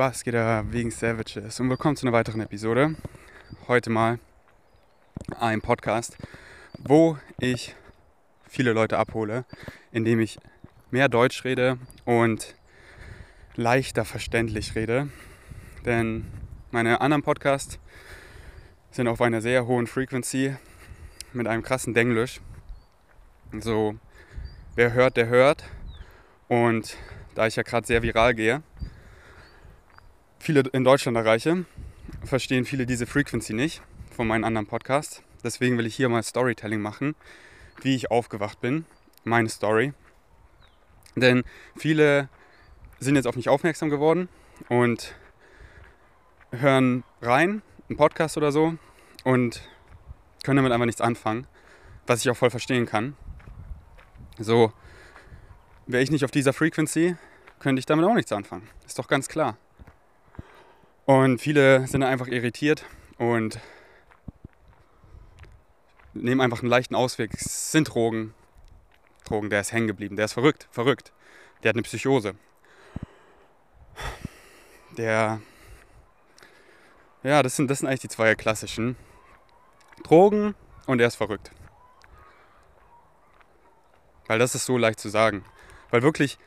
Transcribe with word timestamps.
Was 0.00 0.24
geht 0.24 0.32
da 0.32 0.64
wegen 0.70 0.90
Savages? 0.90 1.60
Und 1.60 1.68
willkommen 1.68 1.94
zu 1.94 2.06
einer 2.06 2.16
weiteren 2.16 2.40
Episode. 2.40 2.96
Heute 3.68 3.90
mal 3.90 4.18
ein 5.38 5.60
Podcast, 5.60 6.16
wo 6.78 7.18
ich 7.38 7.76
viele 8.48 8.72
Leute 8.72 8.96
abhole, 8.96 9.44
indem 9.92 10.20
ich 10.20 10.38
mehr 10.90 11.10
Deutsch 11.10 11.44
rede 11.44 11.76
und 12.06 12.54
leichter 13.56 14.06
verständlich 14.06 14.74
rede. 14.74 15.10
Denn 15.84 16.24
meine 16.70 17.02
anderen 17.02 17.22
Podcasts 17.22 17.78
sind 18.90 19.06
auf 19.06 19.20
einer 19.20 19.42
sehr 19.42 19.66
hohen 19.66 19.86
Frequency 19.86 20.56
mit 21.34 21.46
einem 21.46 21.62
krassen 21.62 21.92
Denglisch. 21.92 22.40
So, 23.52 23.96
wer 24.76 24.94
hört, 24.94 25.18
der 25.18 25.26
hört. 25.26 25.64
Und 26.48 26.96
da 27.34 27.46
ich 27.46 27.56
ja 27.56 27.62
gerade 27.62 27.86
sehr 27.86 28.02
viral 28.02 28.34
gehe, 28.34 28.62
viele 30.40 30.62
in 30.72 30.82
Deutschland 30.82 31.16
erreiche, 31.16 31.64
verstehen 32.24 32.64
viele 32.64 32.86
diese 32.86 33.06
Frequency 33.06 33.52
nicht 33.52 33.82
von 34.10 34.26
meinen 34.26 34.42
anderen 34.42 34.66
Podcasts. 34.66 35.22
Deswegen 35.44 35.78
will 35.78 35.86
ich 35.86 35.94
hier 35.94 36.08
mal 36.08 36.22
Storytelling 36.22 36.80
machen, 36.80 37.14
wie 37.82 37.94
ich 37.94 38.10
aufgewacht 38.10 38.60
bin, 38.60 38.84
meine 39.22 39.48
Story. 39.48 39.92
Denn 41.14 41.44
viele 41.76 42.28
sind 42.98 43.16
jetzt 43.16 43.26
auf 43.26 43.36
mich 43.36 43.48
aufmerksam 43.48 43.90
geworden 43.90 44.28
und 44.68 45.14
hören 46.52 47.04
rein, 47.22 47.62
einen 47.88 47.96
Podcast 47.96 48.36
oder 48.36 48.50
so, 48.50 48.74
und 49.24 49.62
können 50.42 50.56
damit 50.56 50.72
einfach 50.72 50.86
nichts 50.86 51.00
anfangen, 51.00 51.46
was 52.06 52.20
ich 52.20 52.30
auch 52.30 52.36
voll 52.36 52.50
verstehen 52.50 52.86
kann. 52.86 53.16
So, 54.38 54.72
wäre 55.86 56.02
ich 56.02 56.10
nicht 56.10 56.24
auf 56.24 56.30
dieser 56.30 56.52
Frequency, 56.52 57.16
könnte 57.58 57.80
ich 57.80 57.86
damit 57.86 58.04
auch 58.06 58.14
nichts 58.14 58.32
anfangen. 58.32 58.68
Ist 58.86 58.98
doch 58.98 59.08
ganz 59.08 59.28
klar. 59.28 59.58
Und 61.06 61.40
viele 61.40 61.86
sind 61.86 62.02
einfach 62.02 62.28
irritiert 62.28 62.84
und 63.18 63.58
nehmen 66.14 66.40
einfach 66.40 66.60
einen 66.60 66.70
leichten 66.70 66.94
Ausweg. 66.94 67.34
Es 67.34 67.72
sind 67.72 67.92
Drogen. 67.92 68.34
Drogen, 69.24 69.50
der 69.50 69.60
ist 69.60 69.72
hängen 69.72 69.86
geblieben, 69.86 70.16
der 70.16 70.24
ist 70.24 70.32
verrückt, 70.32 70.68
verrückt. 70.70 71.12
Der 71.62 71.70
hat 71.70 71.76
eine 71.76 71.82
Psychose. 71.82 72.34
Der. 74.96 75.40
Ja, 77.22 77.42
das 77.42 77.56
sind, 77.56 77.70
das 77.70 77.78
sind 77.78 77.88
eigentlich 77.88 78.00
die 78.00 78.08
zwei 78.08 78.34
klassischen. 78.34 78.96
Drogen 80.02 80.54
und 80.86 81.00
er 81.00 81.06
ist 81.06 81.16
verrückt. 81.16 81.50
Weil 84.26 84.38
das 84.38 84.54
ist 84.54 84.64
so 84.64 84.78
leicht 84.78 84.98
zu 84.98 85.08
sagen. 85.08 85.44
Weil 85.90 86.02
wirklich 86.02 86.38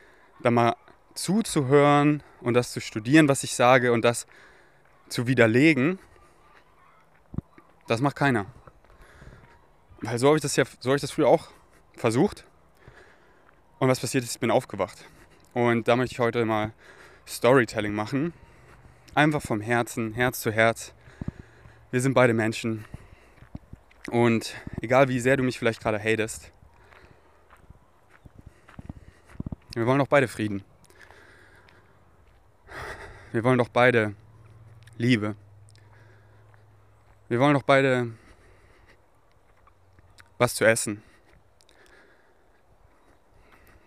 da 0.41 0.51
mal 0.51 0.75
zuzuhören 1.13 2.23
und 2.43 2.53
das 2.53 2.71
zu 2.71 2.81
studieren, 2.81 3.27
was 3.27 3.43
ich 3.43 3.55
sage 3.55 3.91
und 3.91 4.03
das 4.03 4.27
zu 5.09 5.27
widerlegen, 5.27 5.97
das 7.87 8.01
macht 8.01 8.15
keiner. 8.15 8.45
Weil 10.01 10.19
so 10.19 10.27
habe 10.27 10.37
ich 10.37 10.41
das 10.41 10.55
ja, 10.55 10.65
so 10.79 10.89
habe 10.89 10.97
ich 10.97 11.01
das 11.01 11.11
früher 11.11 11.27
auch 11.27 11.49
versucht. 11.95 12.45
Und 13.79 13.87
was 13.87 13.99
passiert 13.99 14.23
ist, 14.23 14.33
ich 14.35 14.39
bin 14.39 14.51
aufgewacht. 14.51 15.05
Und 15.53 15.87
da 15.87 15.95
möchte 15.95 16.13
ich 16.13 16.19
heute 16.19 16.45
mal 16.45 16.73
Storytelling 17.27 17.93
machen. 17.93 18.33
Einfach 19.15 19.41
vom 19.41 19.61
Herzen, 19.61 20.13
Herz 20.13 20.41
zu 20.41 20.51
Herz. 20.51 20.93
Wir 21.91 22.01
sind 22.01 22.13
beide 22.13 22.33
Menschen. 22.33 22.85
Und 24.09 24.55
egal 24.81 25.07
wie 25.07 25.19
sehr 25.19 25.37
du 25.37 25.43
mich 25.43 25.59
vielleicht 25.59 25.81
gerade 25.81 25.99
hatest, 25.99 26.51
wir 29.75 29.85
wollen 29.85 29.99
doch 29.99 30.07
beide 30.07 30.27
Frieden. 30.27 30.63
Wir 33.33 33.43
wollen 33.43 33.57
doch 33.57 33.69
beide 33.69 34.13
Liebe. 34.95 35.35
Wir 37.29 37.39
wollen 37.39 37.55
doch 37.55 37.63
beide 37.63 38.11
was 40.37 40.53
zu 40.53 40.65
essen. 40.65 41.01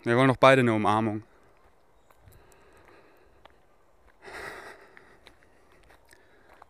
Wir 0.03 0.17
wollen 0.17 0.27
doch 0.27 0.37
beide 0.37 0.63
eine 0.63 0.75
Umarmung. 0.75 1.23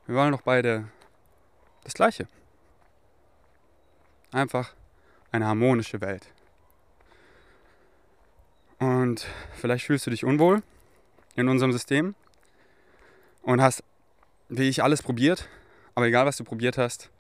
Wir 0.05 0.15
wollen 0.15 0.33
doch 0.33 0.43
beide 0.43 0.87
das 1.83 1.95
Gleiche. 1.95 2.29
Einfach 4.33 4.75
eine 5.33 5.47
harmonische 5.47 6.03
Welt. 6.03 6.31
Und 8.79 9.27
vielleicht 9.55 9.87
fühlst 9.87 10.05
du 10.07 10.11
dich 10.11 10.27
unwohl 10.27 10.63
in 11.37 11.49
unserem 11.49 11.73
System 11.73 12.15
und 13.47 13.63
hast, 13.63 13.83
wie 14.49 14.69
ich, 14.69 14.83
alles 14.83 15.03
probiert. 15.03 15.49
Aber 15.95 16.07
egal, 16.07 16.27
was 16.27 16.37
du 16.37 16.45
probiert 16.45 16.77
hast, 16.77 17.11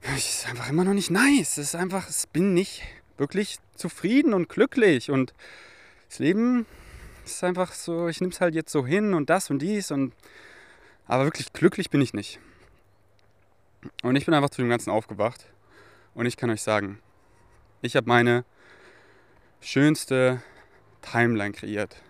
es 0.00 0.40
ist 0.40 0.48
einfach 0.48 0.70
immer 0.70 0.84
noch 0.84 0.94
nicht 0.94 1.10
nice. 1.10 1.58
Es 1.58 1.58
ist 1.58 1.74
einfach, 1.74 2.08
ich 2.08 2.28
bin 2.28 2.54
nicht 2.54 2.82
wirklich 3.18 3.58
zufrieden 3.76 4.32
und 4.32 4.48
glücklich. 4.48 5.10
Und 5.10 5.34
das 6.08 6.18
Leben 6.18 6.66
ist 7.26 7.44
einfach 7.44 7.72
so, 7.72 8.08
ich 8.08 8.20
nehme 8.20 8.32
es 8.32 8.40
halt 8.40 8.54
jetzt 8.54 8.72
so 8.72 8.86
hin 8.86 9.12
und 9.12 9.28
das 9.28 9.50
und 9.50 9.60
dies. 9.60 9.90
Und, 9.90 10.14
aber 11.06 11.24
wirklich 11.24 11.52
glücklich 11.52 11.90
bin 11.90 12.00
ich 12.00 12.14
nicht. 12.14 12.40
Und 14.02 14.16
ich 14.16 14.24
bin 14.24 14.34
einfach 14.34 14.50
zu 14.50 14.62
dem 14.62 14.70
Ganzen 14.70 14.90
aufgewacht. 14.90 15.44
Und 16.14 16.24
ich 16.24 16.38
kann 16.38 16.48
euch 16.48 16.62
sagen, 16.62 17.00
ich 17.82 17.96
habe 17.96 18.08
meine 18.08 18.44
schönste 19.60 20.42
Timeline 21.02 21.52
kreiert. 21.52 22.02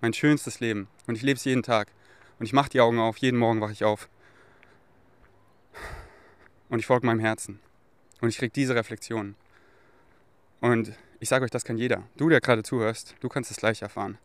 Mein 0.00 0.12
schönstes 0.12 0.60
Leben. 0.60 0.88
Und 1.06 1.16
ich 1.16 1.22
lebe 1.22 1.36
es 1.36 1.44
jeden 1.44 1.62
Tag. 1.62 1.88
Und 2.38 2.46
ich 2.46 2.52
mache 2.52 2.70
die 2.70 2.80
Augen 2.80 2.98
auf, 2.98 3.16
jeden 3.18 3.38
Morgen 3.38 3.60
wache 3.60 3.72
ich 3.72 3.84
auf. 3.84 4.08
Und 6.68 6.78
ich 6.78 6.86
folge 6.86 7.06
meinem 7.06 7.20
Herzen. 7.20 7.60
Und 8.20 8.28
ich 8.28 8.38
kriege 8.38 8.52
diese 8.52 8.74
Reflexion. 8.74 9.34
Und 10.60 10.92
ich 11.20 11.28
sage 11.28 11.44
euch, 11.44 11.50
das 11.50 11.64
kann 11.64 11.78
jeder. 11.78 12.04
Du, 12.16 12.28
der 12.28 12.40
gerade 12.40 12.62
zuhörst, 12.62 13.16
du 13.20 13.28
kannst 13.28 13.50
es 13.50 13.56
gleich 13.56 13.82
erfahren. 13.82 14.18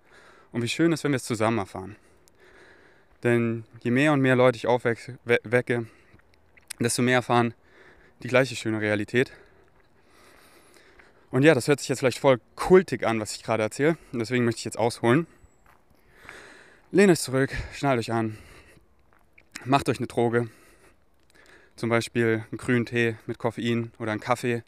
Und 0.51 0.61
wie 0.61 0.69
schön 0.69 0.91
ist, 0.91 1.03
wenn 1.03 1.11
wir 1.11 1.17
es 1.17 1.23
zusammen 1.23 1.57
erfahren. 1.57 1.95
Denn 3.23 3.63
je 3.81 3.91
mehr 3.91 4.13
und 4.13 4.22
mehr 4.22 4.35
Leute 4.35 4.57
ich 4.57 4.67
aufwecke, 4.67 5.17
desto 6.79 7.01
mehr 7.01 7.16
erfahren 7.16 7.53
die 8.22 8.28
gleiche 8.28 8.55
schöne 8.55 8.79
Realität. 8.79 9.31
Und 11.31 11.44
ja, 11.44 11.53
das 11.53 11.67
hört 11.67 11.79
sich 11.79 11.90
jetzt 11.90 12.00
vielleicht 12.00 12.19
voll 12.19 12.40
kultig 12.55 13.05
an, 13.05 13.19
was 13.19 13.35
ich 13.35 13.44
gerade 13.44 13.63
erzähle. 13.63 13.97
Und 14.11 14.19
deswegen 14.19 14.45
möchte 14.45 14.59
ich 14.59 14.66
jetzt 14.66 14.78
ausholen. 14.78 15.25
Lehnt 16.95 17.09
euch 17.09 17.21
zurück, 17.21 17.49
schnallt 17.73 17.97
euch 17.97 18.11
an, 18.11 18.37
macht 19.65 19.89
euch 19.89 19.97
eine 19.97 20.05
Droge. 20.05 20.51
Zum 21.75 21.89
Beispiel 21.89 22.45
einen 22.51 22.59
grünen 22.59 22.85
Tee 22.85 23.15
mit 23.25 23.39
Koffein 23.39 23.91
oder 23.97 24.11
einen 24.11 24.21
Kaffee 24.21 24.61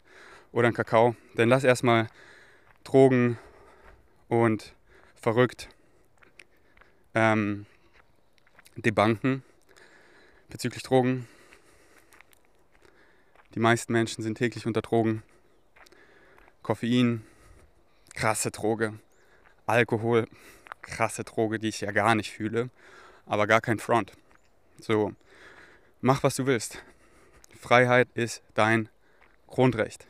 oder 0.50 0.66
einen 0.66 0.74
Kakao. 0.74 1.14
Denn 1.34 1.48
lass 1.48 1.62
erstmal 1.62 2.08
Drogen 2.82 3.38
und 4.26 4.74
verrückt 5.14 5.68
ähm, 7.14 7.64
debunken 8.74 9.44
bezüglich 10.48 10.82
Drogen. 10.82 11.28
Die 13.54 13.60
meisten 13.60 13.92
Menschen 13.92 14.24
sind 14.24 14.36
täglich 14.36 14.66
unter 14.66 14.82
Drogen. 14.82 15.22
Koffein, 16.64 17.24
krasse 18.16 18.50
Droge. 18.50 18.94
Alkohol, 19.66 20.26
krasse 20.86 21.24
Droge, 21.24 21.58
die 21.58 21.68
ich 21.68 21.80
ja 21.80 21.90
gar 21.90 22.14
nicht 22.14 22.32
fühle, 22.32 22.70
aber 23.26 23.46
gar 23.46 23.60
kein 23.60 23.78
Front. 23.78 24.12
So, 24.80 25.12
mach 26.00 26.22
was 26.22 26.36
du 26.36 26.46
willst. 26.46 26.82
Freiheit 27.58 28.08
ist 28.14 28.42
dein 28.54 28.88
Grundrecht. 29.46 30.06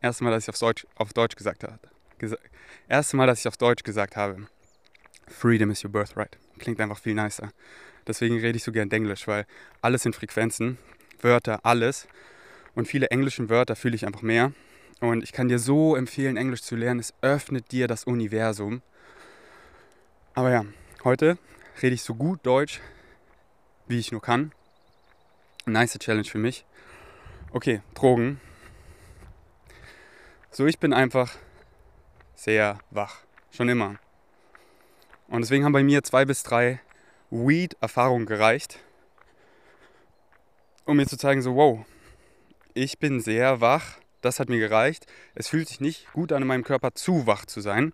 Erste 0.00 0.24
Mal, 0.24 0.30
dass 0.30 0.44
ich 0.44 0.48
auf 0.48 0.58
Deutsch, 0.58 0.86
auf 0.94 1.12
Deutsch 1.12 1.36
gesagt 1.36 1.64
habe. 1.64 1.80
Gesa 2.18 2.36
Erste 2.88 3.16
Mal, 3.16 3.26
dass 3.26 3.40
ich 3.40 3.48
auf 3.48 3.56
Deutsch 3.56 3.82
gesagt 3.82 4.16
habe. 4.16 4.46
Freedom 5.26 5.70
is 5.70 5.84
your 5.84 5.90
birthright. 5.90 6.38
Klingt 6.58 6.80
einfach 6.80 6.98
viel 6.98 7.14
nicer. 7.14 7.50
Deswegen 8.06 8.38
rede 8.38 8.56
ich 8.56 8.64
so 8.64 8.72
gern 8.72 8.90
Englisch, 8.90 9.26
weil 9.28 9.44
alles 9.82 10.02
sind 10.02 10.16
Frequenzen, 10.16 10.78
Wörter, 11.20 11.64
alles. 11.64 12.08
Und 12.74 12.88
viele 12.88 13.08
englische 13.08 13.48
Wörter 13.50 13.76
fühle 13.76 13.96
ich 13.96 14.06
einfach 14.06 14.22
mehr. 14.22 14.52
Und 15.00 15.22
ich 15.22 15.32
kann 15.32 15.48
dir 15.48 15.58
so 15.58 15.94
empfehlen, 15.94 16.36
Englisch 16.36 16.62
zu 16.62 16.76
lernen. 16.76 17.00
Es 17.00 17.12
öffnet 17.20 17.70
dir 17.70 17.86
das 17.86 18.04
Universum. 18.04 18.82
Aber 20.38 20.52
ja, 20.52 20.64
heute 21.02 21.36
rede 21.82 21.96
ich 21.96 22.02
so 22.02 22.14
gut 22.14 22.46
Deutsch, 22.46 22.80
wie 23.88 23.98
ich 23.98 24.12
nur 24.12 24.22
kann. 24.22 24.52
Nice 25.66 25.98
Challenge 25.98 26.28
für 26.28 26.38
mich. 26.38 26.64
Okay, 27.50 27.82
Drogen. 27.94 28.40
So, 30.52 30.66
ich 30.66 30.78
bin 30.78 30.92
einfach 30.92 31.34
sehr 32.36 32.78
wach. 32.92 33.22
Schon 33.50 33.68
immer. 33.68 33.96
Und 35.26 35.40
deswegen 35.40 35.64
haben 35.64 35.72
bei 35.72 35.82
mir 35.82 36.04
zwei 36.04 36.24
bis 36.24 36.44
drei 36.44 36.78
Weed-Erfahrungen 37.30 38.26
gereicht, 38.26 38.78
um 40.84 40.98
mir 40.98 41.08
zu 41.08 41.16
zeigen, 41.16 41.42
so, 41.42 41.56
wow, 41.56 41.84
ich 42.74 43.00
bin 43.00 43.18
sehr 43.20 43.60
wach. 43.60 43.98
Das 44.20 44.38
hat 44.38 44.48
mir 44.48 44.60
gereicht. 44.60 45.04
Es 45.34 45.48
fühlt 45.48 45.66
sich 45.66 45.80
nicht 45.80 46.12
gut 46.12 46.30
an, 46.30 46.42
in 46.42 46.48
meinem 46.48 46.62
Körper 46.62 46.94
zu 46.94 47.26
wach 47.26 47.44
zu 47.44 47.60
sein. 47.60 47.92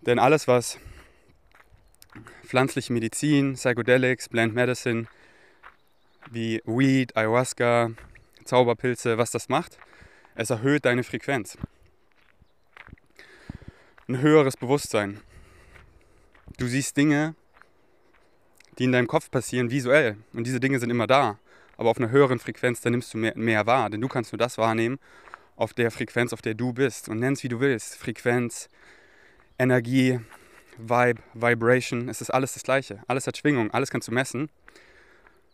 Denn 0.00 0.18
alles, 0.18 0.48
was 0.48 0.78
pflanzliche 2.44 2.92
Medizin, 2.92 3.54
Psychedelics, 3.54 4.28
Blend 4.28 4.54
Medicine, 4.54 5.06
wie 6.30 6.62
Weed, 6.64 7.16
Ayahuasca, 7.16 7.90
Zauberpilze, 8.44 9.18
was 9.18 9.30
das 9.30 9.48
macht. 9.48 9.78
Es 10.34 10.50
erhöht 10.50 10.84
deine 10.84 11.04
Frequenz. 11.04 11.58
Ein 14.08 14.20
höheres 14.20 14.56
Bewusstsein. 14.56 15.20
Du 16.56 16.66
siehst 16.66 16.96
Dinge, 16.96 17.34
die 18.78 18.84
in 18.84 18.92
deinem 18.92 19.06
Kopf 19.06 19.30
passieren, 19.30 19.70
visuell. 19.70 20.16
Und 20.32 20.46
diese 20.46 20.60
Dinge 20.60 20.78
sind 20.78 20.90
immer 20.90 21.06
da. 21.06 21.38
Aber 21.76 21.90
auf 21.90 21.98
einer 21.98 22.10
höheren 22.10 22.38
Frequenz, 22.38 22.80
da 22.80 22.90
nimmst 22.90 23.12
du 23.14 23.18
mehr, 23.18 23.36
mehr 23.36 23.66
wahr. 23.66 23.90
Denn 23.90 24.00
du 24.00 24.08
kannst 24.08 24.32
nur 24.32 24.38
das 24.38 24.58
wahrnehmen 24.58 24.98
auf 25.56 25.74
der 25.74 25.90
Frequenz, 25.90 26.32
auf 26.32 26.42
der 26.42 26.54
du 26.54 26.72
bist. 26.72 27.08
Und 27.08 27.18
nennst 27.18 27.42
wie 27.42 27.48
du 27.48 27.60
willst. 27.60 27.96
Frequenz, 27.96 28.68
Energie, 29.58 30.20
Vibe, 30.78 31.22
Vibration. 31.34 32.08
Es 32.08 32.20
ist 32.20 32.30
alles 32.30 32.54
das 32.54 32.62
Gleiche. 32.62 33.02
Alles 33.08 33.26
hat 33.26 33.36
Schwingung. 33.36 33.70
Alles 33.72 33.90
kannst 33.90 34.08
du 34.08 34.12
messen. 34.12 34.48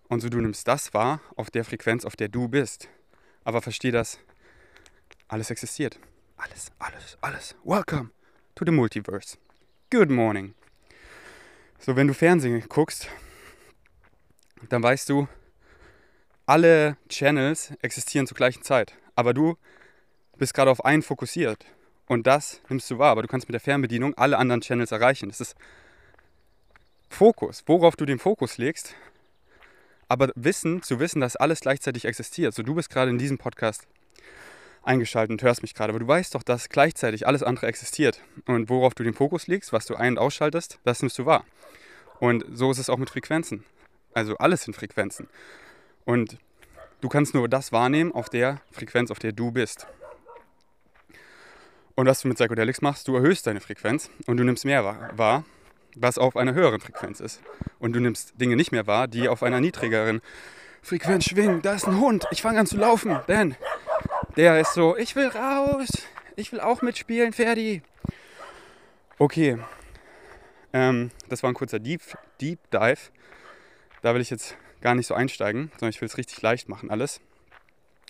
Und 0.08 0.20
so 0.20 0.28
du 0.28 0.40
nimmst 0.40 0.68
das 0.68 0.92
wahr 0.92 1.20
auf 1.36 1.50
der 1.50 1.64
Frequenz, 1.64 2.04
auf 2.04 2.14
der 2.14 2.28
du 2.28 2.48
bist. 2.48 2.88
Aber 3.42 3.62
versteh 3.62 3.90
das, 3.90 4.18
alles 5.28 5.50
existiert. 5.50 5.98
Alles, 6.36 6.70
alles, 6.78 7.18
alles. 7.22 7.56
Welcome 7.64 8.10
to 8.54 8.64
the 8.66 8.70
Multiverse. 8.70 9.38
Good 9.90 10.10
morning. 10.10 10.54
So, 11.78 11.96
wenn 11.96 12.06
du 12.06 12.14
Fernsehen 12.14 12.62
guckst, 12.68 13.08
dann 14.68 14.82
weißt 14.82 15.08
du, 15.08 15.26
alle 16.46 16.98
Channels 17.08 17.72
existieren 17.80 18.26
zur 18.26 18.36
gleichen 18.36 18.62
Zeit. 18.62 18.94
Aber 19.14 19.32
du 19.32 19.56
bist 20.36 20.52
gerade 20.52 20.70
auf 20.70 20.84
einen 20.84 21.02
fokussiert. 21.02 21.64
Und 22.06 22.26
das 22.26 22.60
nimmst 22.68 22.90
du 22.90 22.98
wahr. 22.98 23.12
Aber 23.12 23.22
du 23.22 23.28
kannst 23.28 23.48
mit 23.48 23.54
der 23.54 23.60
Fernbedienung 23.60 24.14
alle 24.16 24.38
anderen 24.38 24.60
Channels 24.60 24.92
erreichen. 24.92 25.28
Das 25.28 25.40
ist 25.40 25.56
Fokus. 27.08 27.62
Worauf 27.66 27.96
du 27.96 28.04
den 28.04 28.18
Fokus 28.18 28.58
legst, 28.58 28.94
aber 30.08 30.30
Wissen, 30.34 30.82
zu 30.82 31.00
wissen, 31.00 31.20
dass 31.20 31.36
alles 31.36 31.60
gleichzeitig 31.60 32.04
existiert. 32.04 32.54
So, 32.54 32.62
du 32.62 32.74
bist 32.74 32.90
gerade 32.90 33.10
in 33.10 33.18
diesem 33.18 33.38
Podcast 33.38 33.86
eingeschaltet 34.82 35.30
und 35.32 35.42
hörst 35.42 35.62
mich 35.62 35.74
gerade, 35.74 35.90
aber 35.90 35.98
du 35.98 36.06
weißt 36.06 36.34
doch, 36.34 36.42
dass 36.42 36.68
gleichzeitig 36.68 37.26
alles 37.26 37.42
andere 37.42 37.66
existiert. 37.66 38.20
Und 38.46 38.68
worauf 38.68 38.94
du 38.94 39.02
den 39.02 39.14
Fokus 39.14 39.46
legst, 39.46 39.72
was 39.72 39.86
du 39.86 39.94
ein- 39.94 40.14
und 40.14 40.18
ausschaltest, 40.18 40.78
das 40.84 41.00
nimmst 41.00 41.18
du 41.18 41.26
wahr. 41.26 41.44
Und 42.20 42.44
so 42.52 42.70
ist 42.70 42.78
es 42.78 42.90
auch 42.90 42.98
mit 42.98 43.10
Frequenzen. 43.10 43.64
Also 44.12 44.36
alles 44.36 44.62
sind 44.62 44.74
Frequenzen. 44.74 45.28
Und 46.04 46.38
du 47.00 47.08
kannst 47.08 47.34
nur 47.34 47.48
das 47.48 47.72
wahrnehmen 47.72 48.12
auf 48.12 48.28
der 48.28 48.60
Frequenz, 48.70 49.10
auf 49.10 49.18
der 49.18 49.32
du 49.32 49.50
bist. 49.50 49.86
Und 51.96 52.06
was 52.06 52.22
du 52.22 52.28
mit 52.28 52.36
Psychedelics 52.36 52.82
machst, 52.82 53.06
du 53.06 53.14
erhöhst 53.16 53.46
deine 53.46 53.60
Frequenz 53.60 54.10
und 54.26 54.36
du 54.36 54.44
nimmst 54.44 54.64
mehr 54.64 54.84
wahr, 54.84 55.44
was 55.94 56.18
auf 56.18 56.36
einer 56.36 56.54
höheren 56.54 56.80
Frequenz 56.80 57.20
ist. 57.20 57.40
Und 57.78 57.92
du 57.92 58.00
nimmst 58.00 58.40
Dinge 58.40 58.56
nicht 58.56 58.72
mehr 58.72 58.86
wahr, 58.86 59.06
die 59.06 59.28
auf 59.28 59.42
einer 59.42 59.60
niedrigeren 59.60 60.20
Frequenz 60.82 61.24
schwingen. 61.24 61.62
Da 61.62 61.74
ist 61.74 61.86
ein 61.86 62.00
Hund, 62.00 62.26
ich 62.30 62.42
fange 62.42 62.58
an 62.58 62.66
zu 62.66 62.76
laufen, 62.76 63.20
denn 63.28 63.54
der 64.36 64.60
ist 64.60 64.74
so, 64.74 64.96
ich 64.96 65.14
will 65.14 65.28
raus, 65.28 65.88
ich 66.34 66.50
will 66.52 66.60
auch 66.60 66.82
mitspielen, 66.82 67.32
Ferdi. 67.32 67.82
Okay, 69.18 69.58
ähm, 70.72 71.12
das 71.28 71.44
war 71.44 71.50
ein 71.50 71.54
kurzer 71.54 71.78
Deep, 71.78 72.02
Deep 72.40 72.58
Dive. 72.72 72.98
Da 74.02 74.12
will 74.12 74.20
ich 74.20 74.30
jetzt 74.30 74.56
gar 74.80 74.96
nicht 74.96 75.06
so 75.06 75.14
einsteigen, 75.14 75.70
sondern 75.78 75.90
ich 75.90 76.00
will 76.00 76.08
es 76.08 76.18
richtig 76.18 76.42
leicht 76.42 76.68
machen 76.68 76.90
alles. 76.90 77.20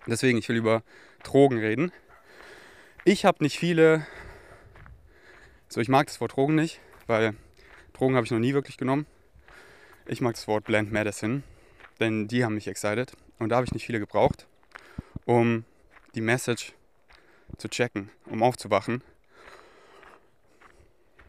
Deswegen, 0.07 0.39
ich 0.39 0.49
will 0.49 0.57
über 0.57 0.83
Drogen 1.23 1.59
reden. 1.59 1.93
Ich 3.07 3.27
habe 3.27 3.45
nicht 3.45 3.59
viele, 3.59 4.07
so 5.69 5.79
ich 5.83 5.91
mag 5.91 6.07
das 6.07 6.23
Wort 6.23 6.37
Drogen 6.37 6.55
nicht, 6.55 6.81
weil 7.07 7.35
Drogen 7.93 8.17
habe 8.17 8.25
ich 8.25 8.31
noch 8.31 8.39
nie 8.39 8.55
wirklich 8.55 8.79
genommen. 8.79 9.05
Ich 10.07 10.23
mag 10.23 10.37
das 10.37 10.49
Wort 10.49 10.65
Blend 10.65 10.91
Medicine, 10.91 11.43
denn 12.01 12.29
die 12.29 12.45
haben 12.45 12.55
mich 12.55 12.67
excited 12.67 13.13
und 13.39 13.51
da 13.51 13.57
habe 13.57 13.67
ich 13.67 13.75
nicht 13.75 13.85
viele 13.85 13.99
gebraucht, 13.99 14.47
um 15.27 15.67
die 16.15 16.23
Message 16.23 16.73
zu 17.59 17.69
checken, 17.69 18.09
um 18.25 18.43
aufzuwachen. 18.43 19.03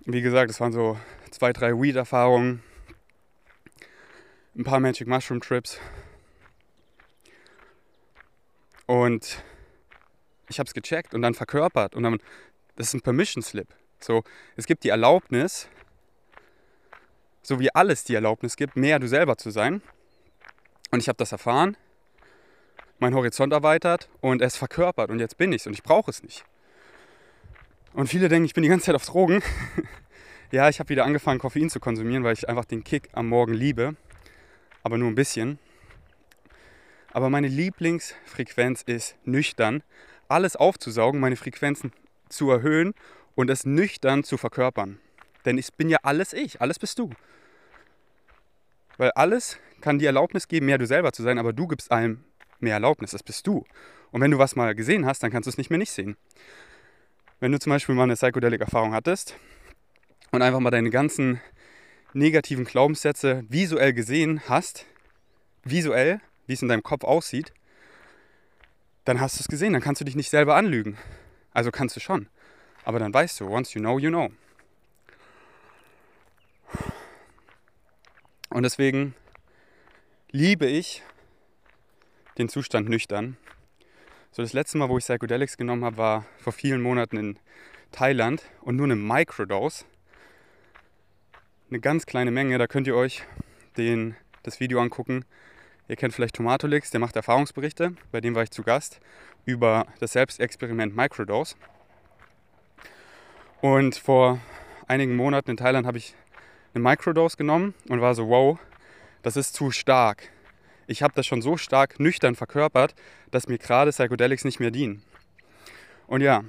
Wie 0.05 0.21
gesagt, 0.21 0.49
es 0.49 0.61
waren 0.61 0.71
so 0.71 0.97
zwei, 1.29 1.51
drei 1.51 1.73
Weed-Erfahrungen, 1.73 2.63
ein 4.55 4.63
paar 4.63 4.79
Magic 4.79 5.09
Mushroom 5.09 5.41
Trips 5.41 5.77
und 8.85 9.43
ich 10.49 10.59
habe 10.59 10.67
es 10.67 10.73
gecheckt 10.73 11.13
und 11.13 11.21
dann 11.21 11.33
verkörpert 11.33 11.95
und 11.95 12.03
dann, 12.03 12.19
das 12.75 12.87
ist 12.87 12.93
ein 12.93 13.01
Permission 13.01 13.43
Slip. 13.43 13.67
So, 13.99 14.23
es 14.55 14.65
gibt 14.65 14.83
die 14.83 14.89
Erlaubnis, 14.89 15.67
so 17.41 17.59
wie 17.59 17.73
alles 17.73 18.03
die 18.03 18.15
Erlaubnis 18.15 18.55
gibt, 18.55 18.75
mehr 18.75 18.99
du 18.99 19.07
selber 19.07 19.37
zu 19.37 19.49
sein. 19.49 19.81
Und 20.91 20.99
ich 20.99 21.07
habe 21.07 21.17
das 21.17 21.31
erfahren, 21.31 21.77
mein 22.99 23.13
Horizont 23.13 23.53
erweitert 23.53 24.09
und 24.21 24.41
es 24.41 24.55
verkörpert 24.55 25.09
und 25.09 25.19
jetzt 25.19 25.37
bin 25.37 25.51
ich 25.51 25.61
es 25.61 25.67
und 25.67 25.73
ich 25.73 25.83
brauche 25.83 26.11
es 26.11 26.23
nicht. 26.23 26.45
Und 27.93 28.07
viele 28.07 28.29
denken, 28.29 28.45
ich 28.45 28.53
bin 28.53 28.63
die 28.63 28.69
ganze 28.69 28.87
Zeit 28.87 28.95
auf 28.95 29.05
Drogen. 29.05 29.41
ja, 30.51 30.69
ich 30.69 30.79
habe 30.79 30.89
wieder 30.89 31.05
angefangen, 31.05 31.39
Koffein 31.39 31.69
zu 31.69 31.79
konsumieren, 31.79 32.23
weil 32.23 32.33
ich 32.33 32.47
einfach 32.49 32.65
den 32.65 32.83
Kick 32.83 33.09
am 33.13 33.29
Morgen 33.29 33.53
liebe, 33.53 33.95
aber 34.83 34.97
nur 34.97 35.09
ein 35.09 35.15
bisschen. 35.15 35.59
Aber 37.13 37.29
meine 37.29 37.47
Lieblingsfrequenz 37.47 38.81
ist 38.81 39.15
nüchtern, 39.23 39.83
alles 40.27 40.55
aufzusaugen, 40.55 41.19
meine 41.19 41.35
Frequenzen 41.35 41.91
zu 42.29 42.49
erhöhen 42.49 42.93
und 43.35 43.49
es 43.49 43.65
nüchtern 43.65 44.23
zu 44.23 44.37
verkörpern. 44.37 44.99
Denn 45.45 45.57
ich 45.57 45.73
bin 45.73 45.89
ja 45.89 45.99
alles 46.03 46.33
ich, 46.33 46.61
alles 46.61 46.79
bist 46.79 46.99
du. 46.99 47.11
Weil 48.97 49.11
alles 49.11 49.59
kann 49.81 49.99
dir 49.99 50.07
Erlaubnis 50.07 50.47
geben, 50.47 50.65
mehr 50.65 50.77
du 50.77 50.87
selber 50.87 51.11
zu 51.11 51.21
sein, 51.21 51.37
aber 51.37 51.53
du 51.53 51.67
gibst 51.67 51.91
allem 51.91 52.23
mehr 52.59 52.73
Erlaubnis, 52.73 53.11
das 53.11 53.23
bist 53.23 53.45
du. 53.45 53.65
Und 54.11 54.21
wenn 54.21 54.31
du 54.31 54.37
was 54.37 54.55
mal 54.55 54.73
gesehen 54.73 55.05
hast, 55.05 55.21
dann 55.21 55.31
kannst 55.31 55.47
du 55.47 55.49
es 55.49 55.57
nicht 55.57 55.69
mehr 55.69 55.79
nicht 55.79 55.91
sehen. 55.91 56.15
Wenn 57.39 57.51
du 57.51 57.59
zum 57.59 57.71
Beispiel 57.71 57.95
mal 57.95 58.03
eine 58.03 58.15
Psychedelic-Erfahrung 58.15 58.93
hattest 58.93 59.35
und 60.31 60.41
einfach 60.41 60.61
mal 60.61 60.71
deine 60.71 60.89
ganzen 60.89 61.41
negativen 62.13 62.63
Glaubenssätze 62.63 63.43
visuell 63.49 63.93
gesehen 63.93 64.41
hast, 64.47 64.85
visuell, 65.63 66.21
wie 66.47 66.53
es 66.53 66.61
in 66.61 66.69
deinem 66.69 66.83
Kopf 66.83 67.03
aussieht, 67.03 67.53
dann 69.05 69.21
hast 69.21 69.37
du 69.37 69.41
es 69.41 69.47
gesehen, 69.47 69.73
dann 69.73 69.81
kannst 69.81 70.01
du 70.01 70.05
dich 70.05 70.15
nicht 70.15 70.29
selber 70.29 70.55
anlügen. 70.55 70.97
Also 71.53 71.71
kannst 71.71 71.95
du 71.95 71.99
schon. 71.99 72.27
Aber 72.83 72.99
dann 72.99 73.13
weißt 73.13 73.39
du, 73.39 73.47
once 73.47 73.73
you 73.73 73.79
know, 73.79 73.97
you 73.97 74.09
know. 74.09 74.31
Und 78.49 78.63
deswegen 78.63 79.15
liebe 80.31 80.65
ich 80.65 81.03
den 82.37 82.49
Zustand 82.49 82.89
nüchtern. 82.89 83.37
So 84.31 84.41
das 84.41 84.53
letzte 84.53 84.77
Mal, 84.77 84.89
wo 84.89 84.97
ich 84.97 85.03
Psychedelics 85.05 85.57
genommen 85.57 85.85
habe, 85.85 85.97
war 85.97 86.25
vor 86.37 86.51
vielen 86.51 86.81
Monaten 86.81 87.17
in 87.17 87.39
Thailand 87.91 88.43
und 88.61 88.75
nur 88.75 88.85
eine 88.85 88.95
Microdose. 88.95 89.85
Eine 91.69 91.79
ganz 91.79 92.05
kleine 92.05 92.31
Menge, 92.31 92.57
da 92.57 92.67
könnt 92.67 92.87
ihr 92.87 92.95
euch 92.95 93.23
den, 93.77 94.15
das 94.43 94.59
Video 94.59 94.81
angucken. 94.81 95.25
Ihr 95.87 95.95
kennt 95.95 96.13
vielleicht 96.13 96.35
Tomatolix, 96.35 96.89
der 96.89 96.99
macht 96.99 97.15
Erfahrungsberichte. 97.15 97.93
Bei 98.11 98.19
dem 98.19 98.33
war 98.33 98.41
ich 98.41 98.49
zu 98.49 98.63
Gast 98.63 98.99
über 99.45 99.85
das 99.99 100.13
Selbstexperiment 100.13 100.95
Microdose. 100.95 101.55
Und 103.61 103.95
vor 103.95 104.39
einigen 104.87 105.15
Monaten 105.15 105.51
in 105.51 105.57
Thailand 105.57 105.85
habe 105.85 105.99
ich 105.99 106.15
eine 106.73 106.83
Microdose 106.83 107.37
genommen 107.37 107.75
und 107.87 108.01
war 108.01 108.15
so, 108.15 108.29
wow, 108.29 108.57
das 109.21 109.37
ist 109.37 109.53
zu 109.53 109.69
stark. 109.69 110.29
Ich 110.87 111.03
habe 111.03 111.13
das 111.15 111.27
schon 111.27 111.41
so 111.41 111.55
stark 111.55 111.99
nüchtern 111.99 112.35
verkörpert, 112.35 112.95
dass 113.31 113.47
mir 113.47 113.57
gerade 113.57 113.91
Psychedelics 113.91 114.43
nicht 114.43 114.59
mehr 114.59 114.71
dienen. 114.71 115.03
Und 116.07 116.21
ja, 116.21 116.43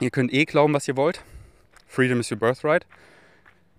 ihr 0.00 0.10
könnt 0.10 0.32
eh 0.32 0.44
glauben, 0.44 0.74
was 0.74 0.88
ihr 0.88 0.96
wollt. 0.96 1.22
Freedom 1.86 2.20
is 2.20 2.30
your 2.30 2.38
birthright. 2.38 2.86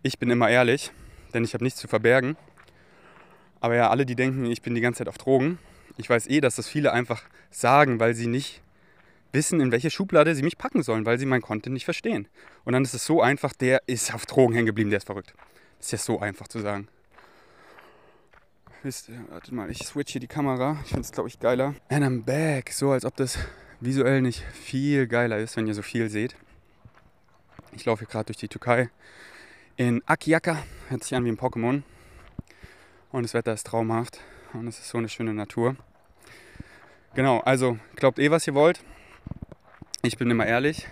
Ich 0.01 0.17
bin 0.17 0.29
immer 0.29 0.49
ehrlich, 0.49 0.91
denn 1.33 1.43
ich 1.43 1.53
habe 1.53 1.63
nichts 1.63 1.79
zu 1.79 1.87
verbergen. 1.87 2.37
Aber 3.59 3.75
ja, 3.75 3.89
alle, 3.89 4.05
die 4.05 4.15
denken, 4.15 4.45
ich 4.45 4.61
bin 4.61 4.75
die 4.75 4.81
ganze 4.81 4.99
Zeit 4.99 5.07
auf 5.07 5.17
Drogen, 5.17 5.59
ich 5.97 6.09
weiß 6.09 6.27
eh, 6.27 6.41
dass 6.41 6.55
das 6.55 6.67
viele 6.67 6.91
einfach 6.91 7.23
sagen, 7.51 7.99
weil 7.99 8.13
sie 8.13 8.27
nicht 8.27 8.61
wissen, 9.31 9.59
in 9.59 9.71
welche 9.71 9.89
Schublade 9.89 10.33
sie 10.35 10.43
mich 10.43 10.57
packen 10.57 10.83
sollen, 10.83 11.05
weil 11.05 11.19
sie 11.19 11.25
meinen 11.25 11.41
Content 11.41 11.73
nicht 11.73 11.85
verstehen. 11.85 12.27
Und 12.63 12.73
dann 12.73 12.83
ist 12.83 12.93
es 12.93 13.05
so 13.05 13.21
einfach, 13.21 13.53
der 13.53 13.81
ist 13.87 14.13
auf 14.13 14.25
Drogen 14.25 14.53
hängen 14.53 14.65
geblieben, 14.65 14.89
der 14.89 14.97
ist 14.97 15.05
verrückt. 15.05 15.33
Ist 15.79 15.91
ja 15.91 15.97
so 15.97 16.19
einfach 16.19 16.47
zu 16.47 16.59
sagen. 16.59 16.87
Wisst 18.83 19.09
ihr, 19.09 19.25
warte 19.29 19.53
mal, 19.53 19.69
ich 19.69 19.79
switch 19.79 20.11
hier 20.11 20.21
die 20.21 20.27
Kamera. 20.27 20.77
Ich 20.83 20.89
finde 20.89 21.01
es, 21.01 21.11
glaube 21.11 21.27
ich, 21.27 21.39
geiler. 21.39 21.75
And 21.89 22.05
I'm 22.05 22.23
back. 22.23 22.71
So, 22.71 22.91
als 22.91 23.03
ob 23.03 23.15
das 23.15 23.37
visuell 23.79 24.21
nicht 24.21 24.41
viel 24.41 25.07
geiler 25.07 25.39
ist, 25.39 25.57
wenn 25.57 25.67
ihr 25.67 25.73
so 25.73 25.81
viel 25.81 26.09
seht. 26.09 26.35
Ich 27.71 27.85
laufe 27.85 28.01
hier 28.01 28.07
gerade 28.07 28.25
durch 28.25 28.37
die 28.37 28.47
Türkei 28.47 28.89
in 29.75 30.01
Akiaka. 30.05 30.63
Hört 30.89 31.03
sich 31.03 31.15
an 31.15 31.25
wie 31.25 31.29
ein 31.29 31.37
Pokémon. 31.37 31.81
Und 33.11 33.23
das 33.23 33.33
Wetter 33.33 33.53
ist 33.53 33.67
traumhaft. 33.67 34.19
Und 34.53 34.67
es 34.67 34.79
ist 34.79 34.89
so 34.89 34.97
eine 34.97 35.09
schöne 35.09 35.33
Natur. 35.33 35.75
Genau, 37.13 37.39
also 37.39 37.77
glaubt 37.95 38.19
eh, 38.19 38.31
was 38.31 38.45
ihr 38.47 38.53
wollt. 38.53 38.83
Ich 40.01 40.17
bin 40.17 40.29
immer 40.29 40.45
ehrlich. 40.45 40.87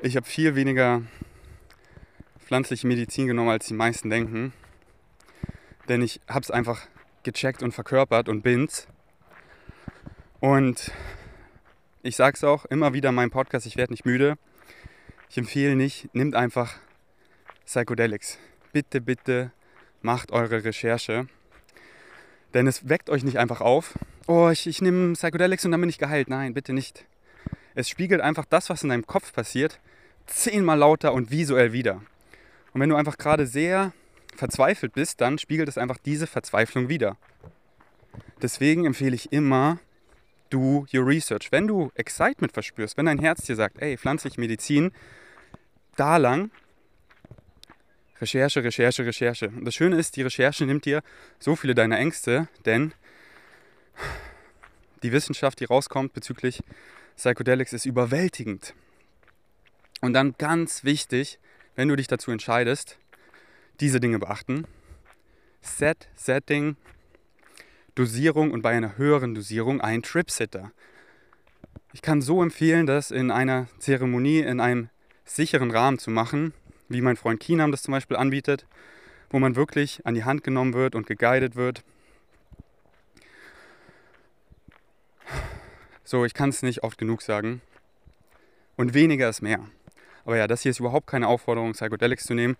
Ich 0.00 0.16
habe 0.16 0.26
viel 0.26 0.54
weniger 0.54 1.02
pflanzliche 2.38 2.86
Medizin 2.86 3.26
genommen, 3.26 3.50
als 3.50 3.66
die 3.66 3.74
meisten 3.74 4.10
denken. 4.10 4.52
Denn 5.88 6.02
ich 6.02 6.20
habe 6.28 6.40
es 6.40 6.50
einfach 6.50 6.86
gecheckt 7.22 7.62
und 7.62 7.72
verkörpert 7.72 8.28
und 8.28 8.42
bin's. 8.42 8.86
Und 10.40 10.92
ich 12.02 12.16
sage 12.16 12.36
es 12.36 12.44
auch 12.44 12.64
immer 12.66 12.92
wieder 12.92 13.08
in 13.08 13.14
meinem 13.14 13.30
Podcast, 13.30 13.66
ich 13.66 13.76
werde 13.76 13.92
nicht 13.92 14.06
müde. 14.06 14.38
Ich 15.30 15.36
empfehle 15.36 15.76
nicht, 15.76 16.14
nehmt 16.14 16.34
einfach 16.34 16.76
Psychedelics. 17.66 18.38
Bitte, 18.72 19.00
bitte 19.00 19.52
macht 20.02 20.32
eure 20.32 20.64
Recherche. 20.64 21.26
Denn 22.54 22.66
es 22.66 22.88
weckt 22.88 23.10
euch 23.10 23.24
nicht 23.24 23.38
einfach 23.38 23.60
auf. 23.60 23.98
Oh, 24.26 24.48
ich, 24.50 24.66
ich 24.66 24.80
nehme 24.80 25.12
Psychedelics 25.14 25.64
und 25.64 25.72
dann 25.72 25.80
bin 25.80 25.90
ich 25.90 25.98
geheilt. 25.98 26.28
Nein, 26.28 26.54
bitte 26.54 26.72
nicht. 26.72 27.04
Es 27.74 27.88
spiegelt 27.88 28.20
einfach 28.20 28.44
das, 28.44 28.70
was 28.70 28.82
in 28.82 28.88
deinem 28.88 29.06
Kopf 29.06 29.32
passiert, 29.32 29.80
zehnmal 30.26 30.78
lauter 30.78 31.12
und 31.12 31.30
visuell 31.30 31.72
wieder. 31.72 32.02
Und 32.72 32.80
wenn 32.80 32.88
du 32.88 32.96
einfach 32.96 33.18
gerade 33.18 33.46
sehr 33.46 33.92
verzweifelt 34.34 34.92
bist, 34.92 35.20
dann 35.20 35.38
spiegelt 35.38 35.68
es 35.68 35.78
einfach 35.78 35.98
diese 35.98 36.26
Verzweiflung 36.26 36.88
wieder. 36.88 37.16
Deswegen 38.40 38.84
empfehle 38.84 39.14
ich 39.14 39.32
immer, 39.32 39.78
do 40.50 40.86
your 40.92 41.06
research. 41.06 41.50
Wenn 41.50 41.66
du 41.66 41.90
Excitement 41.94 42.52
verspürst, 42.52 42.96
wenn 42.96 43.06
dein 43.06 43.18
Herz 43.18 43.42
dir 43.42 43.56
sagt, 43.56 43.80
ey, 43.80 43.96
pflanzliche 43.96 44.40
Medizin, 44.40 44.92
da 45.96 46.16
lang, 46.16 46.50
Recherche, 48.20 48.62
Recherche, 48.62 49.06
Recherche. 49.06 49.48
Und 49.48 49.64
das 49.64 49.74
Schöne 49.74 49.98
ist, 49.98 50.16
die 50.16 50.22
Recherche 50.22 50.64
nimmt 50.64 50.84
dir 50.84 51.02
so 51.38 51.56
viele 51.56 51.74
deiner 51.74 51.98
Ängste, 51.98 52.48
denn 52.64 52.92
die 55.02 55.12
Wissenschaft, 55.12 55.60
die 55.60 55.64
rauskommt 55.64 56.12
bezüglich 56.12 56.62
Psychedelics, 57.16 57.72
ist 57.72 57.86
überwältigend. 57.86 58.74
Und 60.00 60.12
dann 60.12 60.34
ganz 60.38 60.84
wichtig, 60.84 61.38
wenn 61.74 61.88
du 61.88 61.96
dich 61.96 62.06
dazu 62.06 62.30
entscheidest, 62.30 62.98
diese 63.80 64.00
Dinge 64.00 64.18
beachten. 64.18 64.66
Set, 65.60 66.08
Setting, 66.14 66.76
Dosierung 67.94 68.52
und 68.52 68.62
bei 68.62 68.70
einer 68.70 68.96
höheren 68.96 69.34
Dosierung 69.34 69.80
ein 69.80 70.02
Tripsitter. 70.02 70.72
Ich 71.92 72.02
kann 72.02 72.22
so 72.22 72.42
empfehlen, 72.42 72.86
das 72.86 73.10
in 73.10 73.30
einer 73.30 73.66
Zeremonie 73.78 74.40
in 74.40 74.60
einem 74.60 74.88
sicheren 75.24 75.70
Rahmen 75.70 75.98
zu 75.98 76.10
machen, 76.10 76.54
wie 76.88 77.00
mein 77.00 77.16
Freund 77.16 77.40
Kinam 77.40 77.70
das 77.70 77.82
zum 77.82 77.92
Beispiel 77.92 78.16
anbietet, 78.16 78.66
wo 79.30 79.38
man 79.38 79.56
wirklich 79.56 80.04
an 80.06 80.14
die 80.14 80.24
Hand 80.24 80.42
genommen 80.44 80.74
wird 80.74 80.94
und 80.94 81.06
geguidet 81.06 81.56
wird. 81.56 81.84
So, 86.04 86.24
ich 86.24 86.32
kann 86.32 86.48
es 86.48 86.62
nicht 86.62 86.82
oft 86.82 86.96
genug 86.98 87.20
sagen. 87.20 87.60
Und 88.76 88.94
weniger 88.94 89.28
ist 89.28 89.42
mehr. 89.42 89.66
Aber 90.24 90.36
ja, 90.36 90.46
das 90.46 90.62
hier 90.62 90.70
ist 90.70 90.80
überhaupt 90.80 91.06
keine 91.06 91.28
Aufforderung, 91.28 91.72
Psychedelics 91.72 92.24
zu 92.24 92.34
nehmen. 92.34 92.56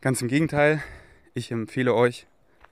Ganz 0.00 0.22
im 0.22 0.28
Gegenteil, 0.28 0.82
ich 1.34 1.50
empfehle 1.50 1.94
euch, 1.94 2.26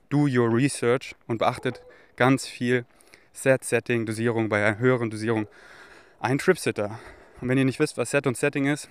do 0.09 0.27
your 0.27 0.51
research 0.51 1.15
und 1.27 1.37
beachtet 1.37 1.83
ganz 2.15 2.47
viel 2.47 2.85
Set, 3.33 3.63
Setting, 3.63 4.05
Dosierung 4.05 4.49
bei 4.49 4.65
einer 4.65 4.79
höheren 4.79 5.09
Dosierung. 5.09 5.47
Ein 6.19 6.39
Tripsitter. 6.39 6.99
Und 7.39 7.47
wenn 7.47 7.57
ihr 7.57 7.65
nicht 7.65 7.79
wisst, 7.79 7.97
was 7.97 8.11
Set 8.11 8.27
und 8.27 8.35
Setting 8.35 8.65
ist, 8.65 8.89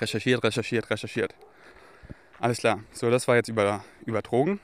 recherchiert, 0.00 0.42
recherchiert, 0.42 0.90
recherchiert. 0.90 1.34
Alles 2.38 2.58
klar. 2.58 2.82
So, 2.92 3.10
das 3.10 3.28
war 3.28 3.36
jetzt 3.36 3.48
über, 3.48 3.84
über 4.04 4.22
Drogen. 4.22 4.60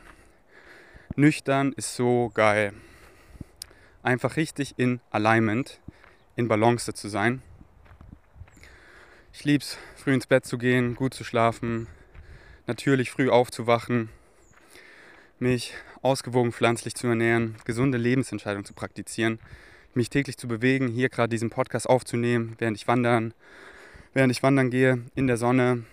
Nüchtern 1.17 1.73
ist 1.73 1.97
so 1.97 2.31
geil. 2.35 2.73
Einfach 4.03 4.37
richtig 4.37 4.75
in 4.79 5.01
Alignment, 5.11 5.81
in 6.37 6.49
Balance 6.49 6.93
zu 6.93 7.09
sein. 7.09 7.43
Ich 9.33 9.45
liebe 9.45 9.63
es, 9.63 9.79
früh 9.97 10.15
ins 10.15 10.27
Bett 10.27 10.47
zu 10.47 10.59
gehen, 10.59 10.95
gut 10.95 11.15
zu 11.15 11.23
schlafen, 11.23 11.87
natürlich 12.67 13.11
früh 13.11 13.31
aufzuwachen, 13.31 14.09
mich 15.39 15.75
ausgewogen 16.03 16.53
pflanzlich 16.53 16.95
zu 16.95 17.07
ernähren, 17.07 17.57
gesunde 17.65 17.99
Lebensentscheidungen 17.99 18.65
zu 18.65 18.75
praktizieren, 18.75 19.39
mich 19.95 20.11
täglich 20.11 20.37
zu 20.37 20.49
bewegen, 20.49 20.89
hier 20.89 21.09
gerade 21.09 21.29
diesen 21.29 21.51
Podcast 21.51 21.89
aufzunehmen, 21.89 22.57
während 22.59 22.77
ich 22.77 22.89
wandern, 22.89 23.35
während 24.19 24.33
ich 24.33 24.43
wandern 24.43 24.69
gehe, 24.69 25.05
in 25.15 25.29
der 25.29 25.37
Sonne. 25.37 25.85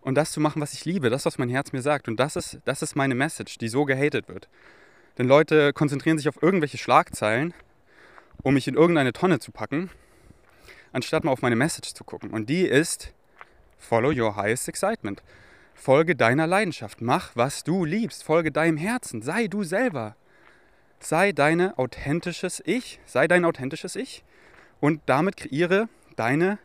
Und 0.00 0.14
das 0.14 0.32
zu 0.32 0.40
machen, 0.40 0.62
was 0.62 0.72
ich 0.72 0.86
liebe, 0.86 1.10
das, 1.10 1.26
was 1.26 1.36
mein 1.36 1.50
Herz 1.50 1.72
mir 1.72 1.82
sagt. 1.82 2.08
Und 2.08 2.18
das 2.18 2.36
ist, 2.36 2.60
das 2.64 2.80
ist 2.80 2.96
meine 2.96 3.14
Message, 3.14 3.58
die 3.58 3.68
so 3.68 3.84
gehatet 3.84 4.28
wird. 4.28 4.48
Denn 5.18 5.28
Leute 5.28 5.74
konzentrieren 5.74 6.16
sich 6.16 6.26
auf 6.30 6.42
irgendwelche 6.42 6.78
Schlagzeilen, 6.78 7.52
um 8.42 8.54
mich 8.54 8.66
in 8.66 8.76
irgendeine 8.76 9.12
Tonne 9.12 9.40
zu 9.40 9.52
packen, 9.52 9.90
anstatt 10.90 11.22
mal 11.22 11.32
auf 11.32 11.42
meine 11.42 11.54
Message 11.54 11.92
zu 11.92 12.02
gucken. 12.02 12.30
Und 12.30 12.48
die 12.48 12.62
ist, 12.62 13.12
follow 13.76 14.10
your 14.10 14.36
highest 14.36 14.70
excitement. 14.70 15.22
Folge 15.74 16.16
deiner 16.16 16.46
Leidenschaft. 16.46 17.02
Mach, 17.02 17.32
was 17.36 17.62
du 17.62 17.84
liebst. 17.84 18.24
Folge 18.24 18.52
deinem 18.52 18.78
Herzen. 18.78 19.20
Sei 19.20 19.48
du 19.48 19.64
selber. 19.64 20.16
Sei 20.98 21.32
deine 21.32 21.76
authentisches 21.78 22.62
Ich. 22.64 23.00
Sei 23.04 23.28
dein 23.28 23.44
authentisches 23.44 23.96
Ich. 23.96 24.24
Und 24.82 25.00
damit 25.06 25.36
kreiere 25.36 25.88
deine 26.16 26.58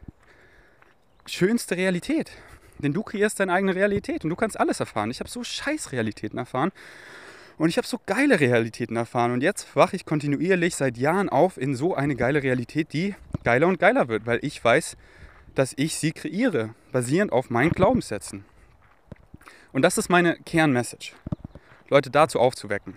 schönste 1.28 1.78
Realität. 1.78 2.32
Denn 2.80 2.92
du 2.92 3.04
kreierst 3.04 3.40
deine 3.40 3.54
eigene 3.54 3.76
Realität 3.76 4.24
und 4.24 4.32
du 4.32 4.36
kannst 4.36 4.60
alles 4.60 4.80
erfahren. 4.80 5.12
Ich 5.12 5.20
habe 5.20 5.30
so 5.30 5.44
scheiß 5.44 5.92
Realitäten 5.92 6.40
erfahren. 6.40 6.72
Und 7.60 7.70
ich 7.70 7.78
habe 7.78 7.86
so 7.86 8.00
geile 8.08 8.40
Realitäten 8.40 8.96
erfahren. 8.96 9.34
Und 9.34 9.44
jetzt 9.44 9.76
wache 9.76 9.96
ich 9.96 10.04
kontinuierlich 10.04 10.76
seit 10.76 10.98
Jahren 10.98 11.30
auf 11.30 11.58
in 11.58 11.76
so 11.76 11.94
eine 11.94 12.16
geile 12.16 12.42
Realität, 12.42 12.92
die 12.92 13.14
geiler 13.44 13.68
und 13.68 13.80
geiler 13.80 14.08
wird, 14.08 14.26
weil 14.26 14.40
ich 14.42 14.64
weiß, 14.64 14.98
dass 15.54 15.74
ich 15.78 15.96
sie 15.96 16.12
kreiere, 16.12 16.74
basierend 16.92 17.32
auf 17.32 17.52
meinen 17.52 17.72
Glaubenssätzen. 17.72 18.46
Und 19.74 19.84
das 19.84 20.00
ist 20.00 20.10
meine 20.10 20.38
Kernmessage. 20.40 21.14
Leute 21.90 22.10
dazu 22.10 22.40
aufzuwecken. 22.40 22.96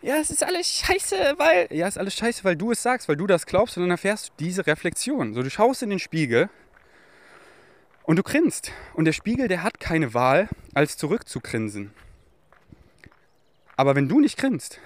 Ja, 0.00 0.16
es 0.16 0.30
ist 0.30 0.44
alles 0.44 0.68
scheiße, 0.68 1.34
weil. 1.38 1.68
Ja, 1.70 1.88
es 1.88 1.94
ist 1.94 1.98
alles 1.98 2.14
scheiße, 2.14 2.44
weil 2.44 2.56
du 2.56 2.70
es 2.70 2.82
sagst, 2.82 3.08
weil 3.08 3.16
du 3.16 3.26
das 3.26 3.46
glaubst 3.46 3.76
und 3.76 3.82
dann 3.82 3.90
erfährst 3.90 4.28
du 4.28 4.32
diese 4.38 4.66
Reflexion. 4.66 5.34
So, 5.34 5.42
du 5.42 5.50
schaust 5.50 5.82
in 5.82 5.90
den 5.90 5.98
Spiegel 5.98 6.48
und 8.04 8.16
du 8.16 8.22
grinst. 8.22 8.72
Und 8.94 9.06
der 9.06 9.12
Spiegel, 9.12 9.48
der 9.48 9.62
hat 9.62 9.80
keine 9.80 10.14
Wahl, 10.14 10.48
als 10.72 10.96
zurückzugrinsen. 10.96 11.92
Aber 13.76 13.96
wenn 13.96 14.08
du 14.08 14.20
nicht 14.20 14.38
grinst, 14.38 14.80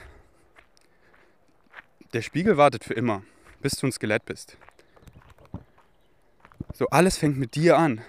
der 2.15 2.23
Spiegel 2.23 2.57
wartet 2.57 2.85
für 2.85 2.95
immer, 2.95 3.23
bis 3.61 3.73
du 3.73 3.87
ein 3.87 3.93
Skelett 3.93 4.25
bist. 4.25 4.57
So, 6.73 6.89
alles 6.89 7.19
fängt 7.19 7.39
mit 7.39 7.55
dir 7.55 7.77
an. 7.77 8.01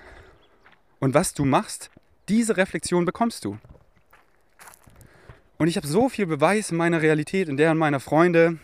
Und 0.99 1.13
was 1.13 1.33
du 1.33 1.43
machst, 1.43 1.89
diese 2.29 2.55
Reflexion 2.55 3.03
bekommst 3.03 3.43
du. 3.43 3.59
Und 5.57 5.67
ich 5.67 5.77
habe 5.77 5.87
so 5.87 6.09
viel 6.09 6.25
Beweis 6.25 6.71
in 6.71 6.77
meiner 6.77 7.01
Realität, 7.01 7.47
in 7.47 7.57
der 7.57 7.73
meiner 7.75 7.99
Freunde. 7.99 8.57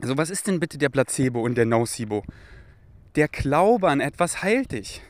Also 0.00 0.16
was 0.16 0.30
ist 0.30 0.46
denn 0.46 0.60
bitte 0.60 0.78
der 0.78 0.88
Placebo 0.88 1.40
und 1.40 1.56
der 1.56 1.66
Nocebo? 1.66 2.24
Der 3.16 3.28
Glaube 3.28 3.88
an 3.88 4.00
etwas 4.00 4.42
heilt 4.42 4.72
dich. 4.72 5.02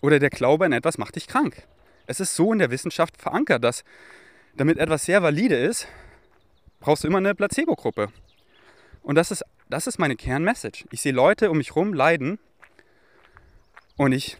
Oder 0.00 0.18
der 0.18 0.30
Glaube 0.30 0.64
an 0.64 0.72
etwas 0.72 0.98
macht 0.98 1.16
dich 1.16 1.26
krank. 1.26 1.66
Es 2.06 2.20
ist 2.20 2.34
so 2.34 2.52
in 2.52 2.58
der 2.58 2.70
Wissenschaft 2.70 3.20
verankert, 3.20 3.62
dass 3.62 3.84
damit 4.56 4.78
etwas 4.78 5.04
sehr 5.04 5.22
valide 5.22 5.56
ist, 5.56 5.86
brauchst 6.80 7.04
du 7.04 7.08
immer 7.08 7.18
eine 7.18 7.34
Placebo-Gruppe. 7.34 8.08
Und 9.02 9.14
das 9.14 9.30
ist, 9.30 9.44
das 9.68 9.86
ist 9.86 9.98
meine 9.98 10.16
Kernmessage. 10.16 10.84
Ich 10.90 11.02
sehe 11.02 11.12
Leute 11.12 11.50
um 11.50 11.58
mich 11.58 11.70
herum 11.70 11.92
leiden 11.94 12.38
und 13.96 14.12
ich 14.12 14.38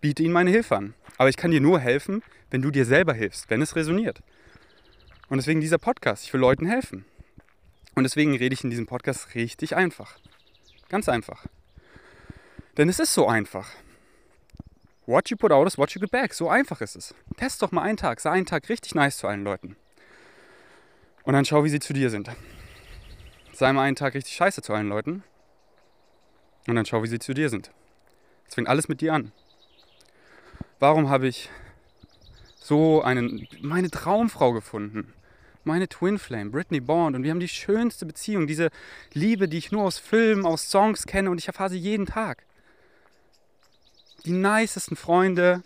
biete 0.00 0.22
ihnen 0.22 0.32
meine 0.32 0.50
Hilfe 0.50 0.76
an. 0.76 0.94
Aber 1.18 1.28
ich 1.28 1.36
kann 1.36 1.50
dir 1.50 1.60
nur 1.60 1.80
helfen, 1.80 2.22
wenn 2.50 2.62
du 2.62 2.70
dir 2.70 2.84
selber 2.84 3.14
hilfst, 3.14 3.48
wenn 3.50 3.62
es 3.62 3.76
resoniert. 3.76 4.20
Und 5.28 5.38
deswegen 5.38 5.60
dieser 5.60 5.78
Podcast. 5.78 6.24
Ich 6.24 6.32
will 6.32 6.40
Leuten 6.40 6.66
helfen. 6.66 7.04
Und 7.94 8.04
deswegen 8.04 8.36
rede 8.36 8.54
ich 8.54 8.64
in 8.64 8.70
diesem 8.70 8.86
Podcast 8.86 9.34
richtig 9.34 9.76
einfach. 9.76 10.18
Ganz 10.88 11.08
einfach. 11.08 11.46
Denn 12.76 12.88
es 12.88 12.98
ist 12.98 13.14
so 13.14 13.28
einfach. 13.28 13.68
What 15.06 15.30
you 15.30 15.36
put 15.36 15.52
out 15.52 15.66
is 15.66 15.78
what 15.78 15.90
you 15.92 16.00
get 16.00 16.10
back. 16.10 16.34
So 16.34 16.48
einfach 16.48 16.80
ist 16.80 16.96
es. 16.96 17.14
Test 17.36 17.62
doch 17.62 17.72
mal 17.72 17.82
einen 17.82 17.96
Tag. 17.96 18.20
Sei 18.20 18.30
einen 18.30 18.46
Tag 18.46 18.68
richtig 18.68 18.94
nice 18.94 19.18
zu 19.18 19.26
allen 19.26 19.44
Leuten. 19.44 19.76
Und 21.22 21.34
dann 21.34 21.44
schau, 21.44 21.64
wie 21.64 21.68
sie 21.68 21.80
zu 21.80 21.92
dir 21.92 22.10
sind. 22.10 22.30
Sei 23.52 23.72
mal 23.72 23.82
einen 23.82 23.96
Tag 23.96 24.14
richtig 24.14 24.34
scheiße 24.34 24.62
zu 24.62 24.72
allen 24.72 24.88
Leuten. 24.88 25.22
Und 26.66 26.76
dann 26.76 26.86
schau, 26.86 27.02
wie 27.02 27.08
sie 27.08 27.18
zu 27.18 27.34
dir 27.34 27.48
sind. 27.48 27.70
Es 28.48 28.54
fängt 28.54 28.68
alles 28.68 28.88
mit 28.88 29.00
dir 29.00 29.14
an. 29.14 29.32
Warum 30.78 31.08
habe 31.08 31.28
ich 31.28 31.50
so 32.70 33.02
einen, 33.02 33.48
meine 33.62 33.90
Traumfrau 33.90 34.52
gefunden? 34.52 35.12
Meine 35.64 35.88
Twin 35.88 36.20
Flame, 36.20 36.50
Britney 36.50 36.78
Bond. 36.78 37.16
Und 37.16 37.24
wir 37.24 37.32
haben 37.32 37.40
die 37.40 37.48
schönste 37.48 38.06
Beziehung, 38.06 38.46
diese 38.46 38.70
Liebe, 39.12 39.48
die 39.48 39.58
ich 39.58 39.72
nur 39.72 39.82
aus 39.82 39.98
Filmen, 39.98 40.46
aus 40.46 40.70
Songs 40.70 41.04
kenne 41.04 41.30
und 41.30 41.38
ich 41.38 41.48
erfahre 41.48 41.70
sie 41.70 41.78
jeden 41.78 42.06
Tag. 42.06 42.44
Die 44.24 44.30
nicesten 44.30 44.96
Freunde, 44.96 45.64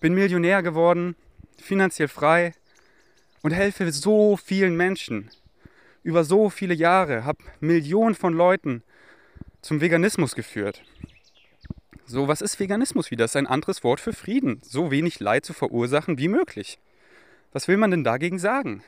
bin 0.00 0.12
Millionär 0.14 0.62
geworden, 0.62 1.16
finanziell 1.58 2.08
frei 2.08 2.52
und 3.40 3.52
helfe 3.52 3.90
so 3.90 4.36
vielen 4.36 4.76
Menschen. 4.76 5.30
über 6.04 6.24
so 6.24 6.50
viele 6.50 6.74
Jahre, 6.74 7.24
habe 7.24 7.38
Millionen 7.60 8.16
von 8.16 8.34
Leuten 8.34 8.82
zum 9.62 9.80
Veganismus 9.80 10.34
geführt. 10.34 10.82
So, 12.06 12.28
was 12.28 12.40
ist 12.40 12.58
Veganismus 12.58 13.10
wieder? 13.10 13.24
Das 13.24 13.32
ist 13.32 13.36
ein 13.36 13.46
anderes 13.46 13.84
Wort 13.84 14.00
für 14.00 14.12
Frieden. 14.12 14.60
So 14.62 14.90
wenig 14.90 15.20
Leid 15.20 15.44
zu 15.44 15.52
verursachen 15.52 16.18
wie 16.18 16.28
möglich. 16.28 16.78
Was 17.52 17.68
will 17.68 17.76
man 17.76 17.90
denn 17.90 18.04
dagegen 18.04 18.38
sagen? 18.38 18.82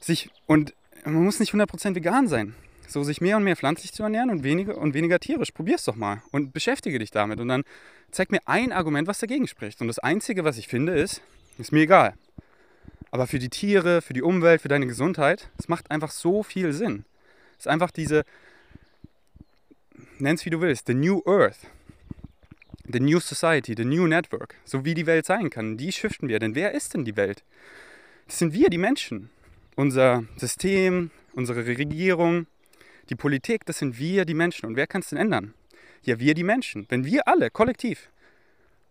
Sich, 0.00 0.30
und 0.46 0.74
man 1.04 1.24
muss 1.24 1.40
nicht 1.40 1.54
100% 1.54 1.94
vegan 1.94 2.28
sein. 2.28 2.54
So, 2.86 3.02
sich 3.02 3.20
mehr 3.20 3.36
und 3.36 3.44
mehr 3.44 3.56
pflanzlich 3.56 3.92
zu 3.92 4.02
ernähren 4.02 4.30
und 4.30 4.42
weniger 4.42 4.76
und 4.76 4.94
weniger 4.94 5.18
tierisch. 5.18 5.52
Probier's 5.52 5.84
doch 5.84 5.96
mal 5.96 6.22
und 6.32 6.52
beschäftige 6.52 6.98
dich 6.98 7.10
damit. 7.10 7.40
Und 7.40 7.48
dann 7.48 7.64
zeig 8.10 8.30
mir 8.30 8.40
ein 8.46 8.72
Argument, 8.72 9.08
was 9.08 9.18
dagegen 9.18 9.46
spricht. 9.46 9.80
Und 9.80 9.88
das 9.88 9.98
Einzige, 9.98 10.44
was 10.44 10.58
ich 10.58 10.68
finde, 10.68 10.94
ist, 10.94 11.22
ist 11.58 11.72
mir 11.72 11.82
egal. 11.82 12.14
Aber 13.10 13.26
für 13.26 13.38
die 13.38 13.48
Tiere, 13.48 14.02
für 14.02 14.12
die 14.12 14.22
Umwelt, 14.22 14.60
für 14.60 14.68
deine 14.68 14.86
Gesundheit, 14.86 15.48
es 15.56 15.68
macht 15.68 15.90
einfach 15.90 16.10
so 16.10 16.42
viel 16.42 16.72
Sinn. 16.72 17.04
Es 17.52 17.66
ist 17.66 17.68
einfach 17.68 17.90
diese, 17.90 18.24
nenn 20.18 20.36
es 20.36 20.44
wie 20.44 20.50
du 20.50 20.60
willst, 20.60 20.86
the 20.86 20.94
new 20.94 21.22
earth, 21.26 21.66
the 22.86 23.00
new 23.00 23.20
society, 23.20 23.74
the 23.76 23.84
new 23.84 24.06
network, 24.06 24.54
so 24.64 24.84
wie 24.84 24.94
die 24.94 25.06
Welt 25.06 25.26
sein 25.26 25.50
kann. 25.50 25.76
Die 25.76 25.92
shiften 25.92 26.28
wir. 26.28 26.38
Denn 26.38 26.54
wer 26.54 26.72
ist 26.72 26.94
denn 26.94 27.04
die 27.04 27.16
Welt? 27.16 27.44
Das 28.26 28.38
sind 28.38 28.52
wir, 28.52 28.70
die 28.70 28.78
Menschen. 28.78 29.30
Unser 29.76 30.24
System, 30.36 31.10
unsere 31.32 31.66
Regierung, 31.66 32.46
die 33.08 33.16
Politik, 33.16 33.66
das 33.66 33.78
sind 33.78 33.98
wir, 33.98 34.24
die 34.24 34.34
Menschen. 34.34 34.66
Und 34.66 34.76
wer 34.76 34.86
kann 34.86 35.00
es 35.00 35.08
denn 35.08 35.18
ändern? 35.18 35.54
Ja, 36.02 36.18
wir, 36.20 36.34
die 36.34 36.44
Menschen. 36.44 36.86
Wenn 36.88 37.04
wir 37.04 37.26
alle 37.28 37.50
kollektiv 37.50 38.10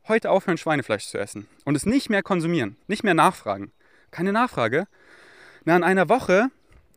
heute 0.07 0.29
aufhören, 0.29 0.57
Schweinefleisch 0.57 1.05
zu 1.05 1.17
essen 1.17 1.47
und 1.63 1.75
es 1.75 1.85
nicht 1.85 2.09
mehr 2.09 2.23
konsumieren, 2.23 2.75
nicht 2.87 3.03
mehr 3.03 3.13
nachfragen, 3.13 3.71
keine 4.11 4.33
Nachfrage. 4.33 4.87
Na, 5.65 5.75
in 5.77 5.83
einer 5.83 6.09
Woche 6.09 6.49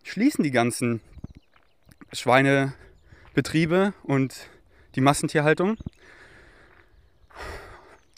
schließen 0.02 0.42
die 0.42 0.50
ganzen 0.50 1.00
Schweinebetriebe 3.36 3.92
und 4.02 4.48
die 4.94 5.02
Massentierhaltung. 5.02 5.76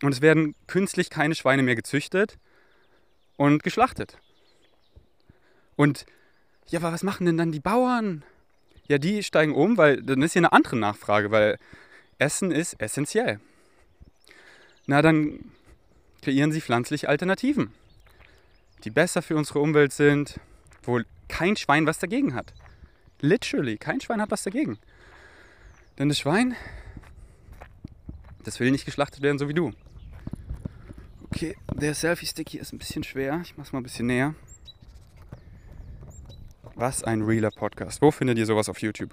Und 0.02 0.12
es 0.12 0.20
werden 0.20 0.54
künstlich 0.68 1.10
keine 1.10 1.34
Schweine 1.34 1.64
mehr 1.64 1.74
gezüchtet 1.74 2.38
und 3.36 3.64
geschlachtet. 3.64 4.18
Und 5.74 6.06
ja, 6.68 6.78
aber 6.78 6.92
was 6.92 7.02
machen 7.02 7.26
denn 7.26 7.36
dann 7.36 7.50
die 7.50 7.58
Bauern? 7.58 8.22
Ja, 8.86 8.98
die 8.98 9.24
steigen 9.24 9.54
um, 9.54 9.76
weil 9.76 10.02
dann 10.02 10.22
ist 10.22 10.34
hier 10.34 10.40
eine 10.40 10.52
andere 10.52 10.76
Nachfrage, 10.76 11.32
weil 11.32 11.58
Essen 12.18 12.52
ist 12.52 12.80
essentiell. 12.80 13.40
Na, 14.86 15.02
dann 15.02 15.50
kreieren 16.22 16.52
sie 16.52 16.60
pflanzliche 16.60 17.08
Alternativen 17.08 17.72
die 18.84 18.90
besser 18.90 19.22
für 19.22 19.34
unsere 19.34 19.58
Umwelt 19.58 19.92
sind, 19.92 20.38
wo 20.84 21.00
kein 21.28 21.56
Schwein 21.56 21.84
was 21.84 21.98
dagegen 21.98 22.34
hat. 22.34 22.54
Literally, 23.20 23.76
kein 23.76 24.00
Schwein 24.00 24.20
hat 24.20 24.30
was 24.30 24.44
dagegen. 24.44 24.78
Denn 25.98 26.08
das 26.08 26.18
Schwein, 26.18 26.54
das 28.44 28.60
will 28.60 28.70
nicht 28.70 28.84
geschlachtet 28.84 29.22
werden, 29.22 29.38
so 29.38 29.48
wie 29.48 29.54
du. 29.54 29.72
Okay, 31.26 31.56
der 31.74 31.94
Selfie-Stick 31.94 32.48
hier 32.48 32.60
ist 32.60 32.72
ein 32.72 32.78
bisschen 32.78 33.02
schwer. 33.02 33.40
Ich 33.42 33.56
mach's 33.56 33.72
mal 33.72 33.80
ein 33.80 33.82
bisschen 33.82 34.06
näher. 34.06 34.34
Was 36.74 37.02
ein 37.02 37.22
realer 37.22 37.50
Podcast. 37.50 38.00
Wo 38.00 38.10
findet 38.10 38.38
ihr 38.38 38.46
sowas 38.46 38.68
auf 38.68 38.80
YouTube? 38.80 39.12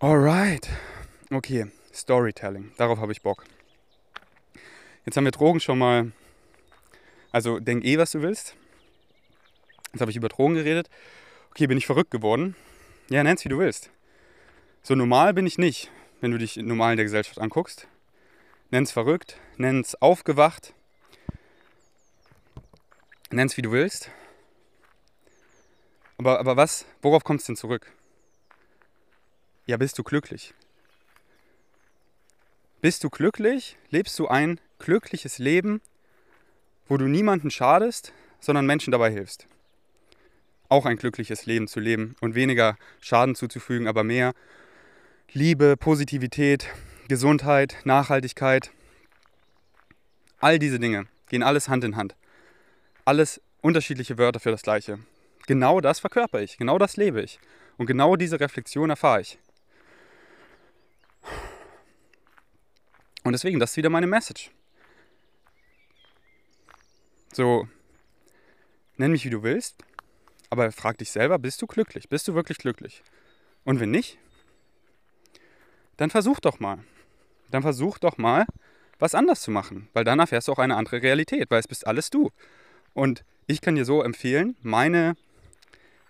Alright. 0.00 0.68
Okay, 1.30 1.66
Storytelling. 1.94 2.72
Darauf 2.76 2.98
habe 2.98 3.12
ich 3.12 3.22
Bock. 3.22 3.44
Jetzt 5.06 5.16
haben 5.16 5.24
wir 5.24 5.30
Drogen 5.30 5.60
schon 5.60 5.78
mal 5.78 6.12
also 7.32 7.60
denk 7.60 7.84
eh, 7.84 7.98
was 7.98 8.10
du 8.10 8.22
willst. 8.22 8.56
Jetzt 9.92 10.00
habe 10.00 10.10
ich 10.10 10.16
über 10.16 10.28
Drogen 10.28 10.54
geredet. 10.54 10.88
Okay, 11.50 11.66
bin 11.66 11.78
ich 11.78 11.86
verrückt 11.86 12.10
geworden? 12.10 12.56
Ja, 13.08 13.22
nenn's 13.22 13.44
wie 13.44 13.48
du 13.48 13.58
willst. 13.58 13.90
So 14.82 14.94
normal 14.94 15.34
bin 15.34 15.46
ich 15.46 15.58
nicht, 15.58 15.90
wenn 16.20 16.30
du 16.30 16.38
dich 16.38 16.56
normal 16.56 16.92
in 16.92 16.96
der 16.96 17.04
Gesellschaft 17.04 17.38
anguckst. 17.38 17.86
Nenn's 18.70 18.92
verrückt, 18.92 19.36
nenn's 19.56 19.94
aufgewacht. 19.96 20.74
Nenn's 23.30 23.56
wie 23.56 23.62
du 23.62 23.72
willst. 23.72 24.10
Aber, 26.18 26.38
aber 26.38 26.56
was, 26.56 26.86
worauf 27.02 27.24
kommst 27.24 27.48
du 27.48 27.52
denn 27.52 27.56
zurück? 27.56 27.92
Ja, 29.66 29.76
bist 29.76 29.98
du 29.98 30.02
glücklich? 30.02 30.54
Bist 32.80 33.04
du 33.04 33.10
glücklich? 33.10 33.76
Lebst 33.90 34.18
du 34.18 34.28
ein 34.28 34.60
glückliches 34.78 35.38
Leben 35.38 35.80
wo 36.90 36.96
du 36.96 37.06
niemanden 37.06 37.52
schadest, 37.52 38.12
sondern 38.40 38.66
Menschen 38.66 38.90
dabei 38.90 39.12
hilfst. 39.12 39.46
Auch 40.68 40.86
ein 40.86 40.96
glückliches 40.96 41.46
Leben 41.46 41.68
zu 41.68 41.78
leben 41.78 42.16
und 42.20 42.34
weniger 42.34 42.76
Schaden 43.00 43.36
zuzufügen, 43.36 43.86
aber 43.86 44.02
mehr 44.02 44.34
Liebe, 45.32 45.76
Positivität, 45.76 46.66
Gesundheit, 47.06 47.76
Nachhaltigkeit. 47.84 48.72
All 50.40 50.58
diese 50.58 50.80
Dinge 50.80 51.06
gehen 51.28 51.44
alles 51.44 51.68
Hand 51.68 51.84
in 51.84 51.94
Hand. 51.94 52.16
Alles 53.04 53.40
unterschiedliche 53.60 54.18
Wörter 54.18 54.40
für 54.40 54.50
das 54.50 54.62
Gleiche. 54.62 54.98
Genau 55.46 55.80
das 55.80 56.00
verkörper 56.00 56.40
ich, 56.40 56.56
genau 56.56 56.78
das 56.78 56.96
lebe 56.96 57.22
ich. 57.22 57.38
Und 57.76 57.86
genau 57.86 58.16
diese 58.16 58.40
Reflexion 58.40 58.90
erfahre 58.90 59.20
ich. 59.20 59.38
Und 63.22 63.30
deswegen, 63.30 63.60
das 63.60 63.70
ist 63.70 63.76
wieder 63.76 63.88
meine 63.88 64.08
Message. 64.08 64.50
So, 67.32 67.68
nenn 68.96 69.12
mich 69.12 69.24
wie 69.24 69.30
du 69.30 69.44
willst, 69.44 69.76
aber 70.50 70.72
frag 70.72 70.98
dich 70.98 71.12
selber, 71.12 71.38
bist 71.38 71.62
du 71.62 71.68
glücklich? 71.68 72.08
Bist 72.08 72.26
du 72.26 72.34
wirklich 72.34 72.58
glücklich? 72.58 73.04
Und 73.62 73.78
wenn 73.78 73.92
nicht, 73.92 74.18
dann 76.00 76.08
versuch 76.08 76.40
doch 76.40 76.60
mal. 76.60 76.78
Dann 77.50 77.60
versuch 77.60 77.98
doch 77.98 78.16
mal, 78.16 78.46
was 78.98 79.14
anders 79.14 79.42
zu 79.42 79.50
machen, 79.50 79.88
weil 79.92 80.02
dann 80.02 80.18
erfährst 80.18 80.48
du 80.48 80.52
auch 80.52 80.58
eine 80.58 80.76
andere 80.76 81.02
Realität, 81.02 81.50
weil 81.50 81.60
es 81.60 81.68
bist 81.68 81.86
alles 81.86 82.08
du. 82.08 82.30
Und 82.94 83.22
ich 83.46 83.60
kann 83.60 83.74
dir 83.74 83.84
so 83.84 84.02
empfehlen, 84.02 84.56
meine 84.62 85.14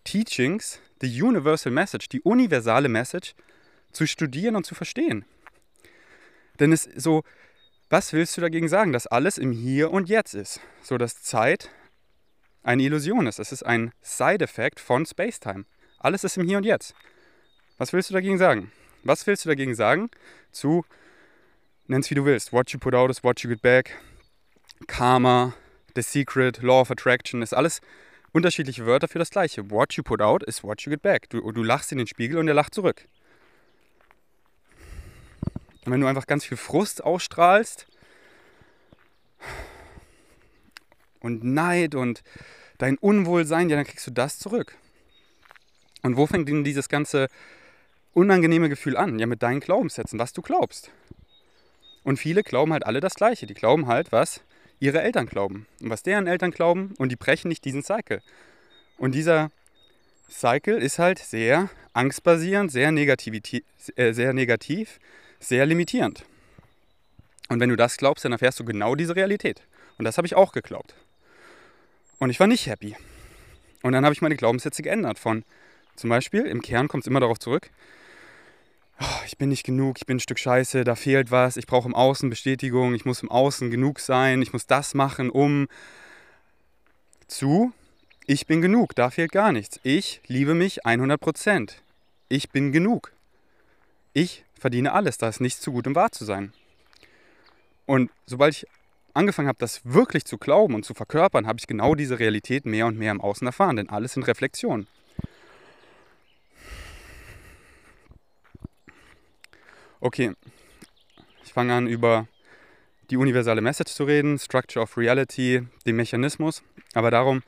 Teachings, 0.05 0.81
the 1.01 1.23
universal 1.23 1.73
message, 1.73 2.09
die 2.09 2.21
universale 2.21 2.89
Message 2.89 3.35
zu 3.91 4.07
studieren 4.07 4.55
und 4.55 4.65
zu 4.65 4.77
verstehen. 4.77 5.25
Denn 6.61 6.73
es 6.73 6.85
so, 6.95 7.25
was 7.89 8.13
willst 8.13 8.37
du 8.37 8.41
dagegen 8.41 8.69
sagen, 8.69 8.93
dass 8.93 9.09
alles 9.09 9.39
im 9.39 9.51
Hier 9.51 9.91
und 9.91 10.09
Jetzt 10.09 10.35
ist? 10.35 10.61
So 10.83 10.99
dass 10.99 11.21
Zeit 11.21 11.69
eine 12.63 12.85
Illusion 12.85 13.27
ist. 13.27 13.41
Es 13.41 13.51
ist 13.51 13.65
ein 13.65 13.93
Side-Effekt 14.03 14.79
von 14.79 15.05
Space-Time. 15.05 15.65
Alles 15.99 16.23
ist 16.23 16.37
im 16.37 16.47
Hier 16.47 16.59
und 16.59 16.65
Jetzt. 16.65 16.95
Was 17.77 17.93
willst 17.93 18.11
du 18.11 18.15
dagegen 18.15 18.39
sagen? 18.39 18.71
Was 19.03 19.27
willst 19.27 19.45
du 19.45 19.49
dagegen 19.49 19.75
sagen 19.75 20.11
zu, 20.53 20.85
nenn's 21.87 22.11
wie 22.11 22.15
du 22.15 22.25
willst, 22.25 22.53
what 22.53 22.71
you 22.71 22.79
put 22.79 22.95
out 22.95 23.11
is 23.11 23.25
what 23.25 23.41
you 23.41 23.51
get 23.51 23.63
back, 23.63 23.97
Karma, 24.87 25.55
The 25.95 26.03
Secret, 26.03 26.63
Law 26.63 26.81
of 26.81 26.91
Attraction, 26.91 27.43
ist 27.43 27.55
alles 27.55 27.81
unterschiedliche 28.33 28.87
Wörter 28.87 29.09
für 29.09 29.19
das 29.19 29.31
Gleiche. 29.31 29.71
What 29.71 29.95
you 29.95 30.03
put 30.03 30.21
out 30.21 30.43
is 30.43 30.63
what 30.63 30.83
you 30.83 30.91
get 30.91 31.03
back. 31.03 31.29
Du, 31.31 31.51
du 31.53 31.63
lachst 31.63 31.93
in 31.93 31.99
den 31.99 32.07
Spiegel 32.07 32.39
und 32.39 32.49
er 32.49 32.55
lacht 32.55 32.75
zurück. 32.75 33.07
Und 35.85 35.93
wenn 35.93 36.01
du 36.01 36.07
einfach 36.07 36.27
ganz 36.27 36.45
viel 36.45 36.57
Frust 36.57 37.03
ausstrahlst 37.03 37.87
und 41.21 41.43
Neid 41.43 41.95
und 41.95 42.23
dein 42.79 42.99
Unwohlsein, 42.99 43.69
ja, 43.71 43.77
dann 43.77 43.87
kriegst 43.87 44.07
du 44.07 44.11
das 44.11 44.39
zurück. 44.39 44.77
Und 46.03 46.17
wo 46.17 46.27
fängt 46.27 46.49
denn 46.49 46.65
dieses 46.65 46.89
ganze 46.89 47.29
unangenehme 48.15 48.69
Gefühl 48.69 48.97
an? 48.97 49.19
Ja, 49.19 49.27
mit 49.27 49.43
deinen 49.43 49.61
Glaubenssätzen, 49.61 50.19
was 50.19 50.33
du 50.33 50.43
glaubst. 50.43 50.91
Und 52.03 52.19
viele 52.19 52.43
glauben 52.43 52.73
halt 52.73 52.87
alle 52.87 53.01
das 53.01 53.15
Gleiche. 53.15 53.47
Die 53.47 53.55
glauben 53.55 53.87
halt, 53.87 54.13
was 54.13 54.41
ihre 54.79 55.03
Eltern 55.03 55.27
glauben 55.27 55.67
und 55.81 55.91
was 55.91 56.03
deren 56.03 56.27
Eltern 56.27 56.51
glauben 56.51 56.95
und 56.99 57.11
die 57.11 57.17
brechen 57.17 57.49
nicht 57.49 57.65
diesen 57.65 57.83
Cycle. 57.83 58.23
Und 58.97 59.15
dieser 59.15 59.51
Cycle 60.31 60.79
ist 60.79 60.99
halt 60.99 61.19
sehr 61.19 61.69
angstbasierend, 61.93 62.71
sehr, 62.73 62.93
äh, 62.93 64.13
sehr 64.13 64.33
negativ 64.33 64.99
sehr 65.41 65.67
limitierend. 65.67 66.25
Und 67.49 67.59
wenn 67.59 67.71
du 67.71 67.77
das 67.77 67.97
glaubst, 67.97 68.25
dann 68.25 68.33
erfährst 68.33 68.61
du 68.61 68.65
genau 68.65 68.95
diese 68.95 69.17
Realität. 69.17 69.63
Und 69.99 70.05
das 70.05 70.17
habe 70.19 70.27
ich 70.27 70.37
auch 70.37 70.53
geglaubt. 70.53 70.95
Und 72.19 72.31
ich 72.31 72.39
war 72.39 72.47
nicht 72.47 72.67
happy. 72.67 72.95
Und 73.83 73.93
dann 73.93 74.05
habe 74.05 74.13
ich 74.13 74.23
meine 74.23 74.37
Glaubenssätze 74.37 74.83
geändert. 74.83 75.19
Von 75.19 75.43
zum 75.97 76.11
Beispiel, 76.11 76.43
im 76.43 76.63
Kern 76.63 76.87
kommt 76.87 77.03
es 77.05 77.09
immer 77.09 77.21
darauf 77.21 77.39
zurück, 77.39 77.71
ich 79.27 79.39
bin 79.39 79.49
nicht 79.49 79.65
genug, 79.65 79.97
ich 79.99 80.07
bin 80.07 80.17
ein 80.17 80.21
Stück 80.21 80.39
Scheiße, 80.39 80.85
da 80.85 80.95
fehlt 80.95 81.31
was, 81.31 81.57
ich 81.57 81.67
brauche 81.67 81.89
im 81.89 81.95
Außen 81.95 82.29
Bestätigung, 82.29 82.95
ich 82.95 83.05
muss 83.05 83.23
im 83.23 83.31
Außen 83.31 83.71
genug 83.71 84.01
sein, 84.01 84.43
ich 84.43 84.53
muss 84.53 84.67
das 84.67 84.95
machen, 84.95 85.31
um 85.31 85.69
zu, 87.27 87.73
ich 88.27 88.47
bin 88.47 88.61
genug, 88.61 88.95
da 88.95 89.11
fehlt 89.11 89.33
gar 89.33 89.53
nichts. 89.53 89.81
Ich 89.83 90.21
liebe 90.27 90.55
mich 90.55 90.85
100%. 90.85 91.73
Ich 92.29 92.51
bin 92.51 92.73
genug. 92.73 93.13
Ich 94.13 94.45
verdiene 94.59 94.93
alles, 94.93 95.19
da 95.19 95.29
ist 95.29 95.41
nichts 95.41 95.61
zu 95.61 95.73
gut, 95.73 95.87
um 95.87 95.95
wahr 95.95 96.13
zu 96.13 96.25
sein. 96.25 96.53
Und 97.87 98.11
sobald 98.27 98.55
ich 98.55 98.67
angefangen 99.15 99.49
habe, 99.49 99.59
das 99.59 99.81
wirklich 99.85 100.25
zu 100.25 100.39
glauben 100.39 100.75
und 100.75 100.85
zu 100.85 100.95
verkörpern, 100.95 101.47
habe 101.47 101.59
ich 101.59 101.67
genau 101.67 101.95
diese 101.95 102.19
Realität 102.19 102.67
mehr 102.67 102.87
und 102.87 102.99
mehr 102.99 103.11
im 103.11 103.21
Außen 103.21 103.47
erfahren, 103.47 103.77
denn 103.77 103.89
alles 103.89 104.13
sind 104.13 104.25
Reflexionen. 104.25 104.87
Okay, 110.03 110.33
ich 111.45 111.53
fange 111.53 111.75
an 111.75 111.87
über 111.87 112.27
die 113.11 113.19
universelle 113.19 113.61
Message 113.61 113.93
zu 113.93 114.05
reden, 114.05 114.39
Structure 114.39 114.83
of 114.83 114.97
Reality, 114.97 115.67
den 115.85 115.97
Mechanismus, 115.97 116.63
aber 116.95 117.11
darum, 117.11 117.43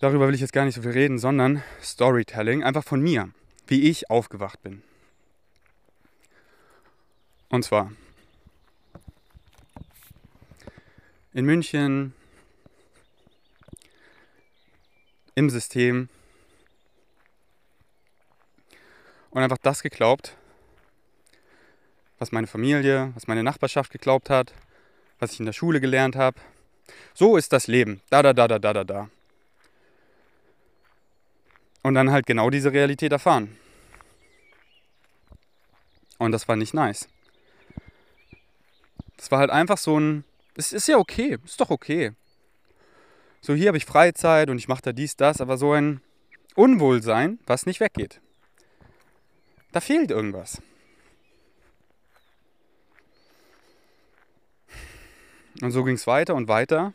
darüber 0.00 0.26
will 0.26 0.34
ich 0.34 0.40
jetzt 0.40 0.52
gar 0.52 0.64
nicht 0.64 0.74
so 0.74 0.82
viel 0.82 0.90
reden, 0.90 1.20
sondern 1.20 1.62
Storytelling, 1.80 2.64
einfach 2.64 2.82
von 2.82 3.00
mir, 3.00 3.30
wie 3.68 3.88
ich 3.88 4.10
aufgewacht 4.10 4.60
bin. 4.62 4.82
Und 7.48 7.64
zwar 7.64 7.92
in 11.32 11.44
München 11.44 12.12
im 15.36 15.48
System. 15.48 16.08
Und 19.30 19.42
einfach 19.42 19.58
das 19.58 19.82
geglaubt, 19.82 20.36
was 22.18 22.32
meine 22.32 22.46
Familie, 22.46 23.12
was 23.14 23.26
meine 23.26 23.42
Nachbarschaft 23.42 23.90
geglaubt 23.90 24.30
hat, 24.30 24.54
was 25.18 25.32
ich 25.32 25.40
in 25.40 25.46
der 25.46 25.52
Schule 25.52 25.80
gelernt 25.80 26.16
habe. 26.16 26.40
So 27.14 27.36
ist 27.36 27.52
das 27.52 27.66
Leben. 27.66 28.00
Da, 28.10 28.22
da, 28.22 28.32
da, 28.32 28.48
da, 28.48 28.58
da, 28.58 28.72
da, 28.72 28.84
da. 28.84 29.10
Und 31.82 31.94
dann 31.94 32.10
halt 32.10 32.26
genau 32.26 32.50
diese 32.50 32.72
Realität 32.72 33.12
erfahren. 33.12 33.56
Und 36.18 36.32
das 36.32 36.48
war 36.48 36.56
nicht 36.56 36.74
nice. 36.74 37.08
Das 39.16 39.30
war 39.30 39.38
halt 39.38 39.50
einfach 39.50 39.78
so 39.78 39.98
ein. 39.98 40.24
Es 40.56 40.72
ist 40.72 40.88
ja 40.88 40.96
okay, 40.96 41.38
ist 41.44 41.60
doch 41.60 41.70
okay. 41.70 42.12
So, 43.40 43.54
hier 43.54 43.68
habe 43.68 43.76
ich 43.76 43.84
Freizeit 43.84 44.48
und 44.48 44.58
ich 44.58 44.68
mache 44.68 44.82
da 44.82 44.92
dies, 44.92 45.16
das, 45.16 45.40
aber 45.40 45.58
so 45.58 45.72
ein 45.72 46.00
Unwohlsein, 46.54 47.38
was 47.46 47.66
nicht 47.66 47.80
weggeht. 47.80 48.20
Da 49.72 49.80
fehlt 49.80 50.10
irgendwas. 50.10 50.62
Und 55.60 55.70
so 55.70 55.84
ging 55.84 55.94
es 55.94 56.06
weiter 56.06 56.34
und 56.34 56.48
weiter, 56.48 56.92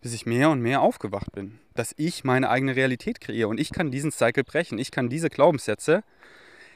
bis 0.00 0.14
ich 0.14 0.26
mehr 0.26 0.50
und 0.50 0.60
mehr 0.60 0.80
aufgewacht 0.80 1.32
bin, 1.32 1.58
dass 1.74 1.94
ich 1.96 2.24
meine 2.24 2.50
eigene 2.50 2.76
Realität 2.76 3.20
kreiere 3.20 3.48
und 3.48 3.60
ich 3.60 3.72
kann 3.72 3.90
diesen 3.90 4.10
Cycle 4.10 4.44
brechen, 4.44 4.78
ich 4.78 4.90
kann 4.90 5.08
diese 5.08 5.28
Glaubenssätze 5.28 6.02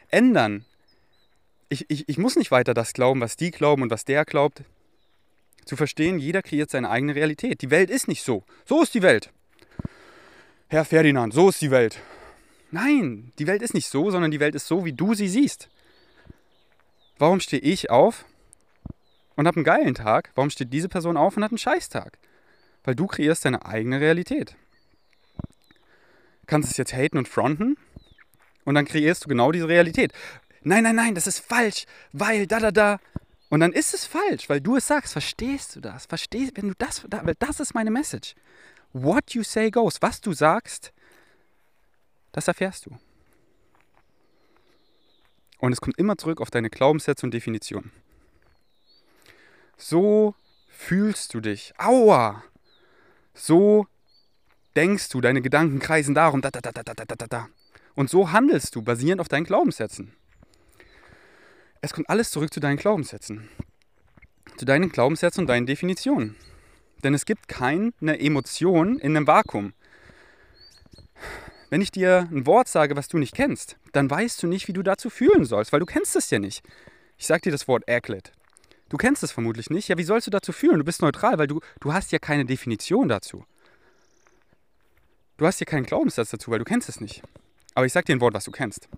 ändern. 0.09 0.65
Ich, 1.69 1.87
ich, 1.89 2.09
ich 2.09 2.19
muss 2.19 2.37
nicht 2.37 2.51
weiter 2.51 2.75
das 2.75 2.93
glauben, 2.93 3.21
was 3.21 3.37
die 3.37 3.51
glauben 3.51 3.83
und 3.83 3.91
was 3.91 4.05
der 4.05 4.25
glaubt. 4.25 4.63
Zu 5.65 5.77
verstehen, 5.77 6.19
jeder 6.19 6.43
kreiert 6.43 6.71
seine 6.71 6.91
eigene 6.91 7.15
Realität. 7.15 7.63
Die 7.63 7.71
Welt 7.71 7.89
ist 7.89 8.09
nicht 8.09 8.23
so. 8.23 8.45
So 8.65 8.83
ist 8.83 8.95
die 8.95 9.03
Welt. 9.03 9.31
Herr 10.69 10.85
Ferdinand, 10.85 11.33
so 11.33 11.49
ist 11.49 11.63
die 11.63 11.71
Welt. 11.71 12.01
Nein, 12.71 13.33
die 13.39 13.47
Welt 13.47 13.63
ist 13.63 13.75
nicht 13.75 13.89
so, 13.89 14.11
sondern 14.11 14.31
die 14.31 14.41
Welt 14.41 14.55
ist 14.55 14.67
so, 14.67 14.85
wie 14.85 14.93
du 14.93 15.15
sie 15.15 15.29
siehst. 15.29 15.69
Warum 17.19 17.41
stehe 17.41 17.63
ich 17.63 17.91
auf 17.91 18.25
und 19.37 19.47
habe 19.47 19.57
einen 19.57 19.65
geilen 19.65 19.95
Tag, 19.95 20.31
warum 20.35 20.51
steht 20.51 20.73
diese 20.73 20.89
Person 20.89 21.17
auf 21.17 21.37
und 21.37 21.45
hat 21.45 21.51
einen 21.51 21.59
Scheißtag? 21.59 22.19
Weil 22.85 22.95
du 22.95 23.07
kreierst 23.07 23.45
deine 23.45 23.65
eigene 23.65 24.01
Realität. 24.01 24.57
Du 25.39 26.47
kannst 26.47 26.71
es 26.71 26.77
jetzt 26.77 26.93
haten 26.93 27.19
und 27.19 27.29
fronten 27.29 27.77
und 28.65 28.75
dann 28.75 28.85
kreierst 28.85 29.25
du 29.25 29.29
genau 29.29 29.53
diese 29.53 29.69
Realität. 29.69 30.13
Nein, 30.63 30.85
nein, 30.85 30.97
nein, 30.97 31.15
das 31.15 31.27
ist 31.27 31.41
falsch, 31.41 31.87
weil 32.13 32.47
da, 32.47 32.61
da, 32.61 32.71
da. 32.71 33.01
Und 33.49 33.61
dann 33.61 33.73
ist 33.73 33.95
es 33.95 34.07
falsch, 34.07 34.49
weil 34.49 34.61
du 34.61 34.77
es 34.77 34.87
sagst. 34.87 35.13
Verstehst 35.13 35.77
du 35.77 35.81
das? 35.81 36.07
Verstehst, 36.07 36.53
wenn 36.57 36.69
du 36.69 36.75
das, 36.79 37.07
das 37.39 37.61
ist 37.61 37.75
meine 37.75 37.91
Message. 37.91 38.35
What 38.93 39.35
you 39.35 39.43
say 39.43 39.71
goes. 39.71 40.01
Was 40.01 40.21
du 40.21 40.33
sagst, 40.33 40.93
das 42.33 42.49
erfährst 42.49 42.87
du. 42.87 42.99
Und 45.59 45.73
es 45.73 45.81
kommt 45.81 45.99
immer 45.99 46.17
zurück 46.17 46.41
auf 46.41 46.51
deine 46.51 46.71
Glaubenssätze 46.71 47.27
und 47.27 47.33
Definitionen. 47.33 47.93
So 49.83 50.37
fühlst 50.69 51.35
du 51.35 51.41
dich. 51.41 51.75
Aua! 51.77 52.45
So 53.35 53.89
denkst 54.77 55.09
du, 55.09 55.21
deine 55.21 55.43
Gedanken 55.43 55.81
kreisen 55.81 56.15
darum, 56.15 56.41
da, 56.41 56.53
da, 56.53 56.61
da, 56.61 56.71
da, 56.71 56.83
da, 56.95 57.05
da, 57.05 57.27
da. 57.27 57.49
Und 57.97 58.09
so 58.09 58.31
handelst 58.31 58.77
du, 58.77 58.83
basierend 58.83 59.21
auf 59.21 59.29
deinen 59.29 59.43
Glaubenssätzen. 59.45 60.15
Es 61.81 61.93
kommt 61.93 62.09
alles 62.09 62.31
zurück 62.31 62.55
zu 62.55 62.61
deinen 62.61 62.77
Glaubenssätzen. 62.77 63.49
Zu 64.57 64.67
deinen 64.67 64.91
Glaubenssätzen 64.91 65.43
und 65.43 65.47
deinen 65.49 65.67
Definitionen. 65.67 66.37
Denn 67.03 67.13
es 67.13 67.27
gibt 67.27 67.49
keine 67.49 68.21
Emotion 68.21 69.01
in 69.01 69.17
einem 69.17 69.27
Vakuum. 69.27 69.73
Wenn 71.71 71.81
ich 71.81 71.91
dir 71.91 72.29
ein 72.31 72.47
Wort 72.47 72.69
sage, 72.69 72.95
was 72.95 73.09
du 73.09 73.19
nicht 73.19 73.35
kennst, 73.35 73.79
dann 73.91 74.09
weißt 74.09 74.41
du 74.45 74.47
nicht, 74.47 74.69
wie 74.69 74.75
du 74.75 74.85
dazu 74.85 75.11
fühlen 75.11 75.45
sollst, 75.45 75.73
weil 75.73 75.81
du 75.81 75.87
kennst 75.87 76.15
es 76.15 76.31
ja 76.31 76.39
nicht. 76.39 76.63
Ich 77.19 77.27
sage 77.27 77.43
dir 77.43 77.53
das 77.53 77.67
Wort 77.67 77.89
Erklet. 77.89 78.33
Du 78.93 78.99
kennst 78.99 79.23
es 79.23 79.33
vermutlich 79.33 79.71
nicht. 79.71 79.89
Ja, 79.89 79.97
wie 79.97 80.03
sollst 80.03 80.27
du 80.27 80.31
dazu 80.31 80.53
fühlen? 80.53 80.77
Du 80.77 80.85
bist 80.85 81.01
neutral, 81.01 81.39
weil 81.39 81.47
du, 81.47 81.63
du 81.81 81.95
hast 81.95 82.13
ja 82.13 82.19
keine 82.19 82.45
Definition 82.45 83.09
dazu. 83.09 83.47
Du 85.39 85.47
hast 85.47 85.61
ja 85.61 85.65
keinen 85.65 85.87
Glaubenssatz 85.87 86.29
dazu, 86.29 86.51
weil 86.51 86.59
du 86.59 86.67
kennst 86.67 86.91
es 86.91 87.01
nicht. 87.01 87.23
Aber 87.75 87.87
ich 87.87 87.93
sag 87.95 88.05
dir 88.05 88.15
ein 88.15 88.21
Wort, 88.21 88.35
was 88.35 88.45
du 88.45 88.51
kennst. 88.51 88.91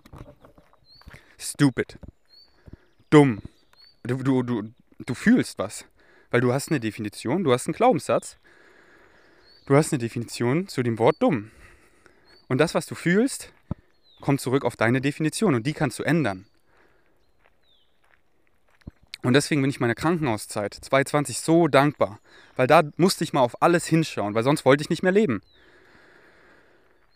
Stupid. 1.37 1.97
Dumm. 3.09 3.41
Du, 4.03 4.17
du, 4.17 4.43
du, 4.43 4.73
du 4.99 5.13
fühlst 5.13 5.59
was. 5.59 5.85
Weil 6.29 6.41
du 6.41 6.51
hast 6.51 6.71
eine 6.71 6.81
Definition, 6.81 7.45
du 7.45 7.53
hast 7.53 7.67
einen 7.67 7.73
Glaubenssatz. 7.73 8.35
Du 9.65 9.77
hast 9.77 9.93
eine 9.93 9.99
Definition 9.99 10.67
zu 10.67 10.83
dem 10.83 10.99
Wort 10.99 11.15
dumm. 11.21 11.51
Und 12.49 12.57
das, 12.57 12.75
was 12.75 12.85
du 12.85 12.95
fühlst, 12.95 13.53
kommt 14.19 14.41
zurück 14.41 14.65
auf 14.65 14.75
deine 14.75 14.99
Definition 14.99 15.55
und 15.55 15.65
die 15.65 15.73
kannst 15.73 15.99
du 15.99 16.03
ändern. 16.03 16.47
Und 19.25 19.33
deswegen 19.33 19.61
bin 19.61 19.71
ich 19.71 19.79
meiner 19.79 19.95
Krankenhauszeit 19.95 20.75
2020 20.75 21.39
so 21.39 21.67
dankbar, 21.67 22.19
weil 22.55 22.67
da 22.67 22.83
musste 22.97 23.23
ich 23.23 23.33
mal 23.33 23.41
auf 23.41 23.59
alles 23.59 23.87
hinschauen, 23.87 24.35
weil 24.35 24.43
sonst 24.43 24.65
wollte 24.65 24.83
ich 24.83 24.91
nicht 24.91 25.01
mehr 25.01 25.11
leben. 25.11 25.41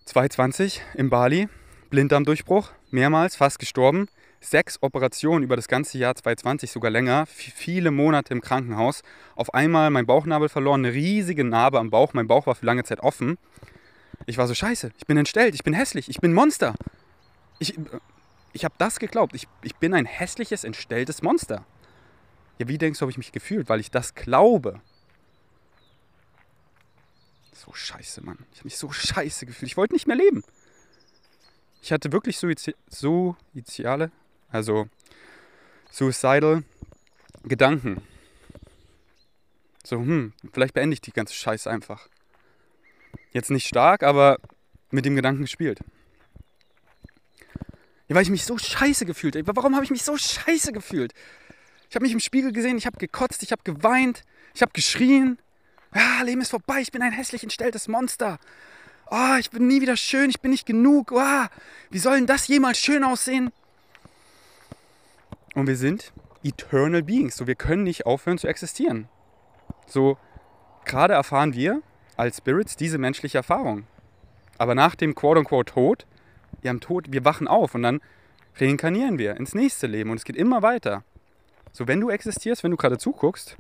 2020 0.06 0.82
in 0.96 1.12
Bali, 1.12 1.50
Blinddarmdurchbruch, 1.92 2.72
mehrmals 2.90 3.36
fast 3.36 3.60
gestorben, 3.60 4.08
sechs 4.42 4.82
Operationen 4.82 5.44
über 5.44 5.56
das 5.56 5.68
ganze 5.68 6.00
Jahr 6.00 6.16
2020, 6.16 6.72
sogar 6.72 6.90
länger, 6.90 7.28
viele 7.28 7.92
Monate 7.92 8.34
im 8.34 8.42
Krankenhaus. 8.42 9.04
Auf 9.36 9.54
einmal 9.54 9.92
mein 9.92 10.08
Bauchnabel 10.08 10.50
verloren, 10.50 10.84
eine 10.84 10.96
riesige 10.96 11.44
Narbe 11.44 11.78
am 11.78 11.92
Bauch, 11.92 12.16
mein 12.16 12.26
Bauch 12.28 12.48
war 12.48 12.56
für 12.56 12.66
lange 12.66 12.86
Zeit 12.86 13.02
offen. 13.02 13.38
Ich 14.26 14.40
war 14.40 14.48
so 14.48 14.56
scheiße, 14.56 14.94
ich 14.98 15.06
bin 15.06 15.18
entstellt, 15.18 15.54
ich 15.54 15.64
bin 15.64 15.74
hässlich, 15.76 16.10
ich 16.10 16.20
bin 16.20 16.34
Monster. 16.34 16.74
Ich, 17.60 17.76
ich 18.52 18.66
habe 18.66 18.74
das 18.80 18.98
geglaubt, 18.98 19.36
ich, 19.36 19.48
ich 19.62 19.76
bin 19.76 19.94
ein 19.94 20.06
hässliches, 20.06 20.64
entstelltes 20.64 21.22
Monster. 21.22 21.66
Ja, 22.60 22.68
wie 22.68 22.78
denkst 22.78 23.00
du, 23.00 23.04
habe 23.04 23.12
ich 23.12 23.18
mich 23.18 23.32
gefühlt? 23.32 23.70
Weil 23.70 23.80
ich 23.80 23.90
das 23.90 24.14
glaube. 24.14 24.82
So 27.54 27.74
scheiße, 27.74 28.22
Mann. 28.22 28.38
Ich 28.52 28.60
habe 28.60 28.68
mich 28.68 28.78
so 28.78 28.92
scheiße 28.92 29.46
gefühlt. 29.46 29.72
Ich 29.72 29.78
wollte 29.78 29.94
nicht 29.94 30.08
mehr 30.08 30.18
leben. 30.18 30.44
Ich 31.82 31.94
hatte 31.94 32.12
wirklich 32.12 32.38
Suizi 32.38 32.76
suiziale, 32.90 34.12
also 34.50 34.90
suicidal 35.90 36.64
Gedanken. 37.44 38.02
So, 39.86 39.96
hm, 39.96 40.34
vielleicht 40.52 40.74
beende 40.74 40.94
ich 40.94 41.02
die 41.02 41.14
ganze 41.14 41.34
Scheiße 41.34 41.70
einfach. 41.70 42.10
Jetzt 43.32 43.50
nicht 43.50 43.68
stark, 43.68 44.04
aber 44.04 44.38
mit 44.92 45.06
dem 45.06 45.16
Gedanken 45.16 45.44
gespielt. 45.44 45.80
Ja, 48.10 48.16
weil 48.16 48.24
ich 48.24 48.30
mich 48.30 48.44
so 48.44 48.58
scheiße 48.58 49.06
gefühlt 49.06 49.38
habe. 49.38 49.56
Warum 49.56 49.76
habe 49.76 49.86
ich 49.86 49.92
mich 49.92 50.04
so 50.04 50.18
scheiße 50.18 50.74
gefühlt? 50.74 51.14
Ich 51.90 51.96
habe 51.96 52.04
mich 52.04 52.14
im 52.14 52.20
Spiegel 52.20 52.52
gesehen, 52.52 52.78
ich 52.78 52.86
habe 52.86 52.98
gekotzt, 52.98 53.42
ich 53.42 53.52
habe 53.52 53.64
geweint, 53.64 54.24
ich 54.54 54.62
habe 54.62 54.72
geschrien. 54.74 55.40
Ja, 55.96 56.22
Leben 56.22 56.42
ist 56.42 56.52
vorbei, 56.52 56.82
ich 56.82 56.92
bin 56.92 57.02
ein 57.02 57.12
hässlich 57.12 57.42
entstelltes 57.42 57.88
Monster. 57.88 58.38
Oh, 59.10 59.36
ich 59.40 59.50
bin 59.50 59.68
nie 59.68 59.82
wieder 59.82 59.98
schön, 59.98 60.30
ich 60.30 60.40
bin 60.40 60.52
nicht 60.52 60.68
genug. 60.68 61.12
Oh, 61.12 61.46
wie 61.90 61.98
soll 61.98 62.18
denn 62.18 62.28
das 62.28 62.48
jemals 62.48 62.78
schön 62.78 63.04
aussehen? 63.04 63.52
Und 65.56 65.66
wir 65.66 65.76
sind 65.76 66.14
eternal 66.44 67.02
beings, 67.02 67.36
so 67.36 67.48
wir 67.48 67.56
können 67.56 67.84
nicht 67.84 68.06
aufhören 68.06 68.38
zu 68.38 68.48
existieren. 68.48 69.10
So 69.88 70.20
gerade 70.86 71.16
erfahren 71.16 71.56
wir 71.56 71.82
als 72.18 72.38
Spirits 72.38 72.76
diese 72.76 73.00
menschliche 73.00 73.40
Erfahrung. 73.40 73.88
Aber 74.60 74.76
nach 74.76 74.94
dem 74.94 75.16
quote-unquote 75.16 75.74
Tod, 75.74 76.06
wir 76.62 76.70
haben 76.70 76.82
Tod, 76.82 77.12
wir 77.12 77.26
wachen 77.26 77.48
auf 77.48 77.74
und 77.74 77.82
dann 77.82 78.00
reinkarnieren 78.58 79.18
wir 79.18 79.38
ins 79.38 79.56
nächste 79.56 79.88
Leben 79.88 80.12
und 80.12 80.18
es 80.18 80.24
geht 80.24 80.36
immer 80.36 80.62
weiter. 80.62 81.04
So, 81.72 81.88
wenn 81.88 82.00
du 82.00 82.10
existierst, 82.10 82.64
wenn 82.64 82.72
du 82.72 82.78
gerade 82.78 82.98
zuguckst, 82.98 83.58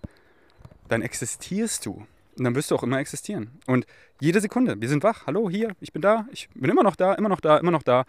dann 0.88 1.02
existierst 1.02 1.86
du. 1.86 2.06
Und 2.38 2.46
dann 2.46 2.56
wirst 2.56 2.72
du 2.72 2.76
auch 2.76 2.84
immer 2.84 3.00
existieren. 3.00 3.60
Und 3.68 3.86
jede 4.20 4.42
Sekunde, 4.42 4.80
wir 4.80 4.90
sind 4.90 5.04
wach. 5.04 5.28
Hallo, 5.28 5.50
hier, 5.50 5.76
ich 5.82 5.92
bin 5.92 6.02
da, 6.02 6.26
ich 6.32 6.50
bin 6.54 6.70
immer 6.70 6.84
noch 6.84 6.96
da, 6.96 7.14
immer 7.14 7.30
noch 7.30 7.42
da, 7.42 7.58
immer 7.58 7.72
noch 7.72 7.84
da. 7.84 8.06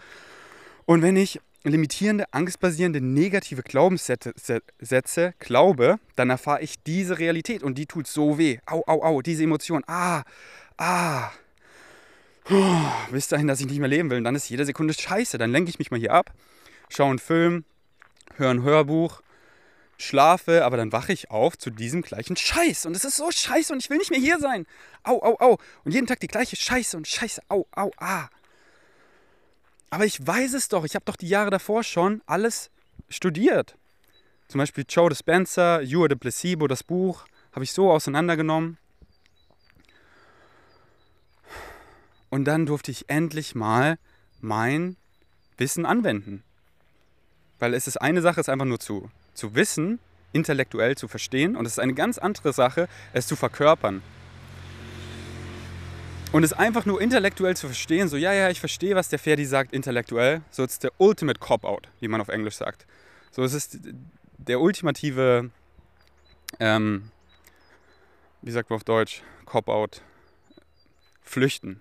Und 0.86 1.02
wenn 1.02 1.16
ich 1.16 1.40
limitierende, 1.64 2.24
angstbasierende, 2.32 3.00
negative 3.00 3.62
Glaubenssätze 3.62 5.34
glaube, 5.38 5.98
dann 6.16 6.30
erfahre 6.30 6.62
ich 6.62 6.82
diese 6.82 7.18
Realität 7.18 7.62
und 7.62 7.76
die 7.76 7.86
tut 7.86 8.06
so 8.06 8.38
weh. 8.38 8.58
Au, 8.66 8.82
au, 8.86 9.02
au, 9.02 9.20
diese 9.20 9.44
Emotion. 9.44 9.82
Ah, 9.86 10.22
ah. 10.78 11.30
Bis 13.12 13.28
dahin, 13.28 13.46
dass 13.46 13.60
ich 13.60 13.66
nicht 13.66 13.78
mehr 13.78 13.88
leben 13.88 14.10
will. 14.10 14.18
Und 14.18 14.24
dann 14.24 14.34
ist 14.34 14.48
jede 14.48 14.64
Sekunde 14.64 14.94
scheiße. 14.94 15.38
Dann 15.38 15.52
lenke 15.52 15.70
ich 15.70 15.78
mich 15.78 15.90
mal 15.90 16.00
hier 16.00 16.12
ab, 16.12 16.32
schaue 16.88 17.10
einen 17.10 17.18
Film, 17.18 17.64
höre 18.36 18.50
ein 18.50 18.62
Hörbuch, 18.62 19.22
schlafe, 20.00 20.64
aber 20.64 20.76
dann 20.76 20.92
wache 20.92 21.12
ich 21.12 21.30
auf 21.30 21.58
zu 21.58 21.70
diesem 21.70 22.02
gleichen 22.02 22.36
Scheiß. 22.36 22.86
Und 22.86 22.96
es 22.96 23.04
ist 23.04 23.16
so 23.16 23.30
scheiße 23.30 23.72
und 23.72 23.82
ich 23.82 23.90
will 23.90 23.98
nicht 23.98 24.10
mehr 24.10 24.20
hier 24.20 24.38
sein. 24.38 24.66
Au, 25.02 25.22
au, 25.22 25.36
au. 25.38 25.58
Und 25.84 25.92
jeden 25.92 26.06
Tag 26.06 26.20
die 26.20 26.26
gleiche 26.26 26.56
Scheiße 26.56 26.96
und 26.96 27.06
Scheiße. 27.06 27.42
Au, 27.48 27.66
au, 27.72 27.90
ah. 27.98 28.28
Aber 29.90 30.06
ich 30.06 30.24
weiß 30.24 30.54
es 30.54 30.68
doch. 30.68 30.84
Ich 30.84 30.94
habe 30.94 31.04
doch 31.04 31.16
die 31.16 31.28
Jahre 31.28 31.50
davor 31.50 31.82
schon 31.84 32.22
alles 32.26 32.70
studiert. 33.08 33.76
Zum 34.48 34.58
Beispiel 34.58 34.84
Joe 34.88 35.08
Dispenza, 35.08 35.80
You 35.80 36.00
are 36.00 36.08
the 36.10 36.16
Placebo, 36.16 36.66
das 36.66 36.82
Buch, 36.82 37.24
habe 37.52 37.64
ich 37.64 37.72
so 37.72 37.90
auseinandergenommen. 37.90 38.78
Und 42.30 42.44
dann 42.44 42.66
durfte 42.66 42.90
ich 42.90 43.08
endlich 43.08 43.54
mal 43.54 43.98
mein 44.40 44.96
Wissen 45.56 45.84
anwenden. 45.84 46.42
Weil 47.58 47.74
es 47.74 47.86
ist 47.86 47.98
eine 47.98 48.22
Sache, 48.22 48.40
es 48.40 48.48
einfach 48.48 48.64
nur 48.64 48.80
zu, 48.80 49.10
zu 49.40 49.54
wissen, 49.54 49.98
intellektuell 50.32 50.96
zu 50.96 51.08
verstehen. 51.08 51.56
Und 51.56 51.66
es 51.66 51.72
ist 51.72 51.78
eine 51.78 51.94
ganz 51.94 52.18
andere 52.18 52.52
Sache, 52.52 52.88
es 53.12 53.26
zu 53.26 53.36
verkörpern. 53.36 54.02
Und 56.32 56.44
es 56.44 56.52
einfach 56.52 56.86
nur 56.86 57.00
intellektuell 57.00 57.56
zu 57.56 57.66
verstehen, 57.66 58.08
so, 58.08 58.16
ja, 58.16 58.32
ja, 58.32 58.50
ich 58.50 58.60
verstehe, 58.60 58.94
was 58.94 59.08
der 59.08 59.18
Ferdi 59.18 59.44
sagt, 59.44 59.72
intellektuell. 59.72 60.42
So, 60.50 60.62
ist 60.62 60.84
der 60.84 60.92
ultimate 60.98 61.40
Cop-Out, 61.40 61.88
wie 61.98 62.06
man 62.06 62.20
auf 62.20 62.28
Englisch 62.28 62.54
sagt. 62.54 62.86
So, 63.32 63.42
es 63.42 63.52
ist 63.52 63.78
der 64.38 64.60
ultimative, 64.60 65.50
ähm, 66.60 67.10
wie 68.42 68.52
sagt 68.52 68.70
man 68.70 68.76
auf 68.76 68.84
Deutsch, 68.84 69.22
Cop-Out, 69.46 70.02
flüchten. 71.22 71.80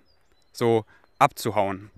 So, 0.52 0.84
abzuhauen. 1.18 1.90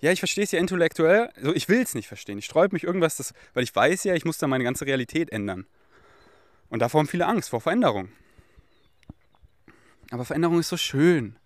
Ja, 0.00 0.10
ich 0.12 0.20
verstehe 0.20 0.44
es 0.44 0.52
ja 0.52 0.58
intellektuell, 0.58 1.30
so, 1.42 1.54
ich 1.54 1.68
will 1.68 1.82
es 1.82 1.94
nicht 1.94 2.08
verstehen. 2.08 2.38
Ich 2.38 2.46
sträube 2.46 2.74
mich 2.74 2.84
irgendwas, 2.84 3.16
das, 3.16 3.34
weil 3.52 3.64
ich 3.64 3.74
weiß 3.74 4.04
ja, 4.04 4.14
ich 4.14 4.24
muss 4.24 4.38
da 4.38 4.46
meine 4.46 4.64
ganze 4.64 4.86
Realität 4.86 5.30
ändern. 5.30 5.66
Und 6.70 6.80
davor 6.80 7.00
haben 7.00 7.08
viele 7.08 7.26
Angst, 7.26 7.50
vor 7.50 7.60
Veränderung. 7.60 8.10
Aber 10.10 10.24
Veränderung 10.24 10.58
ist 10.58 10.68
so 10.68 10.76
schön. 10.76 11.36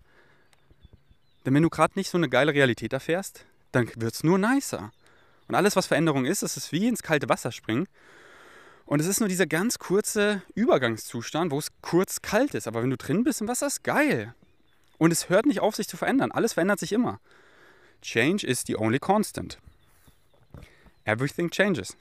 Denn 1.45 1.53
wenn 1.53 1.63
du 1.63 1.69
gerade 1.69 1.93
nicht 1.95 2.09
so 2.09 2.17
eine 2.17 2.29
geile 2.29 2.53
Realität 2.53 2.93
erfährst, 2.93 3.45
dann 3.71 3.89
wird 3.95 4.13
es 4.13 4.23
nur 4.23 4.37
nicer. 4.37 4.91
Und 5.47 5.55
alles, 5.55 5.75
was 5.75 5.87
Veränderung 5.87 6.25
ist, 6.25 6.41
ist 6.41 6.71
wie 6.71 6.87
ins 6.87 7.03
kalte 7.03 7.29
Wasser 7.29 7.51
springen. 7.51 7.87
Und 8.85 8.99
es 8.99 9.07
ist 9.07 9.19
nur 9.19 9.29
dieser 9.29 9.47
ganz 9.47 9.79
kurze 9.79 10.41
Übergangszustand, 10.53 11.51
wo 11.51 11.59
es 11.59 11.69
kurz 11.81 12.21
kalt 12.21 12.53
ist. 12.55 12.67
Aber 12.67 12.81
wenn 12.81 12.89
du 12.89 12.97
drin 12.97 13.23
bist 13.23 13.41
im 13.41 13.47
Wasser, 13.47 13.67
ist 13.67 13.83
geil. 13.83 14.33
Und 14.97 15.11
es 15.11 15.29
hört 15.29 15.45
nicht 15.45 15.59
auf, 15.59 15.75
sich 15.75 15.87
zu 15.87 15.97
verändern. 15.97 16.31
Alles 16.31 16.53
verändert 16.53 16.79
sich 16.79 16.93
immer. 16.93 17.19
Change 18.05 18.43
is 18.43 18.61
the 18.61 18.75
only 18.75 18.99
constant. 18.99 19.57
Everything 21.07 21.49
changes. 21.49 21.97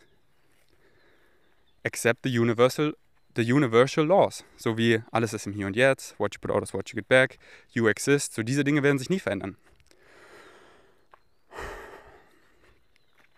Except 1.82 2.22
the 2.22 2.28
universal 2.28 2.92
the 3.34 3.42
universal 3.42 4.04
laws, 4.04 4.44
so 4.56 4.76
wie 4.76 5.02
alles 5.12 5.32
ist 5.32 5.46
im 5.46 5.54
Hier 5.54 5.66
und 5.66 5.74
Jetzt, 5.74 6.14
what 6.18 6.34
you 6.34 6.40
put 6.40 6.50
out 6.50 6.62
is 6.62 6.74
what 6.74 6.90
you 6.90 6.94
get 6.94 7.08
back, 7.08 7.38
you 7.72 7.88
exist, 7.88 8.34
so 8.34 8.42
diese 8.42 8.64
Dinge 8.64 8.82
werden 8.82 8.98
sich 8.98 9.08
nie 9.08 9.18
verändern. 9.18 9.56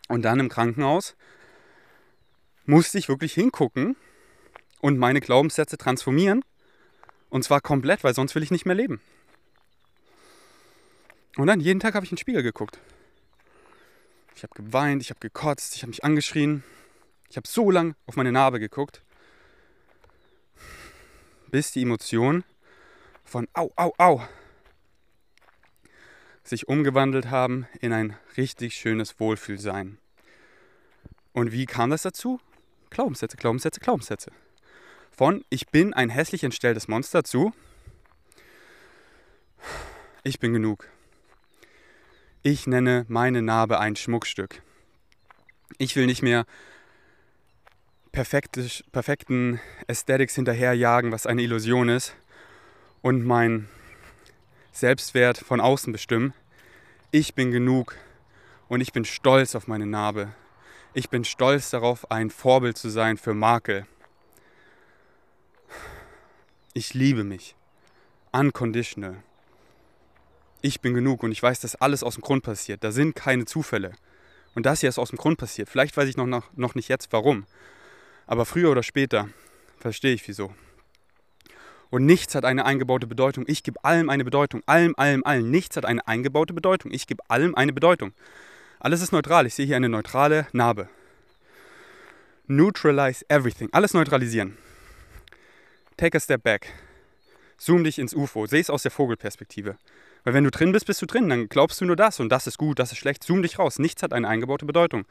Und 0.09 0.23
dann 0.23 0.41
im 0.41 0.49
Krankenhaus 0.49 1.15
musste 2.65 2.99
ich 2.99 3.09
wirklich 3.09 3.33
hingucken 3.33 3.95
und 4.81 4.99
meine 4.99 5.21
Glaubenssätze 5.21 5.79
transformieren. 5.79 6.45
Und 7.31 7.45
zwar 7.45 7.61
komplett, 7.61 8.03
weil 8.03 8.15
sonst 8.15 8.35
will 8.35 8.43
ich 8.43 8.51
nicht 8.51 8.67
mehr 8.67 8.75
leben. 8.75 9.01
Und 11.37 11.47
dann 11.47 11.61
jeden 11.61 11.81
Tag 11.81 11.95
habe 11.95 12.05
ich 12.05 12.13
in 12.13 12.17
den 12.17 12.21
Spiegel 12.21 12.43
geguckt. 12.43 12.79
Ich 14.35 14.43
habe 14.43 14.55
geweint, 14.55 15.03
ich 15.03 15.11
habe 15.11 15.21
gekotzt, 15.21 15.75
ich 15.77 15.83
habe 15.83 15.91
mich 15.91 16.05
angeschrien. 16.05 16.63
Ich 17.29 17.37
habe 17.37 17.47
so 17.47 17.71
lange 17.71 17.95
auf 18.07 18.17
meine 18.17 18.33
Narbe 18.33 18.61
geguckt, 18.61 19.03
bis 21.51 21.73
die 21.73 21.83
Emotionen 21.83 22.45
von 23.25 23.49
Au, 23.53 23.73
Au, 23.77 23.93
Au 23.99 24.23
sich 26.45 26.69
umgewandelt 26.69 27.31
haben 27.31 27.67
in 27.81 27.93
ein 27.93 28.17
richtig 28.37 28.77
schönes 28.77 29.19
Wohlfühlsein. 29.19 29.99
Und 31.33 31.51
wie 31.51 31.67
kam 31.67 31.91
das 31.91 32.03
dazu? 32.03 32.41
Glaubenssätze, 32.91 33.37
Glaubenssätze, 33.37 33.81
Glaubenssätze. 33.81 34.31
Von 35.11 35.45
ich 35.51 35.69
bin 35.69 35.93
ein 35.93 36.09
hässlich 36.09 36.45
entstelltes 36.45 36.89
Monster 36.89 37.25
zu 37.25 37.53
ich 40.23 40.41
bin 40.41 40.53
genug. 40.53 40.89
Ich 42.49 42.69
nenne 42.69 43.05
meine 43.09 43.43
Narbe 43.43 43.81
ein 43.81 43.97
Schmuckstück. 43.97 44.63
Ich 45.79 45.97
will 45.97 46.07
nicht 46.07 46.23
mehr 46.23 46.47
perfekten 48.13 49.61
Aesthetics 49.89 50.37
hinterherjagen, 50.37 51.11
was 51.11 51.27
eine 51.27 51.43
Illusion 51.43 51.89
ist, 51.89 52.15
und 53.03 53.25
mein 53.25 53.69
Selbstwert 54.71 55.39
von 55.39 55.61
außen 55.61 55.93
bestimmen. 55.93 56.35
Ich 57.11 57.35
bin 57.35 57.51
genug 57.51 57.97
und 58.69 58.81
ich 58.81 58.93
bin 58.93 59.05
stolz 59.05 59.57
auf 59.57 59.67
meine 59.67 59.87
Narbe. 59.87 60.33
Ich 60.95 61.11
bin 61.11 61.25
stolz 61.25 61.71
darauf, 61.71 62.13
ein 62.13 62.31
Vorbild 62.31 62.79
zu 62.79 62.91
sein 62.91 63.17
für 63.17 63.35
Makel. 63.35 63.89
Ich 66.75 66.95
liebe 66.95 67.25
mich. 67.25 67.57
Unconditional. 68.31 69.17
Ich 70.63 70.81
bin 70.81 70.95
genug 70.95 71.23
und 71.23 71.33
ich 71.33 71.43
weiß, 71.43 71.61
dass 71.61 71.77
alles 71.77 72.03
aus 72.03 72.15
dem 72.15 72.23
Grund 72.23 72.43
passiert. 72.43 72.83
Da 72.83 72.91
sind 72.91 73.15
keine 73.15 73.45
Zufälle. 73.45 73.93
Und 74.55 74.67
das 74.67 74.81
hier 74.81 74.89
ist 74.89 74.99
aus 74.99 75.11
dem 75.11 75.19
Grund 75.19 75.39
passiert. 75.39 75.69
Vielleicht 75.69 75.97
weiß 75.97 76.09
ich 76.09 76.17
noch, 76.17 76.27
noch, 76.27 76.45
noch 76.57 76.75
nicht 76.75 76.89
jetzt 76.89 77.13
warum. 77.13 77.45
Aber 78.27 78.47
früher 78.47 78.71
oder 78.71 78.83
später 78.83 79.29
verstehe 79.79 80.15
ich 80.15 80.27
wieso. 80.27 80.53
Und 81.91 82.05
nichts 82.05 82.35
hat 82.35 82.45
eine 82.45 82.65
eingebaute 82.65 83.07
Bedeutung. 83.07 83.45
Ich 83.47 83.63
gebe 83.63 83.83
allem 83.85 84.11
eine 84.11 84.25
Bedeutung. 84.25 84.63
Allem, 84.67 84.95
allem, 84.97 85.25
allem. 85.25 85.51
Nichts 85.51 85.77
hat 85.77 85.85
eine 85.85 86.07
eingebaute 86.09 86.53
Bedeutung. 86.53 86.91
Ich 86.91 87.07
gebe 87.07 87.23
allem 87.29 87.55
eine 87.55 87.73
Bedeutung. 87.73 88.13
Alles 88.81 89.03
ist 89.03 89.13
neutral. 89.13 89.47
Ich 89.47 89.55
sehe 89.55 89.67
hier 89.67 89.77
eine 89.77 89.89
neutrale 89.89 90.49
Narbe. 90.53 90.89
Neutralize 92.47 93.25
everything. 93.29 93.69
Alles 93.73 93.95
neutralisieren. 93.95 94.57
Take 95.97 96.17
a 96.17 96.21
step 96.21 96.43
back. 96.43 96.73
Zoom 97.59 97.85
dich 97.85 97.99
ins 97.99 98.15
UFO. 98.15 98.47
Seh 98.47 98.61
es 98.61 98.71
aus 98.71 98.83
der 98.83 98.91
Vogelperspektive. 98.91 99.77
Weil 100.27 100.35
wenn 100.35 100.43
du 100.43 100.51
drin 100.51 100.73
bist, 100.73 100.87
bist 100.87 101.01
du 101.01 101.07
drin. 101.07 101.29
Dann 101.29 101.49
glaubst 101.49 101.81
du 101.81 101.85
nur 101.85 101.95
das 101.95 102.19
und 102.19 102.31
das 102.31 102.49
ist 102.49 102.59
gut, 102.59 102.81
das 102.81 102.91
ist 102.91 102.99
schlecht. 102.99 103.23
Zoom 103.23 103.43
dich 103.43 103.61
raus. 103.61 103.79
Nichts 103.79 104.03
hat 104.03 104.13
eine 104.13 104.27
eingebaute 104.27 104.67
Bedeutung. 104.67 105.05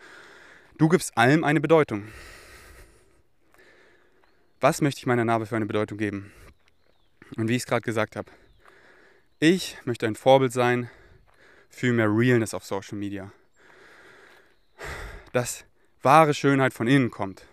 Du 0.78 0.90
gibst 0.90 1.18
allem 1.18 1.46
eine 1.46 1.62
Bedeutung. 1.62 2.10
Was 4.60 4.82
möchte 4.82 5.00
ich 5.00 5.06
meiner 5.06 5.24
Narbe 5.24 5.46
für 5.46 5.56
eine 5.56 5.68
Bedeutung 5.68 5.98
geben? 5.98 6.34
Und 7.38 7.48
wie 7.48 7.56
ich 7.56 7.62
es 7.62 7.66
gerade 7.66 7.84
gesagt 7.84 8.18
habe, 8.18 8.30
ich 9.40 9.78
möchte 9.86 10.06
ein 10.06 10.18
Vorbild 10.18 10.52
sein 10.52 10.90
für 11.70 11.94
mehr 11.94 12.10
Realness 12.10 12.54
auf 12.54 12.66
Social 12.66 12.98
Media. 12.98 13.32
Dass 15.32 15.64
wahre 16.02 16.34
Schönheit 16.34 16.74
von 16.74 16.88
innen 16.88 17.10
kommt. 17.10 17.46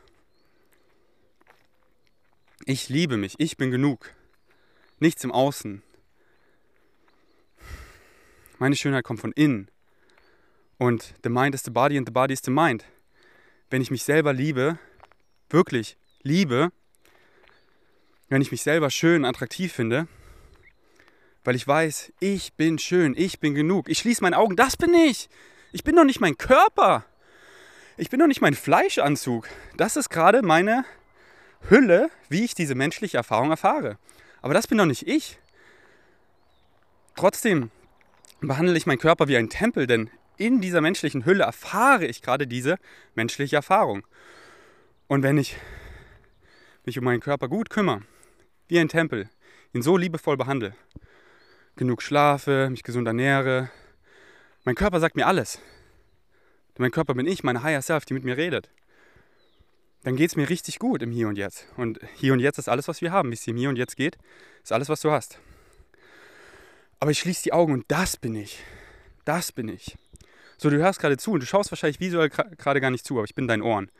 Ich 2.64 2.88
liebe 2.88 3.16
mich, 3.16 3.36
ich 3.38 3.56
bin 3.56 3.70
genug. 3.70 4.10
Nichts 4.98 5.22
im 5.22 5.30
Außen. 5.30 5.84
Meine 8.62 8.76
Schönheit 8.76 9.02
kommt 9.02 9.18
von 9.18 9.32
innen. 9.32 9.68
Und 10.78 11.14
the 11.24 11.28
mind 11.28 11.52
is 11.52 11.64
the 11.64 11.70
body 11.72 11.98
and 11.98 12.06
the 12.06 12.12
body 12.12 12.32
is 12.32 12.42
the 12.44 12.52
mind. 12.52 12.84
Wenn 13.70 13.82
ich 13.82 13.90
mich 13.90 14.04
selber 14.04 14.32
liebe, 14.32 14.78
wirklich 15.50 15.96
liebe, 16.22 16.70
wenn 18.28 18.40
ich 18.40 18.52
mich 18.52 18.62
selber 18.62 18.88
schön, 18.90 19.24
attraktiv 19.24 19.72
finde, 19.72 20.06
weil 21.42 21.56
ich 21.56 21.66
weiß, 21.66 22.12
ich 22.20 22.52
bin 22.52 22.78
schön, 22.78 23.16
ich 23.16 23.40
bin 23.40 23.56
genug. 23.56 23.88
Ich 23.88 23.98
schließe 23.98 24.22
meine 24.22 24.38
Augen, 24.38 24.54
das 24.54 24.76
bin 24.76 24.94
ich. 24.94 25.28
Ich 25.72 25.82
bin 25.82 25.96
doch 25.96 26.04
nicht 26.04 26.20
mein 26.20 26.38
Körper. 26.38 27.04
Ich 27.96 28.10
bin 28.10 28.20
doch 28.20 28.28
nicht 28.28 28.42
mein 28.42 28.54
Fleischanzug. 28.54 29.48
Das 29.76 29.96
ist 29.96 30.08
gerade 30.08 30.42
meine 30.42 30.84
Hülle, 31.68 32.10
wie 32.28 32.44
ich 32.44 32.54
diese 32.54 32.76
menschliche 32.76 33.16
Erfahrung 33.16 33.50
erfahre. 33.50 33.98
Aber 34.40 34.54
das 34.54 34.68
bin 34.68 34.78
doch 34.78 34.86
nicht 34.86 35.08
ich. 35.08 35.40
Trotzdem 37.16 37.72
behandle 38.48 38.76
ich 38.76 38.86
meinen 38.86 38.98
Körper 38.98 39.28
wie 39.28 39.36
ein 39.36 39.48
Tempel, 39.48 39.86
denn 39.86 40.10
in 40.36 40.60
dieser 40.60 40.80
menschlichen 40.80 41.24
Hülle 41.24 41.44
erfahre 41.44 42.06
ich 42.06 42.22
gerade 42.22 42.46
diese 42.46 42.76
menschliche 43.14 43.56
Erfahrung. 43.56 44.06
Und 45.06 45.22
wenn 45.22 45.38
ich 45.38 45.56
mich 46.84 46.98
um 46.98 47.04
meinen 47.04 47.20
Körper 47.20 47.48
gut 47.48 47.70
kümmere, 47.70 48.02
wie 48.68 48.78
ein 48.78 48.88
Tempel, 48.88 49.28
ihn 49.72 49.82
so 49.82 49.96
liebevoll 49.96 50.36
behandle, 50.36 50.74
genug 51.76 52.02
schlafe, 52.02 52.68
mich 52.70 52.82
gesund 52.82 53.06
ernähre. 53.06 53.70
Mein 54.64 54.74
Körper 54.74 55.00
sagt 55.00 55.16
mir 55.16 55.26
alles. 55.26 55.60
Mein 56.78 56.90
Körper 56.90 57.14
bin 57.14 57.26
ich, 57.26 57.44
meine 57.44 57.62
Higher 57.62 57.82
Self, 57.82 58.04
die 58.04 58.14
mit 58.14 58.24
mir 58.24 58.36
redet. 58.36 58.70
Dann 60.04 60.16
geht 60.16 60.30
es 60.30 60.36
mir 60.36 60.48
richtig 60.48 60.78
gut 60.78 61.02
im 61.02 61.12
Hier 61.12 61.28
und 61.28 61.36
Jetzt. 61.36 61.66
Und 61.76 62.00
Hier 62.16 62.32
und 62.32 62.40
Jetzt 62.40 62.58
ist 62.58 62.68
alles, 62.68 62.88
was 62.88 63.00
wir 63.00 63.12
haben. 63.12 63.30
Wie 63.30 63.34
es 63.34 63.42
dir 63.42 63.52
im 63.52 63.56
Hier 63.56 63.68
und 63.68 63.76
Jetzt 63.76 63.96
geht, 63.96 64.18
ist 64.62 64.72
alles, 64.72 64.88
was 64.88 65.00
du 65.00 65.10
hast. 65.10 65.38
Aber 67.02 67.10
ich 67.10 67.18
schließe 67.18 67.42
die 67.42 67.52
Augen 67.52 67.72
und 67.72 67.84
das 67.88 68.16
bin 68.16 68.36
ich. 68.36 68.60
Das 69.24 69.50
bin 69.50 69.66
ich. 69.66 69.98
So, 70.56 70.70
du 70.70 70.76
hörst 70.76 71.00
gerade 71.00 71.16
zu 71.16 71.32
und 71.32 71.40
du 71.40 71.46
schaust 71.46 71.72
wahrscheinlich 71.72 71.98
visuell 71.98 72.28
gerade 72.28 72.80
gar 72.80 72.92
nicht 72.92 73.04
zu, 73.04 73.14
aber 73.16 73.24
ich 73.24 73.34
bin 73.34 73.48
dein 73.48 73.60
Ohren. 73.60 73.90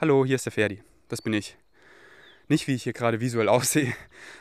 Hallo, 0.00 0.24
hier 0.24 0.36
ist 0.36 0.44
der 0.46 0.52
Ferdi. 0.52 0.80
Das 1.08 1.20
bin 1.22 1.32
ich. 1.32 1.56
Nicht 2.46 2.68
wie 2.68 2.76
ich 2.76 2.84
hier 2.84 2.92
gerade 2.92 3.18
visuell 3.18 3.48
aussehe 3.48 3.92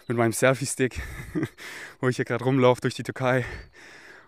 mit 0.08 0.18
meinem 0.18 0.34
Selfie-Stick, 0.34 1.02
wo 2.00 2.10
ich 2.10 2.18
hier 2.18 2.26
gerade 2.26 2.44
rumlaufe 2.44 2.82
durch 2.82 2.94
die 2.94 3.02
Türkei 3.02 3.44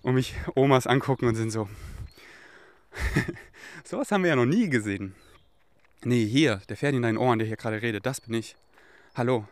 und 0.02 0.16
mich 0.16 0.34
Omas 0.56 0.88
angucken 0.88 1.28
und 1.28 1.36
sind 1.36 1.52
so. 1.52 1.70
Sowas 3.84 4.12
haben 4.12 4.24
wir 4.24 4.32
ja 4.32 4.36
noch 4.36 4.46
nie 4.46 4.70
gesehen. 4.70 5.14
Nee, 6.04 6.26
hier, 6.26 6.64
der 6.68 6.78
Ferdi 6.78 6.98
in 6.98 7.04
deinen 7.04 7.20
Ohren, 7.20 7.38
der 7.38 7.48
hier 7.48 7.58
gerade 7.58 7.80
redet, 7.80 8.08
das 8.08 8.22
bin 8.22 8.34
ich. 8.34 8.56
Hallo, 9.14 9.48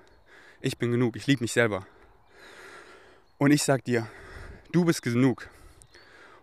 ich 0.62 0.80
bin 0.80 0.92
genug, 0.92 1.16
ich 1.16 1.28
liebe 1.28 1.44
mich 1.44 1.54
selber. 1.54 1.86
Und 3.38 3.52
ich 3.52 3.62
sag 3.62 3.86
dir, 3.86 4.08
du 4.72 4.86
bist 4.86 5.02
genug. 5.02 5.50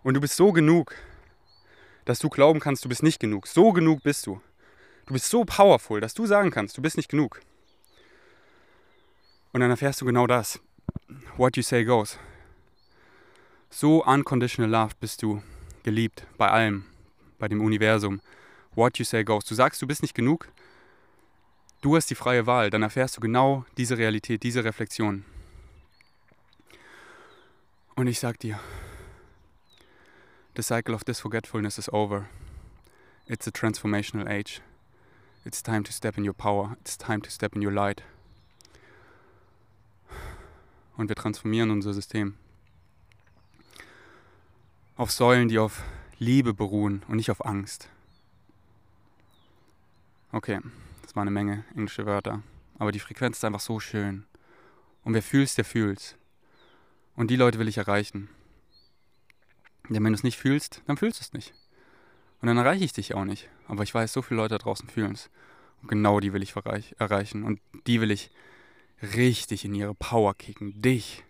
Und 0.03 0.15
du 0.15 0.21
bist 0.21 0.37
so 0.37 0.53
genug, 0.53 0.95
dass 2.05 2.19
du 2.19 2.29
glauben 2.29 2.61
kannst, 2.61 2.85
du 2.85 2.89
bist 2.89 3.03
nicht 3.03 3.21
genug. 3.21 3.47
So 3.47 3.73
genug 3.73 4.03
bist 4.03 4.27
du. 4.27 4.41
Du 5.07 5.13
bist 5.15 5.29
so 5.29 5.45
powerful, 5.45 6.01
dass 6.01 6.15
du 6.15 6.27
sagen 6.27 6.51
kannst, 6.51 6.77
du 6.77 6.83
bist 6.83 6.97
nicht 6.97 7.09
genug. 7.09 7.41
Und 9.53 9.61
dann 9.61 9.71
erfährst 9.71 10.01
du 10.01 10.05
genau 10.05 10.27
das. 10.27 10.61
What 11.37 11.57
you 11.57 11.63
say 11.63 11.85
goes. 11.85 12.19
So 13.71 14.05
unconditional 14.05 14.71
loved 14.71 15.01
bist 15.01 15.23
du 15.23 15.43
geliebt 15.83 16.27
bei 16.37 16.51
allem, 16.51 16.85
bei 17.39 17.49
dem 17.49 17.61
Universum. 17.61 18.21
What 18.75 18.99
you 18.99 19.05
say 19.05 19.25
goes. 19.25 19.45
Du 19.45 19.55
sagst, 19.55 19.81
du 19.83 19.87
bist 19.87 20.03
nicht 20.03 20.15
genug. 20.15 20.49
Du 21.81 21.97
hast 21.97 22.11
die 22.11 22.15
freie 22.15 22.47
Wahl. 22.47 22.71
Dann 22.71 22.83
erfährst 22.83 23.17
du 23.17 23.21
genau 23.21 23.65
diese 23.77 23.99
Realität, 23.99 24.43
diese 24.43 24.65
Reflexion. 24.65 25.25
Und 27.99 28.07
ich 28.07 28.21
sag 28.21 28.39
dir, 28.39 28.61
the 30.55 30.63
cycle 30.63 30.95
of 30.95 31.03
this 31.03 31.19
forgetfulness 31.19 31.79
is 31.79 31.93
over. 31.93 32.29
It's 33.27 33.49
a 33.49 33.51
transformational 33.51 34.29
age. 34.29 34.61
It's 35.45 35.65
time 35.65 35.83
to 35.83 35.91
step 35.91 36.17
in 36.17 36.25
your 36.25 36.33
power. 36.33 36.77
It's 36.81 36.97
time 36.97 37.23
to 37.23 37.29
step 37.29 37.57
in 37.57 37.67
your 37.67 37.73
light. 37.73 38.05
Und 40.97 41.09
wir 41.09 41.17
transformieren 41.17 41.73
unser 41.73 41.93
System 41.93 42.37
auf 44.97 45.11
Säulen, 45.11 45.49
die 45.49 45.59
auf 45.59 45.83
Liebe 46.21 46.55
beruhen 46.55 47.03
und 47.09 47.17
nicht 47.17 47.33
auf 47.33 47.45
Angst. 47.45 47.89
Okay, 50.31 50.61
das 51.03 51.17
war 51.17 51.23
eine 51.23 51.33
Menge 51.33 51.65
englische 51.75 52.07
Wörter. 52.07 52.45
Aber 52.79 52.93
die 52.93 53.01
Frequenz 53.01 53.39
ist 53.39 53.45
einfach 53.45 53.59
so 53.59 53.81
schön. 53.81 54.25
Und 55.03 55.15
wer 55.15 55.23
fühlst, 55.25 55.59
der 55.59 55.65
fühlt's. 55.65 56.15
Und 57.19 57.33
die 57.33 57.37
Leute 57.37 57.59
will 57.59 57.67
ich 57.67 57.79
erreichen. 57.79 58.29
Denn 59.89 60.05
wenn 60.05 60.13
du 60.13 60.17
es 60.17 60.23
nicht 60.23 60.39
fühlst, 60.39 60.83
dann 60.87 60.97
fühlst 60.97 61.19
du 61.19 61.23
es 61.25 61.33
nicht. 61.33 61.53
Und 62.41 62.47
dann 62.47 62.57
erreiche 62.57 62.85
ich 62.85 62.93
dich 62.93 63.13
auch 63.15 63.25
nicht. 63.25 63.49
Aber 63.67 63.83
ich 63.83 63.93
weiß, 63.93 64.13
so 64.13 64.23
viele 64.23 64.41
Leute 64.41 64.55
da 64.55 64.59
draußen 64.59 64.89
fühlen 64.89 65.15
es. 65.15 65.29
Und 65.83 65.89
genau 65.89 66.21
die 66.21 66.33
will 66.33 66.45
ich 66.45 66.55
erreichen. 66.55 67.43
Und 67.43 67.59
die 67.89 68.01
will 68.01 68.13
ich 68.13 68.31
richtig 69.03 69.65
in 69.65 69.75
ihre 69.75 69.97
Power 69.97 70.33
kicken. 70.33 70.81
Dich. 70.81 71.25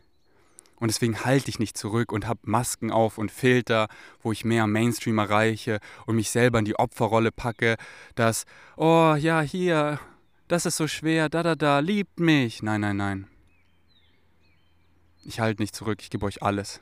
Und 0.77 0.89
deswegen 0.89 1.25
halte 1.25 1.49
ich 1.49 1.59
nicht 1.59 1.79
zurück 1.79 2.13
und 2.13 2.27
habe 2.27 2.41
Masken 2.43 2.91
auf 2.91 3.17
und 3.17 3.33
Filter, 3.33 3.89
wo 4.23 4.31
ich 4.31 4.45
mehr 4.45 4.67
Mainstream 4.67 5.17
erreiche 5.17 5.81
und 6.05 6.17
mich 6.17 6.29
selber 6.29 6.59
in 6.59 6.67
die 6.67 6.79
Opferrolle 6.79 7.33
packe, 7.33 7.79
dass, 8.15 8.45
oh 8.77 9.15
ja, 9.19 9.41
hier, 9.41 9.99
das 10.49 10.67
ist 10.67 10.77
so 10.77 10.87
schwer, 10.87 11.31
da, 11.31 11.43
da, 11.43 11.55
da, 11.55 11.79
liebt 11.79 12.21
mich. 12.21 12.63
Nein, 12.63 12.83
nein, 12.83 12.99
nein. 12.99 13.27
Ich 15.29 15.41
halte 15.41 15.61
nicht 15.61 15.75
zurück, 15.75 15.99
ich 16.01 16.09
gebe 16.09 16.25
euch 16.25 16.43
alles. 16.43 16.81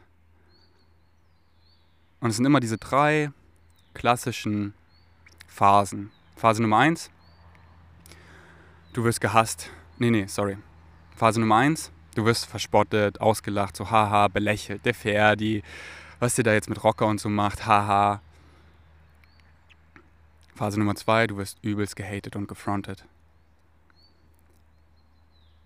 Und 2.21 2.31
es 2.31 2.37
sind 2.37 2.45
immer 2.45 2.61
diese 2.61 2.79
drei 2.79 3.33
klassischen 3.93 4.73
Phasen. 5.49 6.13
Phase 6.37 6.63
Nummer 6.63 6.79
eins, 6.79 7.11
du 8.93 9.03
wirst 9.03 9.21
gehasst. 9.21 9.71
Nee, 9.99 10.13
nee, 10.13 10.27
sorry. 10.29 10.59
Phase 11.17 11.41
Nummer 11.41 11.57
eins, 11.57 11.91
Du 12.15 12.25
wirst 12.25 12.47
verspottet, 12.47 13.21
ausgelacht, 13.21 13.77
so 13.77 13.91
haha, 13.91 14.29
belächelt, 14.29 14.87
der 14.87 14.95
Ferdi, 14.95 15.65
was 16.21 16.37
der 16.37 16.45
da 16.45 16.53
jetzt 16.53 16.69
mit 16.69 16.85
Rocker 16.85 17.07
und 17.09 17.21
so 17.21 17.29
macht, 17.29 17.67
haha. 17.67 18.23
Phase 20.55 20.79
Nummer 20.79 20.95
zwei, 20.95 21.27
du 21.27 21.37
wirst 21.37 21.59
übelst 21.63 21.97
gehatet 21.97 22.37
und 22.37 22.47
gefrontet. 22.47 23.05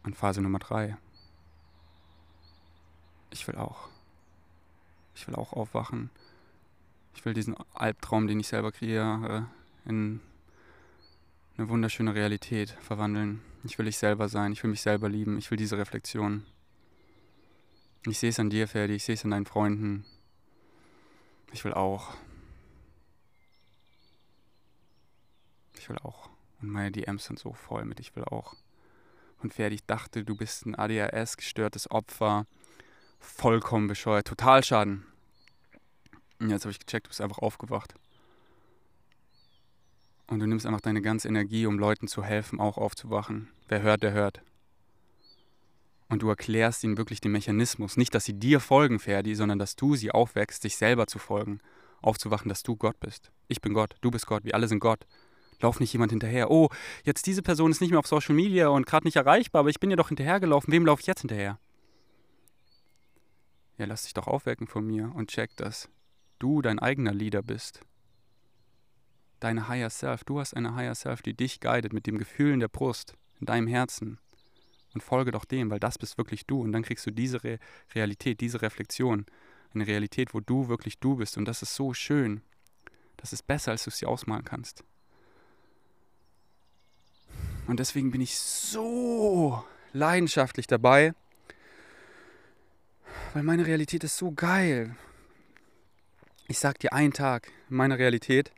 Und 0.02 0.16
Phase 0.16 0.40
Nummer 0.40 0.58
drei, 0.58 0.96
ich 3.30 3.46
will 3.46 3.56
auch. 3.56 3.88
Ich 5.14 5.26
will 5.26 5.34
auch 5.34 5.52
aufwachen. 5.52 6.10
Ich 7.14 7.24
will 7.24 7.34
diesen 7.34 7.56
Albtraum, 7.74 8.26
den 8.26 8.40
ich 8.40 8.48
selber 8.48 8.72
kreiere, 8.72 9.46
in 9.84 10.20
eine 11.56 11.68
wunderschöne 11.68 12.14
Realität 12.14 12.70
verwandeln. 12.80 13.42
Ich 13.64 13.78
will 13.78 13.88
ich 13.88 13.98
selber 13.98 14.28
sein, 14.28 14.52
ich 14.52 14.62
will 14.62 14.70
mich 14.70 14.80
selber 14.80 15.08
lieben, 15.08 15.36
ich 15.36 15.50
will 15.50 15.58
diese 15.58 15.76
Reflexion. 15.76 16.46
Ich 18.06 18.18
sehe 18.18 18.30
es 18.30 18.38
an 18.38 18.48
dir, 18.48 18.66
Ferdi, 18.66 18.94
ich 18.94 19.04
sehe 19.04 19.14
es 19.14 19.24
an 19.24 19.32
deinen 19.32 19.44
Freunden. 19.44 20.06
Ich 21.52 21.64
will 21.64 21.74
auch. 21.74 22.14
Ich 25.76 25.88
will 25.88 25.98
auch. 25.98 26.30
Und 26.62 26.70
meine 26.70 26.92
DMs 26.92 27.24
sind 27.24 27.38
so 27.38 27.52
voll 27.52 27.84
mit 27.84 28.00
Ich 28.00 28.16
will 28.16 28.24
auch. 28.24 28.54
Und 29.42 29.52
Ferdi, 29.52 29.74
ich 29.76 29.84
dachte, 29.84 30.24
du 30.24 30.36
bist 30.36 30.64
ein 30.64 30.74
ADHS-gestörtes 30.74 31.90
Opfer. 31.90 32.46
Vollkommen 33.20 33.86
bescheuert. 33.86 34.26
Total 34.26 34.64
Schaden. 34.64 35.06
Und 36.40 36.50
jetzt 36.50 36.64
habe 36.64 36.72
ich 36.72 36.80
gecheckt, 36.80 37.06
du 37.06 37.10
bist 37.10 37.20
einfach 37.20 37.38
aufgewacht. 37.38 37.94
Und 40.26 40.40
du 40.40 40.46
nimmst 40.46 40.64
einfach 40.66 40.80
deine 40.80 41.02
ganze 41.02 41.28
Energie, 41.28 41.66
um 41.66 41.78
Leuten 41.78 42.08
zu 42.08 42.24
helfen, 42.24 42.60
auch 42.60 42.78
aufzuwachen. 42.78 43.48
Wer 43.68 43.82
hört, 43.82 44.02
der 44.02 44.12
hört. 44.12 44.42
Und 46.08 46.22
du 46.22 46.28
erklärst 46.28 46.82
ihnen 46.82 46.96
wirklich 46.98 47.20
den 47.20 47.32
Mechanismus. 47.32 47.96
Nicht, 47.96 48.14
dass 48.14 48.24
sie 48.24 48.32
dir 48.32 48.58
folgen, 48.58 48.98
Ferdi, 48.98 49.34
sondern 49.34 49.58
dass 49.58 49.76
du 49.76 49.94
sie 49.94 50.10
aufwächst, 50.10 50.62
sich 50.62 50.76
selber 50.76 51.06
zu 51.06 51.18
folgen. 51.18 51.60
Aufzuwachen, 52.02 52.48
dass 52.48 52.62
du 52.62 52.76
Gott 52.76 52.98
bist. 52.98 53.30
Ich 53.48 53.60
bin 53.60 53.74
Gott, 53.74 53.94
du 54.00 54.10
bist 54.10 54.26
Gott, 54.26 54.44
wir 54.44 54.54
alle 54.54 54.66
sind 54.66 54.80
Gott. 54.80 55.06
Lauf 55.60 55.78
nicht 55.78 55.92
jemand 55.92 56.10
hinterher. 56.10 56.50
Oh, 56.50 56.68
jetzt 57.04 57.26
diese 57.26 57.42
Person 57.42 57.70
ist 57.70 57.80
nicht 57.80 57.90
mehr 57.90 57.98
auf 57.98 58.06
Social 58.06 58.34
Media 58.34 58.68
und 58.68 58.86
gerade 58.86 59.06
nicht 59.06 59.16
erreichbar, 59.16 59.60
aber 59.60 59.68
ich 59.68 59.78
bin 59.78 59.90
ihr 59.90 59.96
doch 59.96 60.08
hinterhergelaufen. 60.08 60.72
Wem 60.72 60.86
laufe 60.86 61.00
ich 61.00 61.06
jetzt 61.06 61.20
hinterher? 61.20 61.58
Ja, 63.80 63.86
lass 63.86 64.02
dich 64.02 64.12
doch 64.12 64.26
aufwecken 64.26 64.66
von 64.66 64.86
mir 64.86 65.10
und 65.14 65.30
check, 65.30 65.56
dass 65.56 65.88
du 66.38 66.60
dein 66.60 66.78
eigener 66.78 67.14
Leader 67.14 67.40
bist 67.40 67.80
deine 69.40 69.68
Higher 69.68 69.90
Self. 69.90 70.22
Du 70.24 70.38
hast 70.38 70.54
eine 70.54 70.74
Higher 70.74 70.94
Self, 70.94 71.22
die 71.22 71.34
dich 71.34 71.60
guidet 71.60 71.92
mit 71.92 72.06
dem 72.06 72.18
Gefühl 72.18 72.52
in 72.52 72.60
der 72.60 72.68
Brust, 72.68 73.14
in 73.40 73.46
deinem 73.46 73.66
Herzen. 73.66 74.18
Und 74.92 75.02
folge 75.02 75.30
doch 75.30 75.44
dem, 75.44 75.70
weil 75.70 75.80
das 75.80 75.98
bist 75.98 76.18
wirklich 76.18 76.46
du. 76.46 76.60
Und 76.60 76.72
dann 76.72 76.82
kriegst 76.82 77.06
du 77.06 77.10
diese 77.10 77.42
Re 77.42 77.58
Realität, 77.94 78.40
diese 78.40 78.60
Reflexion. 78.60 79.24
Eine 79.72 79.86
Realität, 79.86 80.34
wo 80.34 80.40
du 80.40 80.68
wirklich 80.68 80.98
du 80.98 81.16
bist. 81.16 81.38
Und 81.38 81.46
das 81.46 81.62
ist 81.62 81.74
so 81.74 81.94
schön. 81.94 82.42
Das 83.16 83.32
ist 83.32 83.46
besser, 83.46 83.70
als 83.70 83.84
du 83.84 83.90
es 83.90 83.98
dir 83.98 84.08
ausmalen 84.08 84.44
kannst. 84.44 84.84
Und 87.66 87.78
deswegen 87.78 88.10
bin 88.10 88.20
ich 88.20 88.36
so 88.36 89.64
leidenschaftlich 89.92 90.66
dabei, 90.66 91.14
weil 93.32 93.42
meine 93.42 93.66
Realität 93.66 94.04
ist 94.04 94.16
so 94.16 94.32
geil. 94.32 94.96
Ich 96.48 96.58
sag 96.58 96.78
dir 96.78 96.92
einen 96.92 97.12
Tag, 97.12 97.50
meine 97.68 97.98
Realität 97.98 98.50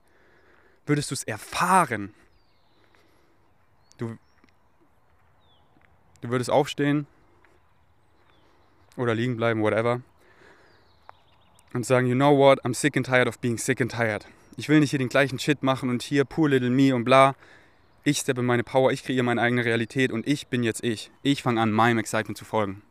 würdest 0.87 1.11
du 1.11 1.15
es 1.15 1.25
erfahren. 1.25 2.15
Du, 3.99 4.17
du 6.23 6.31
würdest 6.31 6.51
aufstehen 6.51 7.07
oder 8.97 9.15
liegen 9.15 9.37
bleiben, 9.37 9.63
whatever, 9.63 10.01
und 11.73 11.87
sagen, 11.87 12.07
you 12.07 12.15
know 12.15 12.37
what, 12.37 12.65
I'm 12.65 12.75
sick 12.75 12.97
and 12.97 13.07
tired 13.07 13.29
of 13.29 13.39
being 13.39 13.59
sick 13.59 13.81
and 13.81 13.91
tired. 13.91 14.27
Ich 14.57 14.69
will 14.69 14.81
nicht 14.81 14.91
hier 14.91 14.99
den 14.99 15.09
gleichen 15.09 15.39
Shit 15.39 15.63
machen 15.63 15.89
und 15.89 16.03
hier 16.03 16.25
poor 16.25 16.49
little 16.49 16.71
me 16.71 16.95
und 16.95 17.05
bla. 17.05 17.35
Ich 18.05 18.19
steppe 18.19 18.43
meine 18.43 18.65
Power, 18.65 18.91
ich 18.91 19.05
kreiere 19.05 19.23
meine 19.23 19.41
eigene 19.41 19.65
Realität 19.65 20.13
und 20.13 20.27
ich 20.27 20.49
bin 20.49 20.63
jetzt 20.63 20.83
ich. 20.83 21.11
Ich 21.23 21.43
fange 21.43 21.61
an, 21.61 21.71
meinem 21.71 21.99
Excitement 21.99 22.37
zu 22.37 22.45
folgen 22.45 22.83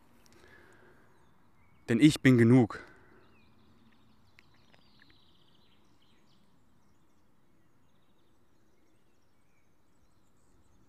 denn 1.91 1.99
ich 1.99 2.21
bin 2.21 2.37
genug. 2.37 2.79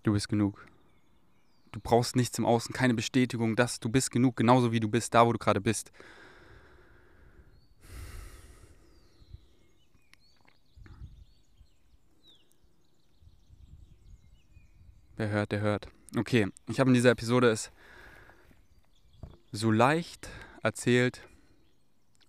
Du 0.05 0.13
bist 0.13 0.29
genug. 0.29 0.65
Du 1.73 1.81
brauchst 1.81 2.15
nichts 2.15 2.39
im 2.39 2.47
Außen, 2.47 2.73
keine 2.73 2.95
Bestätigung, 2.95 3.57
dass 3.57 3.81
du 3.81 3.89
bist 3.89 4.13
genug, 4.13 4.37
genauso 4.37 4.71
wie 4.71 4.79
du 4.79 4.89
bist, 4.89 5.13
da 5.13 5.27
wo 5.27 5.33
du 5.33 5.39
gerade 5.39 5.61
bist. 5.61 5.91
Wer 15.17 15.31
hört, 15.31 15.51
der 15.51 15.61
hört. 15.63 15.89
Okay, 16.17 16.47
ich 16.69 16.79
habe 16.79 16.91
in 16.91 16.95
dieser 16.95 17.11
Episode 17.11 17.51
es 17.51 17.73
so 19.51 19.73
leicht 19.73 20.29
erzählt, 20.63 21.23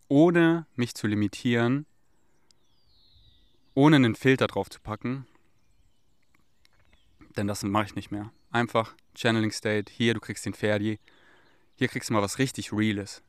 ohne 0.08 0.66
mich 0.76 0.96
zu 0.96 1.08
limitieren, 1.08 1.86
ohne 3.74 3.96
einen 3.96 4.16
Filter 4.16 4.48
drauf 4.48 4.70
zu 4.70 4.80
packen. 4.80 5.28
Denn 7.38 7.48
das 7.48 7.64
mache 7.64 7.86
ich 7.86 7.96
nicht 7.96 8.12
mehr. 8.12 8.32
Einfach 8.52 8.96
Channeling 9.16 9.52
State, 9.52 9.92
hier, 9.92 10.14
du 10.14 10.20
kriegst 10.20 10.46
den 10.46 10.54
Ferdi. 10.54 11.00
Hier 11.76 11.88
kriegst 11.88 12.10
du 12.10 12.14
mal 12.14 12.22
was 12.22 12.38
richtig 12.38 12.72
Reales. 12.72 13.24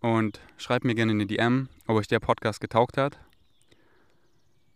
Und 0.00 0.40
schreib 0.56 0.84
mir 0.84 0.94
gerne 0.94 1.12
in 1.12 1.18
die 1.20 1.26
DM, 1.26 1.68
ob 1.86 1.96
euch 1.96 2.08
der 2.08 2.20
Podcast 2.20 2.60
getaugt 2.60 2.96
hat. 2.96 3.20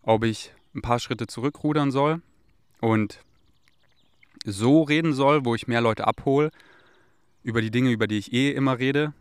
Ob 0.02 0.22
ich 0.22 0.52
ein 0.74 0.82
paar 0.82 1.00
Schritte 1.00 1.26
zurückrudern 1.26 1.90
soll 1.90 2.20
und 2.80 3.24
so 4.44 4.82
reden 4.82 5.14
soll, 5.14 5.44
wo 5.44 5.54
ich 5.54 5.66
mehr 5.66 5.80
Leute 5.80 6.06
abhole 6.06 6.50
über 7.44 7.60
die 7.62 7.70
Dinge, 7.70 7.92
über 7.92 8.08
die 8.08 8.18
ich 8.18 8.32
eh 8.32 8.50
immer 8.50 8.78
rede. 8.78 9.12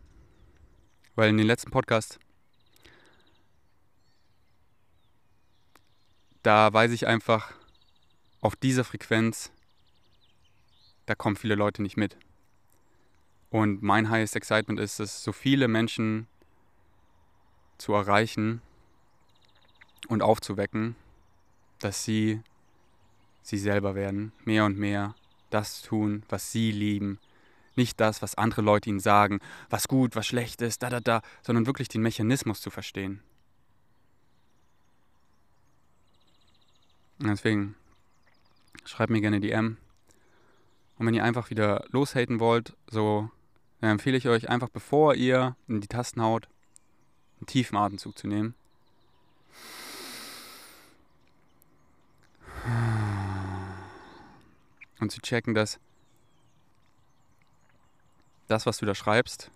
Weil 1.14 1.30
in 1.30 1.36
den 1.36 1.46
letzten 1.46 1.70
Podcast, 1.70 2.18
da 6.42 6.72
weiß 6.72 6.90
ich 6.90 7.06
einfach, 7.06 7.54
auf 8.40 8.56
dieser 8.56 8.82
Frequenz, 8.82 9.52
da 11.06 11.14
kommen 11.14 11.36
viele 11.36 11.54
Leute 11.54 11.82
nicht 11.82 11.96
mit. 11.96 12.16
Und 13.50 13.82
mein 13.82 14.10
highest 14.10 14.34
excitement 14.34 14.80
ist 14.80 14.98
es, 14.98 15.22
so 15.22 15.30
viele 15.30 15.68
Menschen 15.68 16.26
zu 17.78 17.92
erreichen 17.92 18.60
und 20.08 20.22
aufzuwecken, 20.22 20.96
dass 21.78 22.04
sie 22.04 22.42
sie 23.42 23.58
selber 23.58 23.94
werden, 23.94 24.32
mehr 24.44 24.64
und 24.64 24.78
mehr 24.78 25.14
das 25.50 25.82
tun, 25.82 26.24
was 26.28 26.50
sie 26.50 26.72
lieben, 26.72 27.20
nicht 27.76 28.00
das, 28.00 28.22
was 28.22 28.36
andere 28.36 28.62
Leute 28.62 28.90
ihnen 28.90 29.00
sagen, 29.00 29.40
was 29.70 29.88
gut, 29.88 30.16
was 30.16 30.26
schlecht 30.26 30.62
ist, 30.62 30.82
da, 30.82 30.90
da, 30.90 31.00
da, 31.00 31.22
sondern 31.42 31.66
wirklich 31.66 31.88
den 31.88 32.02
Mechanismus 32.02 32.60
zu 32.60 32.70
verstehen. 32.70 33.22
Und 37.20 37.28
deswegen 37.28 37.74
schreibt 38.84 39.10
mir 39.10 39.20
gerne 39.20 39.40
DM. 39.40 39.76
Und 40.98 41.06
wenn 41.06 41.14
ihr 41.14 41.24
einfach 41.24 41.50
wieder 41.50 41.84
loshaten 41.90 42.40
wollt, 42.40 42.76
so 42.90 43.30
dann 43.84 43.90
empfehle 43.90 44.16
ich 44.16 44.28
euch 44.28 44.48
einfach, 44.48 44.70
bevor 44.70 45.14
ihr 45.14 45.56
in 45.68 45.82
die 45.82 45.88
Tasten 45.88 46.22
haut, 46.22 46.48
einen 47.38 47.46
tiefen 47.46 47.76
Atemzug 47.76 48.16
zu 48.16 48.26
nehmen. 48.26 48.54
Und 55.00 55.12
zu 55.12 55.20
checken, 55.20 55.54
dass 55.54 55.80
das, 58.48 58.66
was 58.66 58.78
du 58.78 58.86
da 58.86 58.94
schreibst, 58.94 59.50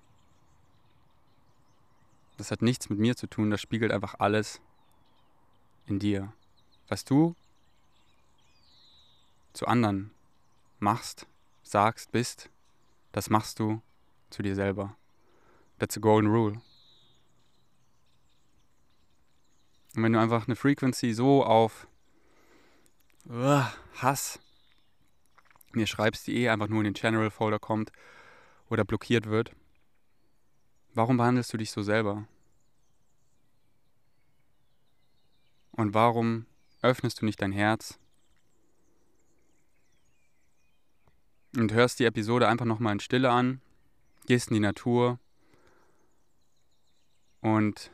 das 2.37 2.51
hat 2.51 2.63
nichts 2.63 2.89
mit 2.89 2.99
mir 2.99 3.17
zu 3.17 3.27
tun, 3.27 3.51
das 3.51 3.61
spiegelt 3.61 3.93
einfach 3.93 4.15
alles 4.19 4.61
in 5.87 5.99
dir. 5.99 6.33
Was 6.87 7.05
du 7.05 7.35
zu 9.53 9.67
anderen 9.67 10.13
machst, 10.79 11.27
sagst, 11.63 12.13
bist, 12.13 12.49
das 13.13 13.29
machst 13.29 13.59
du 13.59 13.83
zu 14.31 14.43
dir 14.43 14.55
selber. 14.55 14.97
That's 15.79 15.97
a 15.97 16.01
golden 16.01 16.31
rule. 16.31 16.61
Und 19.97 20.03
wenn 20.05 20.13
du 20.13 20.21
einfach 20.21 20.47
eine 20.47 20.57
Frequency 20.57 21.13
so 21.13 21.45
auf 21.45 21.89
uh, 23.29 23.65
Hass 23.97 24.39
mir 25.73 25.87
schreibst, 25.87 26.27
die 26.27 26.37
eh 26.37 26.49
einfach 26.51 26.69
nur 26.69 26.81
in 26.81 26.85
den 26.85 26.95
General 26.95 27.31
Folder 27.31 27.59
kommt 27.59 27.91
oder 28.69 28.85
blockiert 28.85 29.27
wird, 29.27 29.53
warum 30.95 31.17
behandelst 31.17 31.53
du 31.53 31.57
dich 31.57 31.71
so 31.71 31.83
selber? 31.83 32.27
Und 35.73 35.95
warum 35.95 36.47
öffnest 36.83 37.23
du 37.23 37.25
nicht 37.25 37.41
dein 37.41 37.53
Herz 37.53 37.99
und 41.57 41.73
hörst 41.73 41.99
die 41.99 42.05
Episode 42.05 42.49
einfach 42.49 42.67
nochmal 42.67 42.95
in 42.95 43.01
Stille 43.01 43.31
an, 43.31 43.61
gehst 44.27 44.49
in 44.49 44.55
die 44.55 44.61
Natur 44.61 45.19
und 47.41 47.91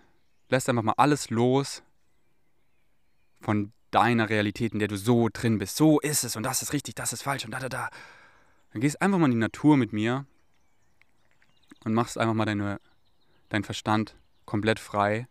lässt 0.49 0.69
einfach 0.69 0.83
mal 0.83 0.95
alles 0.97 1.31
los 1.31 1.83
von 3.41 3.73
deiner 3.91 4.29
Realität, 4.29 4.73
in 4.73 4.79
der 4.79 4.89
du 4.89 4.97
so 4.97 5.29
drin 5.33 5.59
bist. 5.59 5.77
So 5.77 6.01
ist 6.01 6.25
es 6.25 6.37
und 6.37 6.43
das 6.43 6.63
ist 6.63 6.73
richtig, 6.73 6.95
das 6.95 7.13
ist 7.13 7.23
falsch 7.23 7.45
und 7.45 7.51
da, 7.51 7.61
da, 7.61 7.69
da. 7.69 7.91
Dann 8.73 8.81
gehst 8.81 9.01
einfach 9.01 9.19
mal 9.19 9.27
in 9.27 9.33
die 9.33 9.39
Natur 9.39 9.77
mit 9.77 9.93
mir 9.93 10.27
und 11.85 11.95
machst 11.95 12.19
einfach 12.19 12.35
mal 12.35 12.45
deine, 12.45 12.81
deinen 13.49 13.65
Verstand 13.65 14.17
komplett 14.45 14.79
frei 14.79 15.29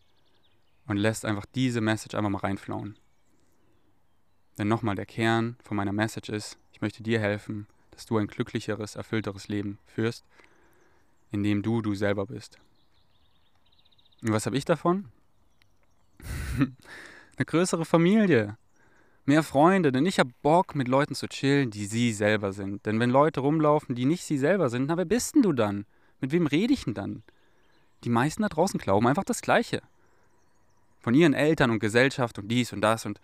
und 0.87 0.97
lässt 0.97 1.25
einfach 1.25 1.45
diese 1.45 1.81
Message 1.81 2.15
einfach 2.15 2.29
mal 2.29 2.39
reinflauen. 2.39 2.97
Denn 4.57 4.67
nochmal, 4.67 4.95
der 4.95 5.05
Kern 5.05 5.57
von 5.63 5.77
meiner 5.77 5.93
Message 5.93 6.29
ist, 6.29 6.57
ich 6.71 6.81
möchte 6.81 7.01
dir 7.03 7.19
helfen, 7.19 7.67
dass 7.91 8.05
du 8.05 8.17
ein 8.17 8.27
glücklicheres, 8.27 8.95
erfüllteres 8.95 9.47
Leben 9.47 9.79
führst, 9.85 10.25
in 11.31 11.43
dem 11.43 11.63
du 11.63 11.81
du 11.81 11.95
selber 11.95 12.25
bist. 12.25 12.59
Und 14.21 14.31
was 14.31 14.45
habe 14.45 14.57
ich 14.57 14.65
davon? 14.65 15.09
Eine 16.57 17.45
größere 17.45 17.85
Familie. 17.85 18.57
Mehr 19.25 19.41
Freunde, 19.41 19.91
denn 19.91 20.05
ich 20.05 20.19
habe 20.19 20.31
Bock, 20.41 20.75
mit 20.75 20.87
Leuten 20.87 21.15
zu 21.15 21.27
chillen, 21.27 21.71
die 21.71 21.85
sie 21.85 22.11
selber 22.11 22.51
sind. 22.51 22.85
Denn 22.85 22.99
wenn 22.99 23.09
Leute 23.09 23.39
rumlaufen, 23.39 23.95
die 23.95 24.05
nicht 24.05 24.23
sie 24.23 24.37
selber 24.37 24.69
sind, 24.69 24.85
na, 24.87 24.97
wer 24.97 25.05
bist 25.05 25.35
denn 25.35 25.41
du 25.41 25.53
dann? 25.53 25.85
Mit 26.23 26.31
wem 26.31 26.47
rede 26.47 26.71
ich 26.71 26.85
denn 26.85 26.93
dann? 26.93 27.21
Die 28.05 28.09
meisten 28.09 28.43
da 28.43 28.47
draußen 28.47 28.79
glauben 28.79 29.07
einfach 29.07 29.25
das 29.25 29.41
Gleiche. 29.41 29.81
Von 31.01 31.15
ihren 31.15 31.33
Eltern 31.33 31.69
und 31.69 31.79
Gesellschaft 31.79 32.39
und 32.39 32.47
dies 32.47 32.71
und 32.71 32.79
das 32.79 33.05
und 33.05 33.19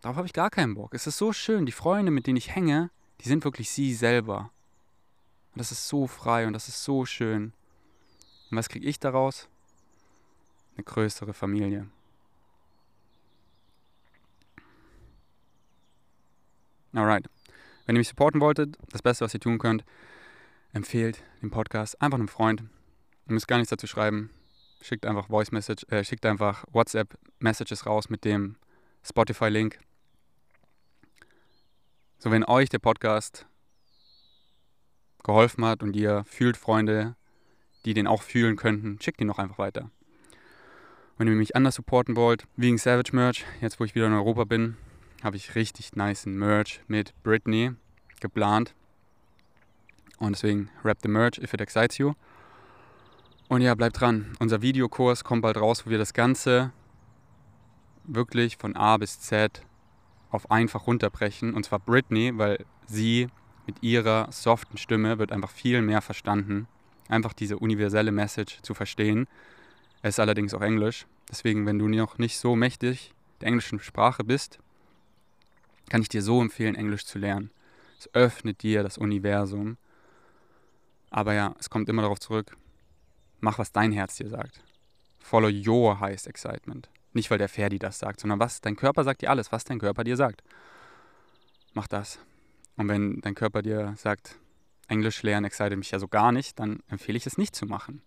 darauf 0.00 0.16
habe 0.16 0.28
ich 0.28 0.32
gar 0.32 0.50
keinen 0.50 0.76
Bock. 0.76 0.94
Es 0.94 1.08
ist 1.08 1.18
so 1.18 1.32
schön, 1.32 1.66
die 1.66 1.72
Freunde, 1.72 2.12
mit 2.12 2.28
denen 2.28 2.36
ich 2.36 2.54
hänge, 2.54 2.90
die 3.22 3.28
sind 3.28 3.42
wirklich 3.42 3.70
sie 3.70 3.92
selber. 3.92 4.52
Und 5.52 5.58
das 5.58 5.72
ist 5.72 5.88
so 5.88 6.06
frei 6.06 6.46
und 6.46 6.52
das 6.52 6.68
ist 6.68 6.84
so 6.84 7.06
schön. 7.06 7.52
Und 8.52 8.56
was 8.56 8.68
kriege 8.68 8.86
ich 8.86 9.00
daraus? 9.00 9.48
Eine 10.76 10.84
größere 10.84 11.34
Familie. 11.34 11.88
Alright. 16.92 17.28
Wenn 17.84 17.96
ihr 17.96 17.98
mich 17.98 18.10
supporten 18.10 18.40
wolltet, 18.40 18.78
das 18.92 19.02
Beste, 19.02 19.24
was 19.24 19.34
ihr 19.34 19.40
tun 19.40 19.58
könnt, 19.58 19.84
empfehlt 20.74 21.22
den 21.40 21.50
Podcast 21.50 22.00
einfach 22.02 22.18
einem 22.18 22.28
Freund. 22.28 22.62
Ihr 23.26 23.32
müsst 23.32 23.48
gar 23.48 23.56
nichts 23.56 23.70
dazu 23.70 23.86
schreiben. 23.86 24.30
Schickt 24.82 25.06
einfach 25.06 25.28
Voice 25.28 25.52
Message, 25.52 25.86
äh, 25.88 26.04
schickt 26.04 26.26
einfach 26.26 26.64
WhatsApp 26.72 27.16
Messages 27.38 27.86
raus 27.86 28.10
mit 28.10 28.24
dem 28.24 28.56
Spotify 29.02 29.48
Link. 29.48 29.78
So, 32.18 32.30
wenn 32.30 32.44
euch 32.44 32.68
der 32.68 32.80
Podcast 32.80 33.46
geholfen 35.22 35.64
hat 35.64 35.82
und 35.82 35.96
ihr 35.96 36.24
fühlt 36.26 36.56
Freunde, 36.56 37.16
die 37.84 37.94
den 37.94 38.06
auch 38.06 38.22
fühlen 38.22 38.56
könnten, 38.56 39.00
schickt 39.00 39.20
ihn 39.20 39.26
noch 39.26 39.38
einfach 39.38 39.58
weiter. 39.58 39.90
Wenn 41.16 41.28
ihr 41.28 41.34
mich 41.34 41.54
anders 41.54 41.76
supporten 41.76 42.16
wollt, 42.16 42.46
wegen 42.56 42.76
Savage 42.76 43.14
Merch, 43.14 43.44
jetzt 43.60 43.78
wo 43.78 43.84
ich 43.84 43.94
wieder 43.94 44.06
in 44.06 44.12
Europa 44.12 44.44
bin, 44.44 44.76
habe 45.22 45.36
ich 45.36 45.54
richtig 45.54 45.94
nice 45.94 46.26
Merch 46.26 46.80
mit 46.88 47.14
Britney 47.22 47.72
geplant. 48.20 48.74
Und 50.18 50.36
deswegen 50.36 50.70
rap 50.84 50.98
the 51.02 51.08
Merch 51.08 51.38
if 51.38 51.52
it 51.54 51.60
excites 51.60 51.98
you. 51.98 52.14
Und 53.48 53.60
ja, 53.60 53.74
bleibt 53.74 54.00
dran. 54.00 54.36
Unser 54.38 54.62
Videokurs 54.62 55.24
kommt 55.24 55.42
bald 55.42 55.56
raus, 55.56 55.86
wo 55.86 55.90
wir 55.90 55.98
das 55.98 56.14
Ganze 56.14 56.72
wirklich 58.04 58.56
von 58.56 58.76
A 58.76 58.96
bis 58.96 59.20
Z 59.20 59.62
auf 60.30 60.50
einfach 60.50 60.86
runterbrechen. 60.86 61.54
Und 61.54 61.64
zwar 61.64 61.78
Britney, 61.78 62.32
weil 62.36 62.64
sie 62.86 63.28
mit 63.66 63.82
ihrer 63.82 64.30
soften 64.30 64.76
Stimme 64.76 65.18
wird 65.18 65.32
einfach 65.32 65.50
viel 65.50 65.82
mehr 65.82 66.02
verstanden. 66.02 66.66
Einfach 67.08 67.32
diese 67.32 67.58
universelle 67.58 68.12
Message 68.12 68.60
zu 68.62 68.74
verstehen. 68.74 69.26
Es 70.02 70.14
ist 70.14 70.20
allerdings 70.20 70.54
auch 70.54 70.62
Englisch. 70.62 71.06
Deswegen, 71.30 71.66
wenn 71.66 71.78
du 71.78 71.88
noch 71.88 72.18
nicht 72.18 72.38
so 72.38 72.56
mächtig 72.56 73.14
der 73.40 73.48
englischen 73.48 73.78
Sprache 73.80 74.24
bist, 74.24 74.58
kann 75.88 76.02
ich 76.02 76.08
dir 76.08 76.22
so 76.22 76.40
empfehlen, 76.40 76.74
Englisch 76.74 77.04
zu 77.04 77.18
lernen. 77.18 77.50
Es 77.98 78.12
öffnet 78.14 78.62
dir 78.62 78.82
das 78.82 78.98
Universum. 78.98 79.76
Aber 81.14 81.32
ja, 81.32 81.54
es 81.60 81.70
kommt 81.70 81.88
immer 81.88 82.02
darauf 82.02 82.18
zurück, 82.18 82.56
mach, 83.38 83.60
was 83.60 83.70
dein 83.70 83.92
Herz 83.92 84.16
dir 84.16 84.28
sagt. 84.28 84.64
Follow 85.20 85.48
your 85.48 86.00
highest 86.00 86.26
excitement. 86.26 86.90
Nicht, 87.12 87.30
weil 87.30 87.38
der 87.38 87.48
Ferdi 87.48 87.78
das 87.78 88.00
sagt, 88.00 88.18
sondern 88.18 88.40
was 88.40 88.60
dein 88.60 88.74
Körper 88.74 89.04
sagt 89.04 89.22
dir 89.22 89.30
alles, 89.30 89.52
was 89.52 89.62
dein 89.62 89.78
Körper 89.78 90.02
dir 90.02 90.16
sagt. 90.16 90.42
Mach 91.72 91.86
das. 91.86 92.18
Und 92.76 92.88
wenn 92.88 93.20
dein 93.20 93.36
Körper 93.36 93.62
dir 93.62 93.94
sagt, 93.96 94.40
Englisch 94.88 95.22
lernen 95.22 95.44
excited 95.44 95.78
mich 95.78 95.92
ja 95.92 96.00
so 96.00 96.08
gar 96.08 96.32
nicht, 96.32 96.58
dann 96.58 96.80
empfehle 96.88 97.16
ich 97.16 97.26
es 97.26 97.38
nicht 97.38 97.54
zu 97.54 97.64
machen. 97.64 98.02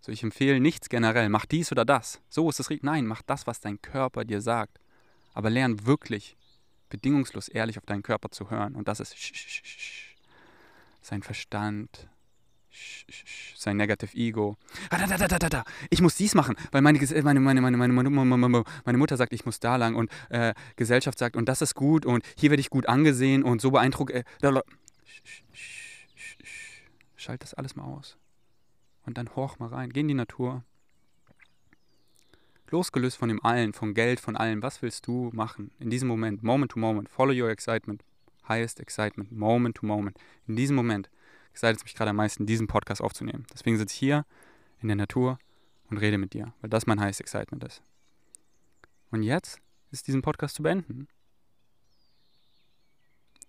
So, 0.00 0.10
ich 0.10 0.22
empfehle 0.22 0.58
nichts 0.58 0.88
generell, 0.88 1.28
mach 1.28 1.44
dies 1.44 1.70
oder 1.70 1.84
das. 1.84 2.22
So 2.30 2.48
ist 2.48 2.60
es 2.60 2.70
richtig. 2.70 2.82
Nein, 2.82 3.04
mach 3.04 3.20
das, 3.20 3.46
was 3.46 3.60
dein 3.60 3.82
Körper 3.82 4.24
dir 4.24 4.40
sagt. 4.40 4.80
Aber 5.34 5.50
lern 5.50 5.84
wirklich 5.84 6.38
bedingungslos 6.88 7.48
ehrlich 7.48 7.76
auf 7.76 7.84
deinen 7.84 8.02
Körper 8.02 8.30
zu 8.30 8.50
hören. 8.50 8.74
Und 8.74 8.88
das 8.88 9.00
ist 9.00 9.14
sein 11.02 11.22
Verstand, 11.22 12.08
sein 13.56 13.76
Negative 13.76 14.16
Ego. 14.16 14.56
Ich 15.90 16.00
muss 16.00 16.16
dies 16.16 16.34
machen, 16.34 16.56
weil 16.70 16.82
meine, 16.82 16.98
meine, 17.22 17.40
meine, 17.40 17.60
meine, 17.60 17.76
meine, 17.76 18.64
meine 18.84 18.98
Mutter 18.98 19.16
sagt, 19.16 19.32
ich 19.32 19.44
muss 19.44 19.60
da 19.60 19.76
lang 19.76 19.94
und 19.94 20.10
äh, 20.28 20.54
Gesellschaft 20.76 21.18
sagt, 21.18 21.36
und 21.36 21.48
das 21.48 21.62
ist 21.62 21.74
gut 21.74 22.06
und 22.06 22.24
hier 22.36 22.50
werde 22.50 22.60
ich 22.60 22.70
gut 22.70 22.88
angesehen 22.88 23.42
und 23.42 23.60
so 23.60 23.70
beeindruckt. 23.70 24.12
Äh, 24.12 24.24
Schalt 27.16 27.42
das 27.42 27.54
alles 27.54 27.76
mal 27.76 27.84
aus. 27.84 28.16
Und 29.04 29.18
dann 29.18 29.34
horch 29.34 29.58
mal 29.58 29.68
rein. 29.68 29.90
Geh 29.90 30.00
in 30.00 30.08
die 30.08 30.14
Natur. 30.14 30.64
Losgelöst 32.70 33.16
von 33.16 33.28
dem 33.28 33.42
Allen, 33.44 33.72
von 33.72 33.94
Geld, 33.94 34.20
von 34.20 34.36
allem. 34.36 34.62
Was 34.62 34.82
willst 34.82 35.06
du 35.06 35.30
machen 35.32 35.70
in 35.78 35.90
diesem 35.90 36.06
Moment? 36.06 36.42
Moment 36.42 36.72
to 36.72 36.78
moment. 36.78 37.08
Follow 37.08 37.32
your 37.32 37.48
excitement. 37.48 38.04
Highest 38.46 38.78
excitement. 38.78 39.32
Moment 39.32 39.76
to 39.76 39.86
moment. 39.86 40.18
In 40.46 40.56
diesem 40.56 40.76
Moment 40.76 41.10
excited 41.58 41.82
mich 41.84 41.94
gerade 41.94 42.10
am 42.10 42.16
meisten, 42.16 42.46
diesen 42.46 42.68
Podcast 42.68 43.02
aufzunehmen. 43.02 43.46
Deswegen 43.52 43.76
sitze 43.76 43.92
ich 43.92 43.98
hier 43.98 44.24
in 44.80 44.88
der 44.88 44.96
Natur 44.96 45.38
und 45.90 45.98
rede 45.98 46.18
mit 46.18 46.32
dir, 46.32 46.52
weil 46.60 46.70
das 46.70 46.86
mein 46.86 47.00
highest 47.00 47.20
excitement 47.20 47.64
ist. 47.64 47.82
Und 49.10 49.22
jetzt 49.22 49.60
ist 49.90 50.06
diesen 50.06 50.22
Podcast 50.22 50.54
zu 50.54 50.62
beenden. 50.62 51.08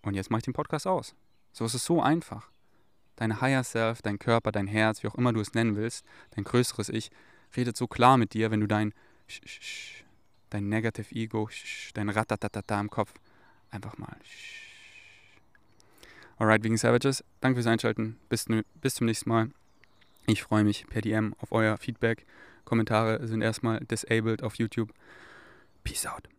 Und 0.02 0.14
jetzt 0.14 0.30
mache 0.30 0.38
ich 0.38 0.44
den 0.44 0.54
Podcast 0.54 0.86
aus. 0.86 1.14
So 1.52 1.64
ist 1.64 1.74
es 1.74 1.84
so 1.84 2.02
einfach. 2.02 2.50
Dein 3.16 3.40
Higher 3.40 3.62
Self, 3.62 4.02
dein 4.02 4.18
Körper, 4.18 4.50
dein 4.50 4.66
Herz, 4.66 5.02
wie 5.02 5.08
auch 5.08 5.14
immer 5.14 5.32
du 5.32 5.40
es 5.40 5.52
nennen 5.52 5.76
willst, 5.76 6.04
dein 6.30 6.44
größeres 6.44 6.88
Ich, 6.88 7.10
redet 7.54 7.76
so 7.76 7.86
klar 7.86 8.16
mit 8.16 8.32
dir, 8.32 8.50
wenn 8.50 8.60
du 8.60 8.66
dein 8.66 8.94
dein 10.48 10.68
Negative 10.68 11.14
Ego, 11.14 11.48
dein 11.94 12.08
Ratatatata 12.08 12.80
im 12.80 12.90
Kopf 12.90 13.14
einfach 13.70 13.98
mal 13.98 14.16
Alright, 16.40 16.64
wegen 16.64 16.78
Savages, 16.78 17.22
danke 17.42 17.56
fürs 17.56 17.66
Einschalten. 17.66 18.16
Bis, 18.30 18.46
bis 18.80 18.94
zum 18.94 19.06
nächsten 19.06 19.28
Mal. 19.28 19.50
Ich 20.26 20.42
freue 20.42 20.64
mich 20.64 20.86
per 20.86 21.02
DM 21.02 21.34
auf 21.38 21.52
euer 21.52 21.76
Feedback. 21.76 22.24
Kommentare 22.64 23.26
sind 23.26 23.42
erstmal 23.42 23.80
disabled 23.80 24.42
auf 24.42 24.54
YouTube. 24.54 24.90
Peace 25.84 26.06
out. 26.06 26.30